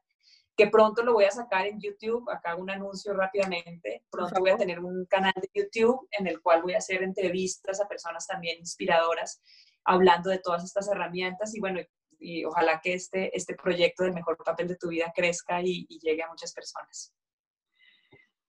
que 0.55 0.67
pronto 0.67 1.03
lo 1.03 1.13
voy 1.13 1.25
a 1.25 1.31
sacar 1.31 1.67
en 1.67 1.79
YouTube, 1.79 2.29
acá 2.29 2.51
hago 2.51 2.61
un 2.61 2.69
anuncio 2.69 3.13
rápidamente, 3.13 4.03
pronto 4.09 4.39
voy 4.39 4.51
a 4.51 4.57
tener 4.57 4.79
un 4.79 5.05
canal 5.05 5.33
de 5.35 5.49
YouTube 5.53 6.07
en 6.11 6.27
el 6.27 6.41
cual 6.41 6.63
voy 6.63 6.73
a 6.73 6.79
hacer 6.79 7.01
entrevistas 7.03 7.79
a 7.79 7.87
personas 7.87 8.27
también 8.27 8.59
inspiradoras 8.59 9.41
hablando 9.85 10.29
de 10.29 10.39
todas 10.39 10.63
estas 10.63 10.87
herramientas 10.89 11.55
y 11.55 11.59
bueno, 11.59 11.79
y 12.23 12.45
ojalá 12.45 12.79
que 12.81 12.93
este, 12.93 13.35
este 13.35 13.55
proyecto 13.55 14.03
del 14.03 14.13
mejor 14.13 14.37
papel 14.37 14.67
de 14.69 14.77
tu 14.77 14.89
vida 14.89 15.11
crezca 15.15 15.61
y, 15.61 15.85
llegue 16.01 16.23
a 16.23 16.29
muchas 16.29 16.53
personas. 16.53 17.13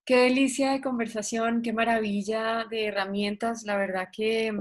Qué 0.07 0.17
delicia 0.17 0.73
de 0.73 0.81
conversación, 0.81 1.63
qué 1.63 1.73
maravilla 1.73 2.67
de 2.71 2.87
herramientas. 2.87 3.65
La 3.65 3.77
verdad 3.77 4.09
que, 4.13 4.53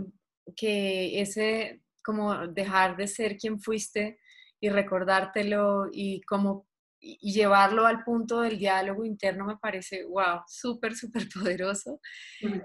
que 0.55 1.21
ese, 1.21 1.81
como 2.03 2.47
dejar 2.47 2.97
de 2.97 3.07
ser 3.07 3.37
quien 3.37 3.59
fuiste 3.59 4.19
y 4.59 4.69
recordártelo 4.69 5.89
y 5.91 6.21
como 6.21 6.67
y 7.05 7.33
llevarlo 7.33 7.85
al 7.85 8.03
punto 8.05 8.39
del 8.39 8.57
diálogo 8.57 9.03
interno 9.03 9.45
me 9.45 9.57
parece, 9.57 10.05
wow, 10.05 10.41
súper, 10.47 10.95
súper 10.95 11.27
poderoso. 11.33 11.99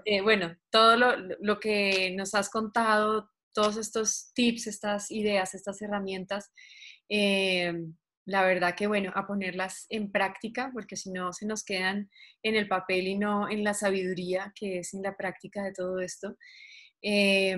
Eh, 0.05 0.20
bueno, 0.20 0.55
todo 0.70 0.96
lo, 0.96 1.16
lo, 1.40 1.59
que 1.59 2.14
nos 2.16 2.34
has 2.34 2.49
contado, 2.49 3.28
todos 3.59 3.76
estos 3.76 4.30
tips, 4.34 4.68
estas 4.68 5.11
ideas, 5.11 5.52
estas 5.52 5.82
herramientas, 5.82 6.52
eh, 7.09 7.72
la 8.24 8.44
verdad 8.44 8.76
que 8.76 8.86
bueno, 8.86 9.11
a 9.16 9.26
ponerlas 9.26 9.86
en 9.88 10.12
práctica, 10.12 10.70
porque 10.72 10.94
si 10.94 11.11
no 11.11 11.32
se 11.32 11.44
nos 11.44 11.64
quedan 11.64 12.09
en 12.44 12.54
el 12.54 12.68
papel 12.68 13.09
y 13.09 13.18
no 13.18 13.50
en 13.50 13.64
la 13.64 13.74
sabiduría 13.74 14.52
que 14.54 14.78
es 14.78 14.94
en 14.94 15.02
la 15.02 15.16
práctica 15.16 15.64
de 15.64 15.72
todo 15.72 15.98
esto. 15.98 16.36
Eh, 17.02 17.56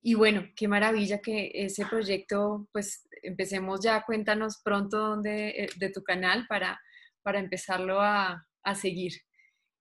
y 0.00 0.14
bueno, 0.14 0.46
qué 0.54 0.68
maravilla 0.68 1.18
que 1.18 1.50
ese 1.52 1.84
proyecto, 1.86 2.68
pues 2.70 3.08
empecemos 3.24 3.80
ya, 3.82 4.04
cuéntanos 4.04 4.60
pronto 4.62 5.20
eh, 5.24 5.66
de 5.76 5.90
tu 5.90 6.04
canal 6.04 6.46
para, 6.46 6.80
para 7.24 7.40
empezarlo 7.40 8.00
a, 8.00 8.46
a 8.62 8.74
seguir. 8.76 9.14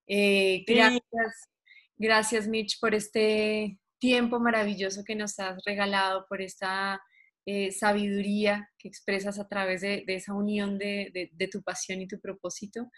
gracias, 0.08 1.50
gracias 1.98 2.48
Mitch 2.48 2.80
por 2.80 2.96
este 2.96 3.78
tiempo 4.00 4.40
maravilloso 4.40 5.04
que 5.04 5.16
nos 5.16 5.40
has 5.40 5.64
regalado, 5.66 6.26
por 6.28 6.42
esta 6.42 7.02
eh, 7.46 7.72
sabiduría 7.72 8.70
que 8.80 8.88
expresas 8.88 9.40
a 9.40 9.48
través 9.48 9.82
de, 9.82 10.04
esa 10.08 10.34
unión 10.34 10.78
de, 10.78 11.30
tu 11.52 11.62
pasión 11.62 12.02
y 12.02 12.08
tu 12.08 12.20
propósito. 12.20 12.90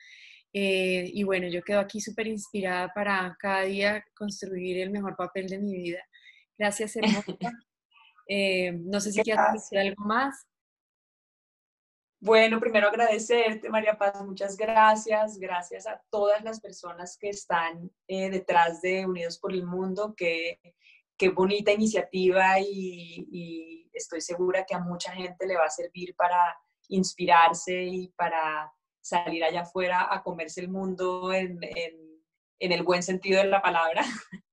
Eh, 0.53 1.11
y 1.13 1.23
bueno, 1.23 1.47
yo 1.47 1.61
quedo 1.61 1.79
aquí 1.79 1.99
súper 1.99 2.27
inspirada 2.27 2.91
para 2.93 3.35
cada 3.39 3.63
día 3.63 4.03
construir 4.15 4.79
el 4.79 4.91
mejor 4.91 5.15
papel 5.15 5.47
de 5.47 5.59
mi 5.59 5.75
vida. 5.75 6.01
Gracias, 6.57 6.95
hermosa. 7.35 7.51
Eh, 8.29 8.71
no 8.71 8.99
sé 8.99 9.11
si 9.11 9.21
quieres 9.21 9.45
decir 9.53 9.79
algo 9.79 10.05
más. 10.05 10.45
Bueno, 12.19 12.59
primero 12.59 12.87
agradecerte, 12.87 13.69
María 13.69 13.97
Paz, 13.97 14.19
muchas 14.25 14.57
gracias. 14.57 15.37
Gracias 15.37 15.85
a 15.85 16.01
todas 16.09 16.43
las 16.43 16.59
personas 16.59 17.15
que 17.17 17.29
están 17.29 17.91
detrás 18.07 18.81
de 18.81 19.05
Unidos 19.05 19.37
por 19.37 19.53
el 19.53 19.63
Mundo, 19.63 20.15
que 20.15 20.59
qué 21.17 21.29
bonita 21.29 21.71
iniciativa 21.71 22.59
y, 22.59 23.89
estoy 23.93 24.21
segura 24.21 24.63
que 24.63 24.75
a 24.75 24.79
mucha 24.79 25.11
gente 25.11 25.47
le 25.47 25.55
va 25.57 25.65
a 25.65 25.71
servir 25.71 26.13
para 26.15 26.55
inspirarse 26.89 27.83
y 27.83 28.09
para 28.09 28.71
salir 29.01 29.43
allá 29.43 29.61
afuera 29.61 30.07
a 30.13 30.21
comerse 30.21 30.61
el 30.61 30.69
mundo 30.69 31.33
en, 31.33 31.59
el 32.59 32.83
buen 32.83 33.01
sentido 33.01 33.41
de 33.41 33.49
la 33.49 33.61
palabra. 33.61 34.03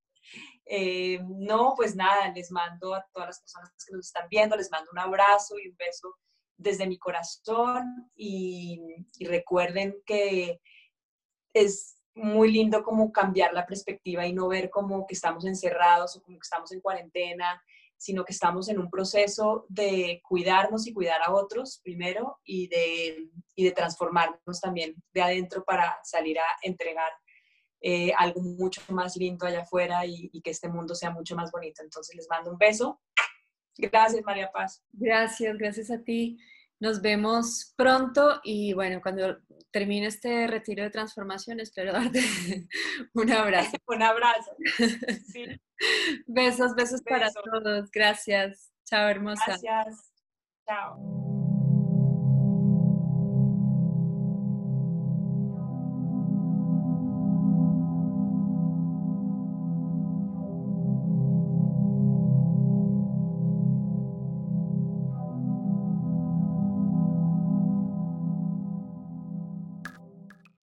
Eh, 0.66 1.20
no, 1.22 1.74
pues 1.76 1.94
nada, 1.94 2.32
les 2.34 2.50
mando 2.50 2.94
a 2.94 3.06
todas 3.12 3.28
las 3.28 3.40
personas 3.40 3.70
que 3.86 3.94
nos 3.94 4.06
están 4.06 4.26
viendo, 4.30 4.56
les 4.56 4.70
mando 4.70 4.90
un 4.92 4.98
abrazo 4.98 5.58
y 5.62 5.68
un 5.68 5.76
beso 5.76 6.16
desde 6.64 6.88
mi 6.88 6.98
corazón 6.98 8.10
y 8.16 8.80
recuerden 9.20 9.96
que 10.04 10.60
es 11.52 11.94
muy 12.14 12.52
lindo 12.52 12.82
como 12.82 13.12
cambiar 13.12 13.52
la 13.52 13.66
perspectiva 13.66 14.26
y 14.26 14.32
no 14.32 14.48
ver 14.48 14.70
como 14.70 15.06
que 15.06 15.14
estamos 15.14 15.44
encerrados 15.44 16.16
o 16.16 16.22
como 16.22 16.38
que 16.38 16.44
estamos 16.44 16.72
en 16.72 16.80
cuarentena, 16.80 17.62
sino 17.96 18.24
que 18.24 18.32
estamos 18.32 18.68
en 18.68 18.78
un 18.78 18.90
proceso 18.90 19.66
de 19.68 20.20
cuidarnos 20.28 20.86
y 20.86 20.92
cuidar 20.92 21.22
a 21.22 21.32
otros 21.32 21.80
primero 21.82 22.38
y 22.44 22.68
de, 22.68 23.28
y 23.54 23.64
de 23.64 23.72
transformarnos 23.72 24.60
también 24.60 24.94
de 25.12 25.22
adentro 25.22 25.64
para 25.64 25.98
salir 26.02 26.38
a 26.38 26.44
entregar 26.62 27.10
eh, 27.80 28.12
algo 28.16 28.40
mucho 28.40 28.80
más 28.88 29.16
lindo 29.16 29.46
allá 29.46 29.62
afuera 29.62 30.06
y, 30.06 30.30
y 30.32 30.40
que 30.40 30.50
este 30.50 30.68
mundo 30.68 30.94
sea 30.94 31.10
mucho 31.10 31.34
más 31.36 31.50
bonito. 31.50 31.82
Entonces 31.82 32.14
les 32.14 32.28
mando 32.28 32.50
un 32.50 32.58
beso. 32.58 33.00
Gracias, 33.76 34.22
María 34.24 34.50
Paz. 34.52 34.82
Gracias, 34.92 35.56
gracias 35.58 35.90
a 35.90 36.02
ti. 36.02 36.38
Nos 36.84 37.00
vemos 37.00 37.72
pronto 37.78 38.42
y 38.44 38.74
bueno, 38.74 39.00
cuando 39.00 39.38
termine 39.70 40.08
este 40.08 40.46
retiro 40.46 40.84
de 40.84 40.90
transformación, 40.90 41.58
espero 41.58 41.92
darte 41.94 42.20
un 43.14 43.32
abrazo. 43.32 43.78
un 43.86 44.02
abrazo. 44.02 44.50
Besos, 46.26 46.74
besos 46.74 47.00
para 47.00 47.30
todos. 47.32 47.90
Gracias. 47.90 48.70
Chao, 48.84 49.08
hermosa. 49.08 49.56
Gracias. 49.62 50.12
Chao. 50.66 51.33